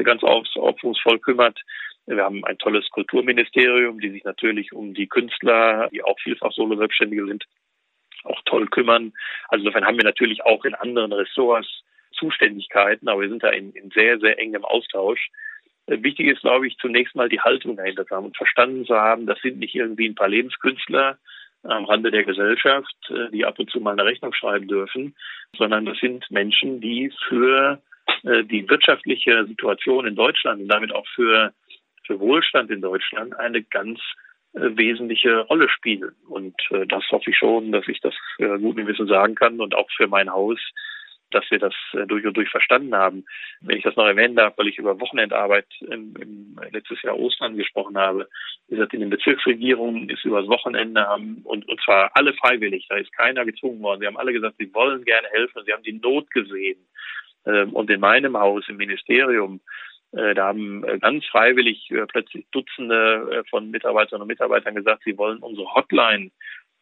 ganz 0.02 0.22
aufopferungsvoll 0.22 1.18
kümmert. 1.18 1.60
Wir 2.06 2.22
haben 2.22 2.44
ein 2.44 2.58
tolles 2.58 2.88
Kulturministerium, 2.90 4.00
die 4.00 4.10
sich 4.10 4.24
natürlich 4.24 4.72
um 4.72 4.94
die 4.94 5.08
Künstler, 5.08 5.88
die 5.92 6.04
auch 6.04 6.18
vielfach 6.20 6.52
Solo-Selbstständige 6.52 7.26
sind, 7.26 7.44
auch 8.24 8.40
toll 8.44 8.66
kümmern. 8.68 9.12
Also 9.48 9.64
insofern 9.64 9.84
haben 9.84 9.98
wir 9.98 10.04
natürlich 10.04 10.44
auch 10.44 10.64
in 10.64 10.74
anderen 10.74 11.12
Ressorts 11.12 11.82
Zuständigkeiten, 12.12 13.08
aber 13.08 13.22
wir 13.22 13.28
sind 13.28 13.42
da 13.42 13.50
in, 13.50 13.72
in 13.72 13.90
sehr, 13.90 14.18
sehr 14.18 14.38
engem 14.38 14.64
Austausch. 14.64 15.28
Äh, 15.86 16.02
wichtig 16.02 16.26
ist, 16.26 16.42
glaube 16.42 16.66
ich, 16.66 16.76
zunächst 16.78 17.14
mal 17.14 17.28
die 17.28 17.40
Haltung 17.40 17.76
dahinter 17.76 18.06
zu 18.06 18.14
haben 18.14 18.26
und 18.26 18.36
verstanden 18.36 18.84
zu 18.84 18.94
haben, 18.94 19.26
das 19.26 19.40
sind 19.40 19.58
nicht 19.58 19.74
irgendwie 19.74 20.08
ein 20.08 20.14
paar 20.14 20.28
Lebenskünstler 20.28 21.18
am 21.62 21.84
Rande 21.84 22.10
der 22.10 22.24
Gesellschaft, 22.24 22.94
äh, 23.10 23.30
die 23.30 23.44
ab 23.44 23.58
und 23.58 23.70
zu 23.70 23.80
mal 23.80 23.92
eine 23.92 24.04
Rechnung 24.04 24.32
schreiben 24.32 24.68
dürfen, 24.68 25.14
sondern 25.56 25.84
das 25.84 25.98
sind 25.98 26.30
Menschen, 26.30 26.80
die 26.80 27.12
für 27.28 27.80
äh, 28.24 28.44
die 28.44 28.68
wirtschaftliche 28.68 29.46
Situation 29.46 30.06
in 30.06 30.16
Deutschland 30.16 30.62
und 30.62 30.68
damit 30.68 30.92
auch 30.92 31.06
für, 31.14 31.52
für 32.04 32.20
Wohlstand 32.20 32.70
in 32.70 32.80
Deutschland 32.80 33.38
eine 33.38 33.62
ganz 33.62 34.00
wesentliche 34.58 35.40
Rolle 35.40 35.68
spielen. 35.68 36.14
Und 36.30 36.54
das 36.88 37.04
hoffe 37.10 37.28
ich 37.28 37.36
schon, 37.36 37.72
dass 37.72 37.86
ich 37.88 38.00
das 38.00 38.14
guten 38.38 38.86
Wissen 38.86 39.06
sagen 39.06 39.34
kann 39.34 39.60
und 39.60 39.74
auch 39.74 39.86
für 39.94 40.06
mein 40.06 40.32
Haus 40.32 40.58
dass 41.36 41.50
wir 41.50 41.58
das 41.58 41.74
äh, 41.92 42.06
durch 42.06 42.24
und 42.26 42.36
durch 42.36 42.48
verstanden 42.48 42.94
haben. 42.94 43.24
Wenn 43.60 43.76
ich 43.76 43.84
das 43.84 43.96
noch 43.96 44.06
erwähnen 44.06 44.36
darf, 44.36 44.56
weil 44.56 44.68
ich 44.68 44.78
über 44.78 44.98
Wochenendarbeit 45.00 45.66
im, 45.80 46.14
im 46.16 46.58
letztes 46.72 47.02
Jahr 47.02 47.18
Ostern 47.18 47.56
gesprochen 47.56 47.98
habe, 47.98 48.28
wie 48.68 48.76
gesagt, 48.76 48.94
in 48.94 49.00
den 49.00 49.10
Bezirksregierungen 49.10 50.08
ist 50.08 50.24
übers 50.24 50.48
Wochenende 50.48 51.06
haben 51.06 51.42
und, 51.44 51.68
und 51.68 51.80
zwar 51.82 52.10
alle 52.14 52.32
freiwillig, 52.32 52.86
da 52.88 52.96
ist 52.96 53.12
keiner 53.12 53.44
gezwungen 53.44 53.82
worden. 53.82 54.00
Sie 54.00 54.06
haben 54.06 54.16
alle 54.16 54.32
gesagt, 54.32 54.56
sie 54.58 54.72
wollen 54.72 55.04
gerne 55.04 55.28
helfen, 55.28 55.62
sie 55.66 55.72
haben 55.72 55.82
die 55.82 56.00
Not 56.00 56.30
gesehen. 56.30 56.78
Ähm, 57.44 57.72
und 57.74 57.90
in 57.90 58.00
meinem 58.00 58.36
Haus, 58.38 58.64
im 58.68 58.78
Ministerium, 58.78 59.60
äh, 60.12 60.34
da 60.34 60.46
haben 60.48 60.84
äh, 60.84 60.98
ganz 60.98 61.24
freiwillig 61.26 61.92
plötzlich 62.08 62.46
Dutzende 62.50 63.44
von 63.50 63.70
Mitarbeiterinnen 63.70 64.22
und 64.22 64.28
Mitarbeitern 64.28 64.74
gesagt, 64.74 65.02
sie 65.04 65.18
wollen 65.18 65.38
unsere 65.38 65.72
Hotline 65.74 66.30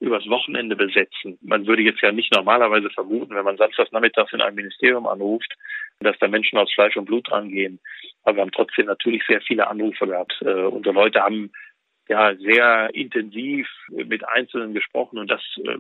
übers 0.05 0.29
Wochenende 0.29 0.77
besetzen. 0.77 1.39
Man 1.43 1.67
würde 1.67 1.83
jetzt 1.83 2.01
ja 2.03 2.13
nicht 2.13 2.33
normalerweise 2.33 2.91
vermuten, 2.91 3.35
wenn 3.35 3.45
man 3.45 3.57
samstags 3.57 3.93
nachmittags 3.93 4.33
in 4.33 4.41
einem 4.41 4.57
Ministerium 4.57 5.07
anruft, 5.07 5.53
dass 6.01 6.19
da 6.19 6.29
Menschen 6.29 6.59
aus 6.59 6.73
Fleisch 6.73 6.97
und 6.97 7.07
Blut 7.07 7.31
rangehen. 7.31 7.81
Aber 8.23 8.37
wir 8.37 8.43
haben 8.43 8.53
trotzdem 8.53 8.87
natürlich 8.87 9.23
sehr 9.27 9.41
viele 9.41 9.67
Anrufe 9.67 10.07
gehabt. 10.07 10.35
Äh, 10.43 10.65
unsere 10.65 10.95
Leute 10.95 11.23
haben 11.23 11.53
ja 12.09 12.35
sehr 12.37 12.91
intensiv 12.95 13.69
mit 13.89 14.27
Einzelnen 14.29 14.75
gesprochen 14.75 15.19
und 15.19 15.31
das 15.31 15.41
äh, 15.65 15.79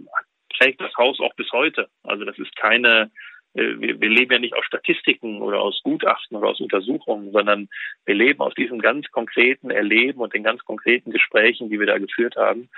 trägt 0.58 0.80
das 0.80 0.94
Haus 0.96 1.20
auch 1.20 1.34
bis 1.34 1.50
heute. 1.52 1.88
Also 2.02 2.24
das 2.24 2.38
ist 2.38 2.56
keine 2.56 3.10
äh, 3.54 3.78
wir 3.78 4.08
leben 4.08 4.32
ja 4.32 4.38
nicht 4.38 4.54
aus 4.54 4.64
Statistiken 4.66 5.40
oder 5.40 5.60
aus 5.60 5.80
Gutachten 5.82 6.36
oder 6.36 6.48
aus 6.48 6.60
Untersuchungen, 6.60 7.32
sondern 7.32 7.68
wir 8.04 8.14
leben 8.14 8.40
aus 8.40 8.54
diesem 8.54 8.80
ganz 8.80 9.10
konkreten 9.10 9.70
Erleben 9.70 10.20
und 10.20 10.34
den 10.34 10.42
ganz 10.42 10.64
konkreten 10.64 11.10
Gesprächen, 11.10 11.70
die 11.70 11.78
wir 11.78 11.86
da 11.86 11.98
geführt 11.98 12.36
haben. 12.36 12.68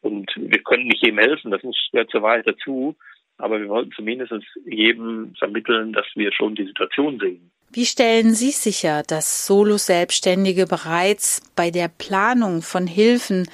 Und 0.00 0.30
wir 0.36 0.62
können 0.62 0.86
nicht 0.86 1.04
jedem 1.04 1.18
helfen, 1.18 1.50
das 1.50 1.62
muss 1.62 1.76
gehört 1.90 2.10
zur 2.10 2.22
Wahrheit 2.22 2.46
dazu. 2.46 2.96
Aber 3.36 3.60
wir 3.60 3.68
wollten 3.68 3.92
zumindest 3.92 4.32
jedem 4.66 5.34
vermitteln, 5.38 5.92
dass 5.92 6.06
wir 6.14 6.32
schon 6.32 6.56
die 6.56 6.66
Situation 6.66 7.18
sehen. 7.20 7.50
Wie 7.70 7.84
stellen 7.84 8.34
Sie 8.34 8.50
sicher, 8.50 9.02
dass 9.06 9.46
Solo-Selbstständige 9.46 10.66
bereits 10.66 11.42
bei 11.54 11.70
der 11.70 11.88
Planung 11.88 12.62
von 12.62 12.86
Hilfen 12.86 13.48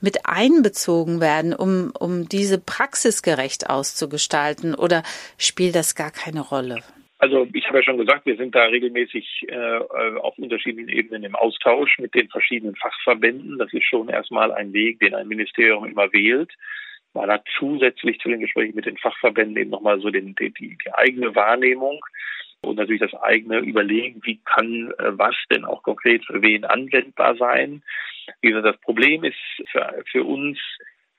mit 0.00 0.26
einbezogen 0.26 1.20
werden, 1.20 1.52
um, 1.52 1.92
um 1.98 2.28
diese 2.28 2.58
praxisgerecht 2.58 3.68
auszugestalten? 3.68 4.74
Oder 4.74 5.02
spielt 5.36 5.74
das 5.74 5.94
gar 5.94 6.10
keine 6.10 6.40
Rolle? 6.40 6.82
Also 7.18 7.48
ich 7.52 7.66
habe 7.66 7.78
ja 7.78 7.82
schon 7.82 7.98
gesagt, 7.98 8.26
wir 8.26 8.36
sind 8.36 8.54
da 8.54 8.64
regelmäßig 8.64 9.46
äh, 9.48 9.78
auf 10.20 10.38
unterschiedlichen 10.38 10.88
Ebenen 10.88 11.24
im 11.24 11.34
Austausch 11.34 11.98
mit 11.98 12.14
den 12.14 12.28
verschiedenen 12.28 12.76
Fachverbänden. 12.76 13.58
Das 13.58 13.72
ist 13.72 13.84
schon 13.84 14.08
erstmal 14.08 14.52
ein 14.52 14.72
Weg, 14.72 15.00
den 15.00 15.14
ein 15.14 15.26
Ministerium 15.26 15.84
immer 15.84 16.12
wählt. 16.12 16.52
Man 17.14 17.28
hat 17.30 17.44
zusätzlich 17.58 18.20
zu 18.20 18.28
den 18.28 18.40
Gesprächen 18.40 18.76
mit 18.76 18.86
den 18.86 18.98
Fachverbänden 18.98 19.56
eben 19.56 19.70
nochmal 19.70 20.00
so 20.00 20.10
den, 20.10 20.36
die, 20.36 20.52
die 20.52 20.78
eigene 20.94 21.34
Wahrnehmung 21.34 21.98
und 22.60 22.76
natürlich 22.76 23.00
das 23.00 23.14
eigene 23.14 23.58
Überlegen, 23.58 24.20
wie 24.24 24.40
kann 24.44 24.92
äh, 24.98 25.18
was 25.18 25.34
denn 25.50 25.64
auch 25.64 25.82
konkret 25.82 26.24
für 26.24 26.40
wen 26.40 26.64
anwendbar 26.64 27.36
sein. 27.36 27.82
Wie 28.40 28.48
gesagt, 28.48 28.66
das 28.66 28.80
Problem 28.80 29.24
ist 29.24 29.38
für, 29.72 30.04
für 30.10 30.22
uns 30.22 30.58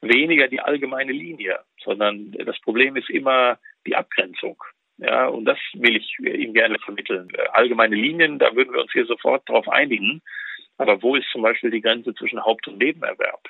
weniger 0.01 0.47
die 0.47 0.61
allgemeine 0.61 1.11
Linie, 1.11 1.59
sondern 1.83 2.31
das 2.31 2.59
Problem 2.61 2.95
ist 2.95 3.09
immer 3.09 3.59
die 3.85 3.97
Abgrenzung. 3.97 4.63
Ja, 5.01 5.27
und 5.27 5.45
das 5.45 5.57
will 5.73 5.95
ich 5.95 6.17
Ihnen 6.19 6.53
gerne 6.53 6.77
vermitteln. 6.79 7.29
Allgemeine 7.53 7.95
Linien, 7.95 8.37
da 8.37 8.53
würden 8.53 8.73
wir 8.73 8.81
uns 8.81 8.91
hier 8.91 9.05
sofort 9.05 9.47
darauf 9.47 9.67
einigen. 9.69 10.21
Aber 10.77 11.01
wo 11.01 11.15
ist 11.15 11.29
zum 11.31 11.41
Beispiel 11.41 11.71
die 11.71 11.81
Grenze 11.81 12.13
zwischen 12.13 12.43
Haupt- 12.43 12.67
und 12.67 12.77
Nebenerwerb? 12.77 13.41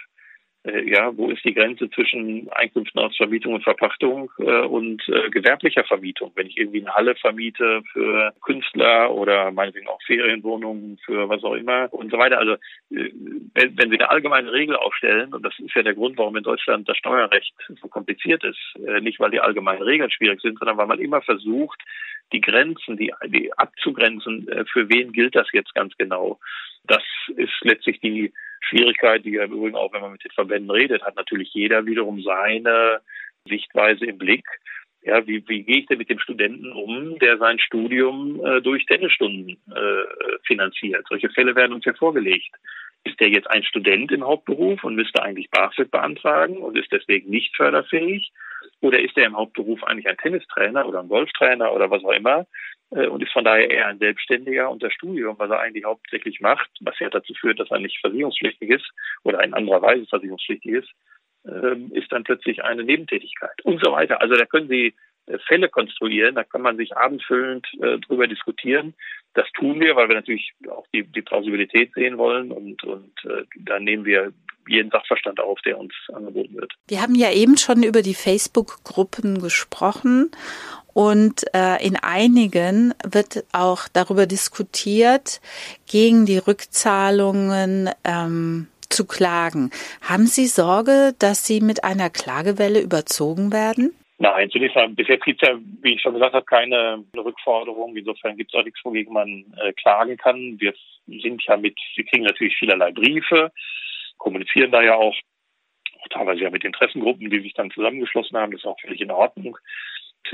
Äh, 0.64 0.90
ja, 0.90 1.16
wo 1.16 1.30
ist 1.30 1.44
die 1.46 1.54
Grenze 1.54 1.90
zwischen 1.90 2.50
Einkünften 2.52 3.00
aus 3.00 3.16
Vermietung 3.16 3.54
und 3.54 3.64
Verpachtung 3.64 4.30
äh, 4.40 4.62
und 4.62 5.02
äh, 5.08 5.30
gewerblicher 5.30 5.86
Vermietung? 5.86 6.32
Wenn 6.36 6.48
ich 6.48 6.58
irgendwie 6.58 6.82
eine 6.82 6.94
Halle 6.94 7.16
vermiete 7.16 7.82
für 7.94 8.34
Künstler 8.42 9.12
oder 9.14 9.52
meinetwegen 9.52 9.88
auch 9.88 10.02
Ferienwohnungen 10.04 10.98
für 11.06 11.30
was 11.30 11.44
auch 11.44 11.54
immer 11.54 11.88
und 11.94 12.12
so 12.12 12.18
weiter. 12.18 12.40
Also 12.40 12.54
äh, 12.92 13.12
wenn, 13.54 13.78
wenn 13.78 13.90
Sie 13.90 14.00
eine 14.00 14.10
allgemeine 14.10 14.52
Regel 14.52 14.76
aufstellen, 14.76 15.34
und 15.34 15.46
das 15.46 15.58
ist 15.60 15.76
ja 15.76 15.84
der 15.84 15.96
Grund, 15.96 16.18
warum 16.18 16.36
in 16.36 16.44
Deutschland 16.44 16.90
das 16.90 16.98
Steuerrecht 16.98 17.54
so 17.82 17.88
kompliziert 17.88 18.44
ist, 18.44 18.60
äh, 18.86 19.00
nicht 19.00 19.20
weil 19.20 19.32
die 19.32 19.40
allgemeinen 19.40 19.84
Regeln 19.84 20.12
schwierig 20.12 20.42
sind, 20.42 20.60
sondern 20.60 20.78
weil 20.78 20.88
man 20.88 21.00
immer 21.00 21.22
versucht, 21.22 21.82
die 22.32 22.42
Grenzen, 22.42 22.98
die, 22.98 23.14
die 23.28 23.52
abzugrenzen, 23.58 24.48
äh, 24.50 24.66
für 24.66 24.90
wen 24.90 25.12
gilt 25.12 25.36
das 25.36 25.48
jetzt 25.52 25.74
ganz 25.74 25.96
genau? 25.98 26.40
Das 26.86 27.04
ist 27.36 27.54
letztlich 27.62 28.00
die 28.00 28.34
Schwierigkeit, 28.62 29.26
die 29.26 29.32
ja 29.32 29.44
im 29.44 29.54
Übrigen 29.54 29.76
auch, 29.76 29.94
wenn 29.94 30.02
man 30.02 30.12
mit 30.12 30.24
den 30.24 30.32
Verbänden 30.32 30.72
redet, 30.72 31.04
hat 31.04 31.16
natürlich 31.16 31.54
jeder 31.54 31.86
wiederum 31.86 32.22
seine 32.22 33.02
Sichtweise 33.48 34.06
im 34.06 34.18
Blick. 34.18 34.46
Ja, 35.02 35.26
wie, 35.26 35.48
wie 35.48 35.64
gehe 35.64 35.80
ich 35.80 35.86
denn 35.86 35.98
mit 35.98 36.10
dem 36.10 36.20
Studenten 36.20 36.74
um, 36.74 37.18
der 37.20 37.38
sein 37.38 37.58
Studium 37.60 38.44
äh, 38.46 38.62
durch 38.62 38.86
Tennisstunden 38.86 39.58
äh, 39.74 40.38
finanziert? 40.46 41.06
Solche 41.08 41.30
Fälle 41.30 41.56
werden 41.56 41.74
uns 41.74 41.86
ja 41.86 41.94
vorgelegt. 41.94 42.54
Ist 43.06 43.20
der 43.22 43.30
jetzt 43.30 43.50
ein 43.50 43.64
Student 43.64 44.12
im 44.12 44.26
Hauptberuf 44.26 44.84
und 44.84 44.96
müsste 44.96 45.24
eigentlich 45.24 45.50
BAföG 45.52 45.90
beantragen 45.90 46.58
und 46.58 46.78
ist 46.78 46.92
deswegen 46.92 47.30
nicht 47.30 47.56
förderfähig? 47.56 48.32
Oder 48.82 49.00
ist 49.00 49.18
er 49.18 49.26
im 49.26 49.38
Hauptberuf 49.38 49.84
eigentlich 49.84 50.08
ein 50.08 50.18
Tennistrainer 50.18 50.88
oder 50.88 51.02
ein 51.02 51.10
Golftrainer 51.10 51.74
oder 51.74 51.90
was 51.90 52.04
auch 52.04 52.12
immer 52.14 52.46
äh, 52.92 53.08
und 53.08 53.22
ist 53.24 53.32
von 53.32 53.44
daher 53.44 53.70
eher 53.70 53.88
ein 53.88 54.00
Selbstständiger 54.00 54.70
unter 54.70 54.92
Studium, 54.92 55.36
was 55.38 55.50
er 55.50 55.60
eigentlich 55.60 55.86
hauptsächlich 55.86 56.40
macht, 56.40 56.70
was 56.82 56.98
ja 57.00 57.10
dazu 57.10 57.34
führt, 57.34 57.60
dass 57.60 57.72
er 57.72 57.80
nicht 57.80 58.00
versicherungspflichtig 58.00 58.70
ist 58.70 58.90
oder 59.24 59.44
in 59.44 59.54
anderer 59.54 59.82
Weise 59.82 60.06
versicherungspflichtig 60.08 60.72
ist, 60.72 60.90
ähm, 61.46 61.92
ist 61.94 62.12
dann 62.12 62.24
plötzlich 62.24 62.64
eine 62.64 62.84
Nebentätigkeit 62.84 63.64
und 63.64 63.84
so 63.84 63.92
weiter. 63.92 64.22
Also 64.22 64.36
da 64.36 64.46
können 64.46 64.68
Sie 64.68 64.96
äh, 65.28 65.38
Fälle 65.48 65.70
konstruieren, 65.70 66.36
da 66.36 66.44
kann 66.44 66.62
man 66.62 66.78
sich 66.78 66.96
abendfüllend 66.96 67.68
äh, 67.82 68.00
drüber 68.00 68.28
diskutieren. 68.28 68.94
Das 69.34 69.46
tun 69.58 69.80
wir, 69.80 69.96
weil 69.96 70.10
wir 70.10 70.16
natürlich 70.16 70.54
auch 70.70 70.86
die, 70.94 71.04
die 71.04 71.22
Plausibilität 71.22 71.94
sehen 71.94 72.18
wollen 72.18 72.52
und, 72.52 72.84
und 72.84 73.14
äh, 73.26 73.44
da 73.58 73.80
nehmen 73.80 74.06
wir 74.06 74.34
jeden 74.68 74.92
Sachverstand 74.92 75.40
auf, 75.40 75.60
der 75.62 75.80
uns 75.80 75.94
angeboten 76.14 76.56
wird. 76.56 76.74
Wir 76.88 77.02
haben 77.02 77.16
ja 77.16 77.32
eben 77.32 77.58
schon 77.58 77.84
über 77.84 78.02
die 78.02 78.14
Facebook-Gruppen 78.14 79.42
gesprochen 79.42 80.32
und 80.94 81.46
äh, 81.54 81.86
in 81.86 81.96
einigen 81.96 82.94
wird 83.04 83.46
auch 83.52 83.88
darüber 83.92 84.26
diskutiert, 84.26 85.42
gegen 85.88 86.26
die 86.26 86.38
Rückzahlungen 86.38 87.90
ähm, 88.04 88.68
zu 88.90 89.06
klagen. 89.06 89.72
Haben 90.02 90.28
Sie 90.28 90.48
Sorge, 90.48 91.14
dass 91.20 91.46
Sie 91.46 91.62
mit 91.62 91.84
einer 91.84 92.10
Klagewelle 92.10 92.82
überzogen 92.82 93.54
werden? 93.54 93.92
Nein, 94.22 94.50
zunächst 94.50 94.76
mal, 94.76 94.90
bis 94.90 95.08
jetzt 95.08 95.24
gibt 95.24 95.42
es 95.42 95.48
ja, 95.48 95.58
wie 95.82 95.94
ich 95.94 96.02
schon 96.02 96.14
gesagt 96.14 96.34
habe, 96.34 96.46
keine 96.46 97.06
Rückforderung. 97.16 97.96
Insofern 97.96 98.36
gibt 98.36 98.54
es 98.54 98.60
auch 98.60 98.66
nichts, 98.66 98.84
wogegen 98.84 99.14
man 99.14 99.46
äh, 99.64 99.72
klagen 99.72 100.18
kann. 100.18 100.60
Wir 100.60 100.74
sind 101.08 101.42
ja 101.46 101.56
mit, 101.56 101.80
wir 101.96 102.06
kriegen 102.06 102.26
natürlich 102.26 102.58
vielerlei 102.58 102.92
Briefe, 102.92 103.50
kommunizieren 104.18 104.72
da 104.72 104.82
ja 104.82 104.96
auch, 104.96 105.16
auch 106.02 106.08
teilweise 106.10 106.42
ja 106.42 106.50
mit 106.50 106.66
Interessengruppen, 106.66 107.30
die 107.30 107.40
sich 107.40 107.54
dann 107.54 107.72
zusammengeschlossen 107.72 108.38
haben. 108.38 108.52
Das 108.52 108.60
ist 108.60 108.68
auch 108.68 108.80
völlig 108.82 109.00
in 109.00 109.12
Ordnung. 109.12 109.58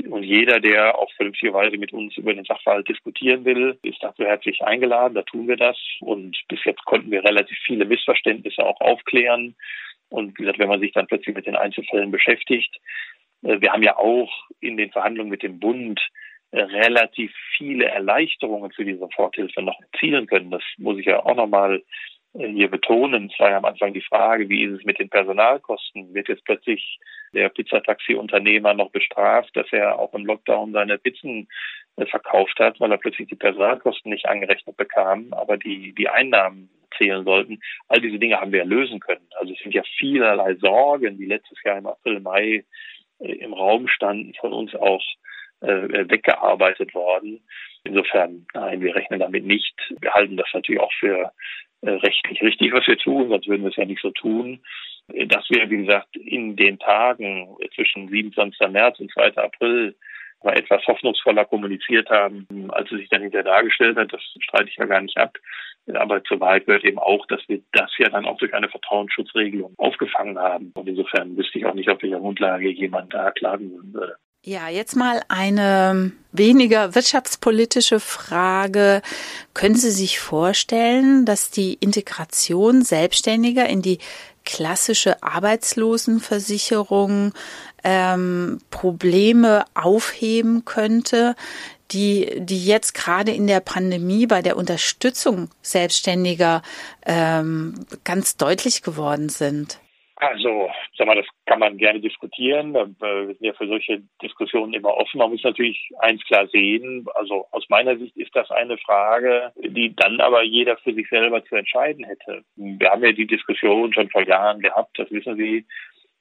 Und 0.08 0.24
jeder, 0.24 0.58
der 0.58 0.98
auch 0.98 1.12
vernünftigerweise 1.12 1.78
mit 1.78 1.92
uns 1.92 2.16
über 2.16 2.34
den 2.34 2.44
Sachverhalt 2.44 2.88
diskutieren 2.88 3.44
will, 3.44 3.78
ist 3.82 4.02
dafür 4.02 4.26
herzlich 4.26 4.62
eingeladen. 4.62 5.14
Da 5.14 5.22
tun 5.22 5.46
wir 5.46 5.56
das. 5.56 5.78
Und 6.00 6.36
bis 6.48 6.58
jetzt 6.64 6.84
konnten 6.86 7.12
wir 7.12 7.24
relativ 7.24 7.56
viele 7.64 7.84
Missverständnisse 7.84 8.66
auch 8.66 8.80
aufklären. 8.80 9.54
Und 10.08 10.36
wie 10.38 10.42
gesagt, 10.42 10.58
wenn 10.58 10.68
man 10.68 10.80
sich 10.80 10.92
dann 10.92 11.06
plötzlich 11.06 11.36
mit 11.36 11.46
den 11.46 11.56
Einzelfällen 11.56 12.10
beschäftigt, 12.10 12.76
wir 13.42 13.72
haben 13.72 13.82
ja 13.82 13.96
auch 13.96 14.32
in 14.60 14.76
den 14.76 14.90
Verhandlungen 14.90 15.30
mit 15.30 15.42
dem 15.42 15.60
Bund 15.60 16.00
äh, 16.50 16.60
relativ 16.60 17.32
viele 17.56 17.86
Erleichterungen 17.86 18.72
für 18.72 18.84
die 18.84 18.96
Soforthilfe 18.96 19.62
noch 19.62 19.78
erzielen 19.80 20.26
können. 20.26 20.50
Das 20.50 20.62
muss 20.78 20.98
ich 20.98 21.06
ja 21.06 21.24
auch 21.24 21.34
nochmal 21.34 21.82
hier 22.38 22.68
betonen. 22.68 23.30
Es 23.32 23.38
war 23.40 23.50
ja 23.50 23.56
am 23.56 23.64
Anfang 23.64 23.92
die 23.92 24.02
Frage, 24.02 24.48
wie 24.48 24.64
ist 24.64 24.80
es 24.80 24.84
mit 24.84 24.98
den 24.98 25.08
Personalkosten? 25.08 26.12
Wird 26.14 26.28
jetzt 26.28 26.44
plötzlich 26.44 26.98
der 27.32 27.48
Pizzataxi-Unternehmer 27.48 28.74
noch 28.74 28.90
bestraft, 28.90 29.56
dass 29.56 29.66
er 29.72 29.98
auch 29.98 30.12
im 30.14 30.26
Lockdown 30.26 30.72
seine 30.72 30.98
Pizzen 30.98 31.48
äh, 31.96 32.06
verkauft 32.06 32.58
hat, 32.58 32.78
weil 32.80 32.92
er 32.92 32.98
plötzlich 32.98 33.28
die 33.28 33.36
Personalkosten 33.36 34.10
nicht 34.10 34.26
angerechnet 34.26 34.76
bekam, 34.76 35.32
aber 35.32 35.56
die, 35.56 35.94
die 35.94 36.08
Einnahmen 36.08 36.70
zählen 36.96 37.24
sollten. 37.24 37.60
All 37.88 38.00
diese 38.00 38.18
Dinge 38.18 38.40
haben 38.40 38.52
wir 38.52 38.60
ja 38.60 38.64
lösen 38.64 39.00
können. 39.00 39.26
Also 39.38 39.52
es 39.52 39.58
sind 39.60 39.74
ja 39.74 39.82
vielerlei 39.98 40.54
Sorgen, 40.56 41.18
die 41.18 41.26
letztes 41.26 41.62
Jahr 41.62 41.78
im 41.78 41.86
April, 41.86 42.20
Mai 42.20 42.44
äh, 42.44 42.64
im 43.18 43.52
Raum 43.52 43.88
standen, 43.88 44.34
von 44.34 44.52
uns 44.52 44.74
auch 44.74 45.02
äh, 45.60 46.08
weggearbeitet 46.10 46.94
worden. 46.94 47.40
Insofern, 47.84 48.46
nein, 48.54 48.80
wir 48.80 48.94
rechnen 48.94 49.20
damit 49.20 49.44
nicht. 49.44 49.74
Wir 50.00 50.12
halten 50.12 50.36
das 50.36 50.48
natürlich 50.52 50.80
auch 50.80 50.92
für 50.98 51.32
äh, 51.82 51.90
rechtlich 51.90 52.42
richtig, 52.42 52.72
was 52.72 52.86
wir 52.86 52.98
tun, 52.98 53.28
sonst 53.28 53.48
würden 53.48 53.62
wir 53.62 53.70
es 53.70 53.76
ja 53.76 53.84
nicht 53.84 54.02
so 54.02 54.10
tun. 54.10 54.60
Äh, 55.12 55.26
dass 55.26 55.48
wir, 55.50 55.68
wie 55.70 55.78
gesagt, 55.78 56.16
in 56.16 56.56
den 56.56 56.78
Tagen 56.78 57.56
zwischen 57.74 58.08
27. 58.08 58.68
März 58.70 58.98
und 59.00 59.10
2. 59.12 59.36
April 59.36 59.94
mal 60.46 60.58
etwas 60.58 60.86
hoffnungsvoller 60.86 61.44
kommuniziert 61.44 62.08
haben, 62.08 62.46
als 62.70 62.90
es 62.90 62.98
sich 62.98 63.08
dann 63.10 63.22
hinterher 63.22 63.44
dargestellt 63.44 63.98
hat, 63.98 64.12
das 64.12 64.22
streite 64.40 64.70
ich 64.70 64.76
ja 64.76 64.86
gar 64.86 65.02
nicht 65.02 65.18
ab. 65.18 65.36
Aber 65.94 66.24
zur 66.24 66.40
Wahrheit 66.40 66.66
gehört 66.66 66.84
eben 66.84 66.98
auch, 66.98 67.26
dass 67.26 67.40
wir 67.46 67.60
das 67.72 67.90
ja 67.98 68.08
dann 68.08 68.24
auch 68.24 68.38
durch 68.38 68.54
eine 68.54 68.68
Vertrauensschutzregelung 68.68 69.74
aufgefangen 69.76 70.38
haben. 70.38 70.72
Und 70.74 70.88
insofern 70.88 71.36
wüsste 71.36 71.58
ich 71.58 71.66
auch 71.66 71.74
nicht, 71.74 71.88
auf 71.88 72.02
welcher 72.02 72.18
Grundlage 72.18 72.70
jemand 72.70 73.14
da 73.14 73.30
klagen 73.30 73.70
würde. 73.92 74.16
Ja, 74.44 74.68
jetzt 74.68 74.94
mal 74.94 75.22
eine 75.28 76.12
weniger 76.30 76.94
wirtschaftspolitische 76.94 77.98
Frage. 77.98 79.02
Können 79.54 79.74
Sie 79.74 79.90
sich 79.90 80.20
vorstellen, 80.20 81.24
dass 81.24 81.50
die 81.50 81.74
Integration 81.74 82.82
Selbstständiger 82.82 83.66
in 83.66 83.82
die 83.82 83.98
klassische 84.46 85.22
Arbeitslosenversicherung 85.22 87.34
ähm, 87.84 88.60
Probleme 88.70 89.66
aufheben 89.74 90.64
könnte, 90.64 91.36
die, 91.90 92.32
die 92.38 92.64
jetzt 92.64 92.94
gerade 92.94 93.32
in 93.32 93.46
der 93.46 93.60
Pandemie 93.60 94.26
bei 94.26 94.40
der 94.40 94.56
Unterstützung 94.56 95.50
Selbstständiger 95.60 96.62
ähm, 97.04 97.74
ganz 98.04 98.38
deutlich 98.38 98.80
geworden 98.82 99.28
sind? 99.28 99.78
Also, 100.18 100.70
sag 100.96 101.06
mal, 101.06 101.16
das 101.16 101.26
kann 101.44 101.58
man 101.58 101.76
gerne 101.76 102.00
diskutieren. 102.00 102.72
Wir 102.72 103.26
sind 103.26 103.42
ja 103.42 103.52
für 103.52 103.68
solche 103.68 104.02
Diskussionen 104.22 104.72
immer 104.72 104.94
offen. 104.94 105.18
Man 105.18 105.30
muss 105.30 105.44
natürlich 105.44 105.90
eins 105.98 106.24
klar 106.24 106.46
sehen. 106.48 107.06
Also 107.14 107.46
aus 107.50 107.68
meiner 107.68 107.98
Sicht 107.98 108.16
ist 108.16 108.34
das 108.34 108.50
eine 108.50 108.78
Frage, 108.78 109.52
die 109.56 109.94
dann 109.94 110.20
aber 110.20 110.42
jeder 110.42 110.78
für 110.78 110.94
sich 110.94 111.06
selber 111.10 111.44
zu 111.44 111.56
entscheiden 111.56 112.04
hätte. 112.04 112.42
Wir 112.56 112.90
haben 112.90 113.04
ja 113.04 113.12
die 113.12 113.26
Diskussion 113.26 113.92
schon 113.92 114.08
vor 114.08 114.22
Jahren 114.22 114.60
gehabt, 114.60 114.98
das 114.98 115.10
wissen 115.10 115.36
Sie, 115.36 115.66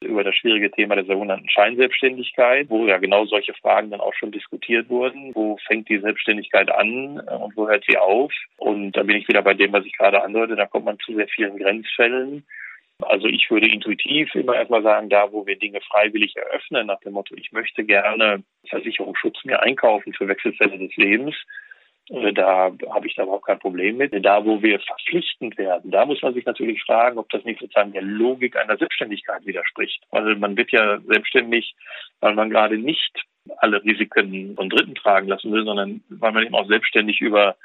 über 0.01 0.23
das 0.25 0.35
schwierige 0.35 0.71
Thema 0.71 0.95
der 0.95 1.05
sogenannten 1.05 1.49
Scheinselbstständigkeit, 1.49 2.69
wo 2.69 2.85
ja 2.85 2.97
genau 2.97 3.25
solche 3.25 3.53
Fragen 3.53 3.91
dann 3.91 4.01
auch 4.01 4.13
schon 4.13 4.31
diskutiert 4.31 4.89
wurden. 4.89 5.33
Wo 5.33 5.57
fängt 5.65 5.87
die 5.89 5.99
Selbstständigkeit 5.99 6.69
an 6.69 7.23
äh, 7.25 7.35
und 7.35 7.55
wo 7.55 7.67
hört 7.67 7.85
sie 7.87 7.97
auf? 7.97 8.31
Und 8.57 8.91
da 8.91 9.03
bin 9.03 9.15
ich 9.17 9.27
wieder 9.27 9.41
bei 9.41 9.53
dem, 9.53 9.71
was 9.71 9.85
ich 9.85 9.97
gerade 9.97 10.21
andeute. 10.21 10.55
Da 10.55 10.65
kommt 10.65 10.85
man 10.85 10.99
zu 10.99 11.15
sehr 11.15 11.27
vielen 11.29 11.57
Grenzfällen. 11.57 12.45
Also 13.01 13.27
ich 13.27 13.49
würde 13.51 13.69
intuitiv 13.69 14.33
immer 14.35 14.55
erstmal 14.55 14.83
sagen, 14.83 15.09
da 15.09 15.31
wo 15.31 15.45
wir 15.45 15.57
Dinge 15.57 15.81
freiwillig 15.81 16.35
eröffnen, 16.35 16.87
nach 16.87 16.99
dem 17.01 17.13
Motto, 17.13 17.35
ich 17.35 17.51
möchte 17.51 17.83
gerne 17.83 18.43
Versicherungsschutz 18.69 19.43
mir 19.43 19.61
einkaufen 19.61 20.13
für 20.13 20.27
Wechselfälle 20.27 20.77
des 20.77 20.95
Lebens, 20.95 21.35
äh, 22.09 22.33
da 22.33 22.71
habe 22.89 23.07
ich 23.07 23.15
da 23.15 23.23
überhaupt 23.23 23.47
kein 23.47 23.59
Problem 23.59 23.97
mit. 23.97 24.13
Da, 24.25 24.45
wo 24.45 24.61
wir 24.61 24.79
verpflichtend 24.79 25.57
werden, 25.57 25.91
da 25.91 26.05
muss 26.05 26.21
man 26.21 26.33
sich 26.33 26.45
natürlich 26.45 26.83
fragen, 26.83 27.17
ob 27.17 27.29
das 27.29 27.43
nicht 27.43 27.59
sozusagen 27.59 27.93
der 27.93 28.03
Logik 28.03 28.55
einer 28.55 28.77
Selbstständigkeit 28.77 29.45
widerspricht. 29.45 30.03
Also 30.11 30.37
man 30.37 30.55
wird 30.55 30.71
ja 30.71 30.99
selbstständig, 31.01 31.75
weil 32.19 32.35
man 32.35 32.49
gerade 32.49 32.77
nicht 32.77 33.25
alle 33.57 33.83
Risiken 33.83 34.55
von 34.55 34.69
Dritten 34.69 34.95
tragen 34.95 35.27
lassen 35.27 35.51
will, 35.51 35.65
sondern 35.65 36.01
weil 36.09 36.31
man 36.31 36.45
eben 36.45 36.55
auch 36.55 36.67
selbstständig 36.67 37.21
über 37.21 37.55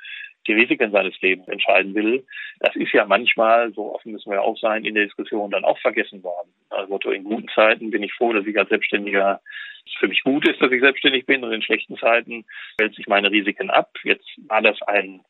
die 0.47 0.55
Risiken 0.55 0.91
seines 0.91 1.21
Lebens 1.21 1.49
entscheiden 1.49 1.95
will. 1.95 2.25
Das 2.61 2.75
ist 2.77 2.93
ja 2.93 3.05
manchmal, 3.05 3.73
so 3.73 3.95
offen 3.95 4.13
müssen 4.13 4.31
wir 4.31 4.43
auch 4.43 4.59
sein, 4.59 4.85
in 4.85 4.95
der 4.95 5.05
Diskussion 5.05 5.51
dann 5.51 5.65
auch 5.65 5.79
vergessen 5.79 6.23
worden. 6.23 6.51
Also 6.71 6.99
in 7.11 7.25
guten 7.25 7.49
Zeiten 7.55 7.91
bin 7.91 8.03
ich 8.03 8.13
froh, 8.15 8.33
dass 8.33 8.47
ich 8.47 8.59
als 8.59 8.69
Selbstständiger 8.69 9.41
für 9.99 10.09
mich 10.09 10.23
gut 10.23 10.49
ist, 10.49 10.61
dass 10.61 10.73
ich 10.73 10.81
selbstständig 10.81 11.27
bin 11.27 11.45
und 11.45 11.53
in 11.53 11.63
schlechten 11.63 11.97
Zeiten 11.97 12.45
fällt 12.79 12.95
sich 12.95 13.07
meine 13.07 13.31
Risiken 13.31 13.71
ab. 13.71 13.91
Jetzt 14.05 14.29
war 14.49 14.63
das 14.63 14.81
ein 14.83 15.21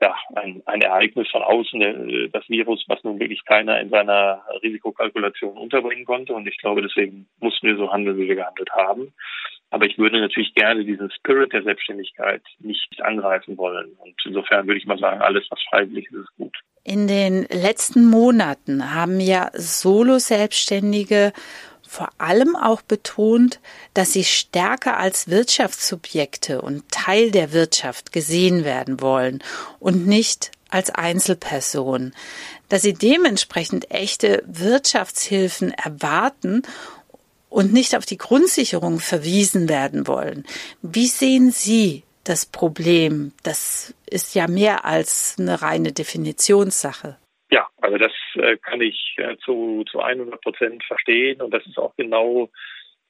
ja, 0.00 0.14
ein, 0.36 0.62
ein 0.66 0.80
Ereignis 0.80 1.28
von 1.30 1.42
außen, 1.42 1.82
äh, 1.82 2.28
das 2.30 2.48
Virus, 2.48 2.84
was 2.88 3.02
nun 3.04 3.18
wirklich 3.18 3.44
keiner 3.44 3.80
in 3.80 3.90
seiner 3.90 4.42
Risikokalkulation 4.62 5.56
unterbringen 5.56 6.04
konnte. 6.04 6.34
Und 6.34 6.46
ich 6.46 6.58
glaube, 6.58 6.82
deswegen 6.82 7.26
mussten 7.40 7.66
wir 7.66 7.76
so 7.76 7.92
handeln, 7.92 8.16
wie 8.16 8.28
wir 8.28 8.36
gehandelt 8.36 8.70
haben. 8.70 9.12
Aber 9.70 9.86
ich 9.86 9.98
würde 9.98 10.20
natürlich 10.20 10.54
gerne 10.54 10.84
diesen 10.84 11.10
Spirit 11.10 11.52
der 11.52 11.62
Selbstständigkeit 11.62 12.42
nicht 12.60 13.02
angreifen 13.02 13.58
wollen. 13.58 13.92
Und 13.98 14.14
insofern 14.24 14.66
würde 14.66 14.78
ich 14.78 14.86
mal 14.86 14.98
sagen, 14.98 15.20
alles, 15.20 15.46
was 15.50 15.60
freiwillig 15.68 16.06
ist, 16.06 16.20
ist 16.20 16.36
gut. 16.36 16.56
In 16.84 17.06
den 17.06 17.42
letzten 17.50 18.06
Monaten 18.06 18.94
haben 18.94 19.20
ja 19.20 19.50
Solo-Selbstständige 19.52 21.32
vor 21.88 22.10
allem 22.18 22.54
auch 22.54 22.82
betont, 22.82 23.60
dass 23.94 24.12
sie 24.12 24.24
stärker 24.24 24.98
als 24.98 25.28
Wirtschaftssubjekte 25.28 26.60
und 26.60 26.88
Teil 26.90 27.30
der 27.30 27.52
Wirtschaft 27.52 28.12
gesehen 28.12 28.64
werden 28.64 29.00
wollen 29.00 29.42
und 29.80 30.06
nicht 30.06 30.50
als 30.68 30.90
Einzelperson, 30.90 32.12
dass 32.68 32.82
sie 32.82 32.92
dementsprechend 32.92 33.90
echte 33.90 34.42
Wirtschaftshilfen 34.46 35.72
erwarten 35.72 36.62
und 37.48 37.72
nicht 37.72 37.96
auf 37.96 38.04
die 38.04 38.18
Grundsicherung 38.18 39.00
verwiesen 39.00 39.68
werden 39.68 40.06
wollen. 40.06 40.44
Wie 40.82 41.06
sehen 41.06 41.50
Sie 41.50 42.04
das 42.24 42.44
Problem? 42.44 43.32
Das 43.42 43.94
ist 44.04 44.34
ja 44.34 44.46
mehr 44.46 44.84
als 44.84 45.36
eine 45.38 45.62
reine 45.62 45.92
Definitionssache. 45.92 47.16
Ja, 47.88 47.94
also 47.94 47.98
das 47.98 48.44
äh, 48.44 48.56
kann 48.58 48.80
ich 48.80 49.14
äh, 49.16 49.36
zu, 49.38 49.84
zu 49.90 50.00
100 50.00 50.40
Prozent 50.40 50.84
verstehen 50.84 51.40
und 51.40 51.52
das 51.52 51.66
ist 51.66 51.78
auch 51.78 51.94
genau 51.96 52.50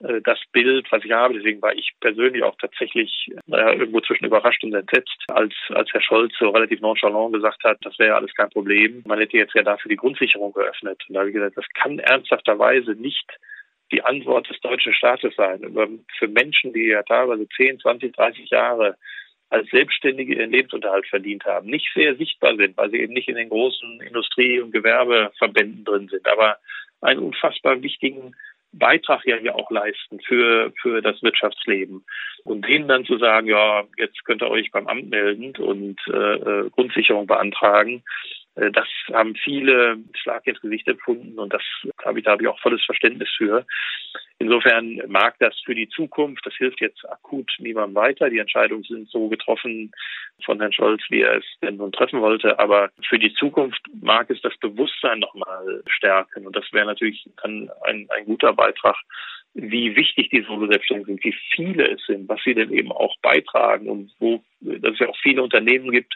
äh, 0.01 0.21
das 0.23 0.39
Bild, 0.53 0.87
was 0.91 1.05
ich 1.05 1.13
habe. 1.13 1.35
Deswegen 1.35 1.61
war 1.63 1.75
ich 1.75 1.93
persönlich 2.01 2.43
auch 2.43 2.57
tatsächlich 2.61 3.31
naja, 3.47 3.73
irgendwo 3.73 4.01
zwischen 4.01 4.27
überrascht 4.27 4.63
und 4.63 4.75
entsetzt, 4.75 5.25
als, 5.29 5.55
als 5.71 5.93
Herr 5.93 6.03
Scholz 6.03 6.33
so 6.39 6.51
relativ 6.51 6.81
nonchalant 6.81 7.33
gesagt 7.35 7.65
hat, 7.65 7.79
das 7.83 7.99
wäre 7.99 8.17
alles 8.17 8.35
kein 8.35 8.51
Problem. 8.51 9.03
Man 9.07 9.19
hätte 9.19 9.37
jetzt 9.37 9.55
ja 9.55 9.63
dafür 9.63 9.89
die 9.89 9.97
Grundsicherung 9.97 10.53
geöffnet. 10.53 11.03
Und 11.09 11.15
da 11.15 11.21
habe 11.21 11.31
ich 11.31 11.35
gesagt, 11.35 11.57
das 11.57 11.69
kann 11.75 11.99
ernsthafterweise 11.99 12.93
nicht 12.93 13.27
die 13.91 14.05
Antwort 14.05 14.49
des 14.51 14.61
deutschen 14.61 14.93
Staates 14.93 15.35
sein. 15.35 15.61
Für 16.19 16.29
Menschen, 16.29 16.75
die 16.75 16.89
ja 16.89 17.03
teilweise 17.03 17.49
10, 17.49 17.81
20, 17.81 18.15
30 18.15 18.51
Jahre 18.51 18.97
als 19.51 19.69
Selbstständige 19.71 20.35
ihren 20.35 20.51
Lebensunterhalt 20.51 21.07
verdient 21.07 21.45
haben, 21.45 21.69
nicht 21.69 21.89
sehr 21.95 22.17
sichtbar 22.17 22.57
sind, 22.57 22.77
weil 22.77 22.91
sie 22.91 22.99
eben 22.99 23.15
nicht 23.15 23.29
in 23.29 23.37
den 23.37 23.49
großen 23.49 24.01
Industrie- 24.03 24.61
und 24.61 24.73
Gewerbeverbänden 24.73 25.85
drin 25.85 26.09
sind, 26.09 26.27
aber 26.29 26.59
einen 27.01 27.21
unfassbar 27.21 27.81
wichtigen 27.83 28.35
Beitrag 28.73 29.25
ja 29.25 29.37
hier 29.37 29.55
auch 29.55 29.71
leisten 29.71 30.21
für, 30.21 30.73
für 30.83 31.01
das 31.01 31.23
Wirtschaftsleben. 31.23 32.05
Und 32.45 32.67
denen 32.67 32.89
dann 32.89 33.07
zu 33.07 33.17
sagen, 33.17 33.47
ja, 33.47 33.85
jetzt 33.97 34.25
könnt 34.25 34.43
ihr 34.43 34.51
euch 34.51 34.71
beim 34.71 34.87
Amt 34.87 35.09
melden 35.09 35.57
und 35.57 35.99
äh, 36.09 36.35
äh 36.35 36.71
Grundsicherung 36.71 37.27
beantragen, 37.27 38.03
das 38.73 38.89
haben 39.13 39.35
viele 39.37 39.99
Schlag 40.15 40.47
ins 40.47 40.61
Gesicht 40.61 40.89
empfunden 40.89 41.39
und 41.39 41.53
das 41.53 41.63
habe 42.05 42.19
ich, 42.19 42.25
da 42.25 42.33
habe 42.33 42.43
ich 42.43 42.49
auch 42.49 42.61
volles 42.61 42.85
Verständnis 42.85 43.29
für. 43.37 43.65
Insofern 44.41 45.01
mag 45.09 45.37
das 45.41 45.55
für 45.65 45.75
die 45.75 45.89
Zukunft, 45.89 46.47
das 46.47 46.55
hilft 46.55 46.81
jetzt 46.81 47.05
akut 47.11 47.51
niemandem 47.59 47.97
weiter. 47.97 48.31
Die 48.31 48.39
Entscheidungen 48.39 48.85
sind 48.85 49.09
so 49.09 49.29
getroffen 49.29 49.91
von 50.45 50.61
Herrn 50.61 50.73
Scholz, 50.73 51.03
wie 51.09 51.23
er 51.23 51.39
es 51.39 51.45
denn 51.61 51.77
nun 51.77 51.91
treffen 51.91 52.21
wollte. 52.21 52.59
Aber 52.61 52.91
für 53.09 53.19
die 53.19 53.35
Zukunft 53.35 53.81
mag 54.01 54.31
es 54.31 54.41
das 54.41 54.57
Bewusstsein 54.59 55.19
nochmal 55.19 55.83
stärken. 55.89 56.47
Und 56.47 56.55
das 56.55 56.73
wäre 56.73 56.87
natürlich 56.87 57.29
dann 57.43 57.69
ein, 57.83 58.07
ein 58.17 58.25
guter 58.27 58.53
Beitrag 58.53 58.97
wie 59.61 59.97
wichtig 59.97 60.31
die 60.31 60.43
Solo-Selbstständigen 60.43 61.17
sind, 61.17 61.25
wie 61.25 61.37
viele 61.55 61.91
es 61.91 62.01
sind, 62.07 62.29
was 62.29 62.41
sie 62.45 62.55
denn 62.55 62.73
eben 62.73 62.93
auch 62.93 63.17
beitragen 63.23 63.89
und 63.89 64.13
wo 64.21 64.41
dass 64.61 64.95
es 64.95 64.99
ja 64.99 65.09
auch 65.09 65.17
viele 65.23 65.43
Unternehmen 65.43 65.93
gibt, 65.93 66.15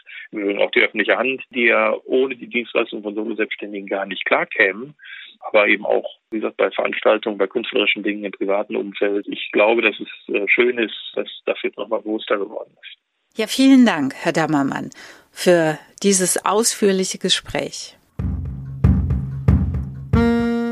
auch 0.59 0.71
die 0.71 0.81
öffentliche 0.81 1.17
Hand, 1.17 1.41
die 1.51 1.65
ja 1.65 1.95
ohne 2.05 2.35
die 2.35 2.47
Dienstleistung 2.47 3.01
von 3.01 3.15
Solo-Selbstständigen 3.15 3.87
gar 3.87 4.05
nicht 4.05 4.25
klarkämen. 4.25 4.95
Aber 5.39 5.67
eben 5.67 5.85
auch, 5.85 6.05
wie 6.31 6.39
gesagt, 6.39 6.57
bei 6.57 6.69
Veranstaltungen, 6.71 7.37
bei 7.37 7.47
künstlerischen 7.47 8.03
Dingen 8.03 8.25
im 8.25 8.31
privaten 8.31 8.75
Umfeld. 8.75 9.27
Ich 9.29 9.49
glaube, 9.51 9.81
dass 9.81 9.95
es 9.99 10.33
äh, 10.33 10.45
schön 10.47 10.77
ist, 10.77 10.95
dass 11.15 11.27
das 11.45 11.57
jetzt 11.63 11.77
nochmal 11.77 12.01
bewusster 12.01 12.37
geworden 12.37 12.71
ist. 12.81 13.37
Ja, 13.37 13.47
vielen 13.47 13.85
Dank, 13.85 14.13
Herr 14.15 14.33
Dammermann, 14.33 14.89
für 15.31 15.77
dieses 16.01 16.45
ausführliche 16.45 17.17
Gespräch. 17.17 17.97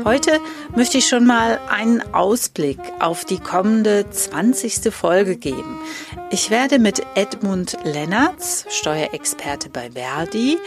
Heute 0.04 0.40
möchte 0.74 0.98
ich 0.98 1.08
schon 1.08 1.26
mal 1.26 1.60
einen 1.68 2.02
Ausblick 2.12 2.78
auf 2.98 3.24
die 3.24 3.38
kommende 3.38 4.08
20. 4.10 4.92
Folge 4.92 5.36
geben. 5.36 5.80
Ich 6.30 6.50
werde 6.50 6.80
mit 6.80 7.02
Edmund 7.14 7.76
Lennertz, 7.84 8.66
Steuerexperte 8.68 9.68
bei 9.68 9.90
Verdi, 9.92 10.58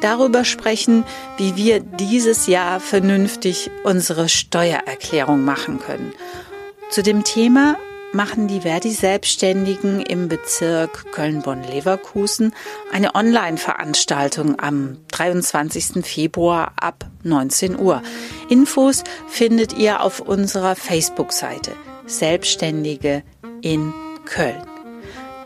darüber 0.00 0.44
sprechen, 0.44 1.04
wie 1.36 1.56
wir 1.56 1.80
dieses 1.80 2.46
Jahr 2.46 2.80
vernünftig 2.80 3.70
unsere 3.84 4.28
Steuererklärung 4.30 5.44
machen 5.44 5.80
können. 5.80 6.14
Zu 6.90 7.02
dem 7.02 7.24
Thema 7.24 7.76
machen 8.12 8.48
die 8.48 8.62
Verdi-Selbstständigen 8.62 10.00
im 10.00 10.28
Bezirk 10.28 11.12
Köln-Bonn-Leverkusen 11.12 12.54
eine 12.92 13.14
Online-Veranstaltung 13.14 14.58
am 14.58 14.98
23. 15.08 16.04
Februar 16.04 16.72
ab 16.80 17.06
19 17.22 17.78
Uhr. 17.78 18.02
Infos 18.48 19.04
findet 19.28 19.76
ihr 19.76 20.02
auf 20.02 20.20
unserer 20.20 20.74
Facebook-Seite 20.74 21.72
Selbstständige 22.06 23.22
in 23.60 23.92
Köln. 24.24 24.62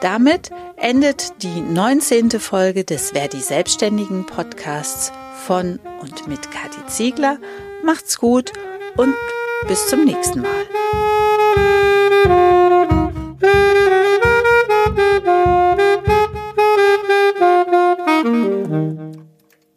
Damit 0.01 0.51
endet 0.77 1.43
die 1.43 1.61
19. 1.61 2.31
Folge 2.41 2.85
des 2.85 3.11
Verdi 3.11 3.41
Selbstständigen 3.41 4.27
Podcasts 4.27 5.13
von 5.47 5.79
und 6.01 6.27
mit 6.29 6.51
Kathi 6.51 6.87
Ziegler. 6.87 7.39
Macht's 7.85 8.19
gut 8.19 8.53
und 8.97 9.15
bis 9.69 9.89
zum 9.89 10.05
nächsten 10.05 10.41
Mal. 10.41 11.82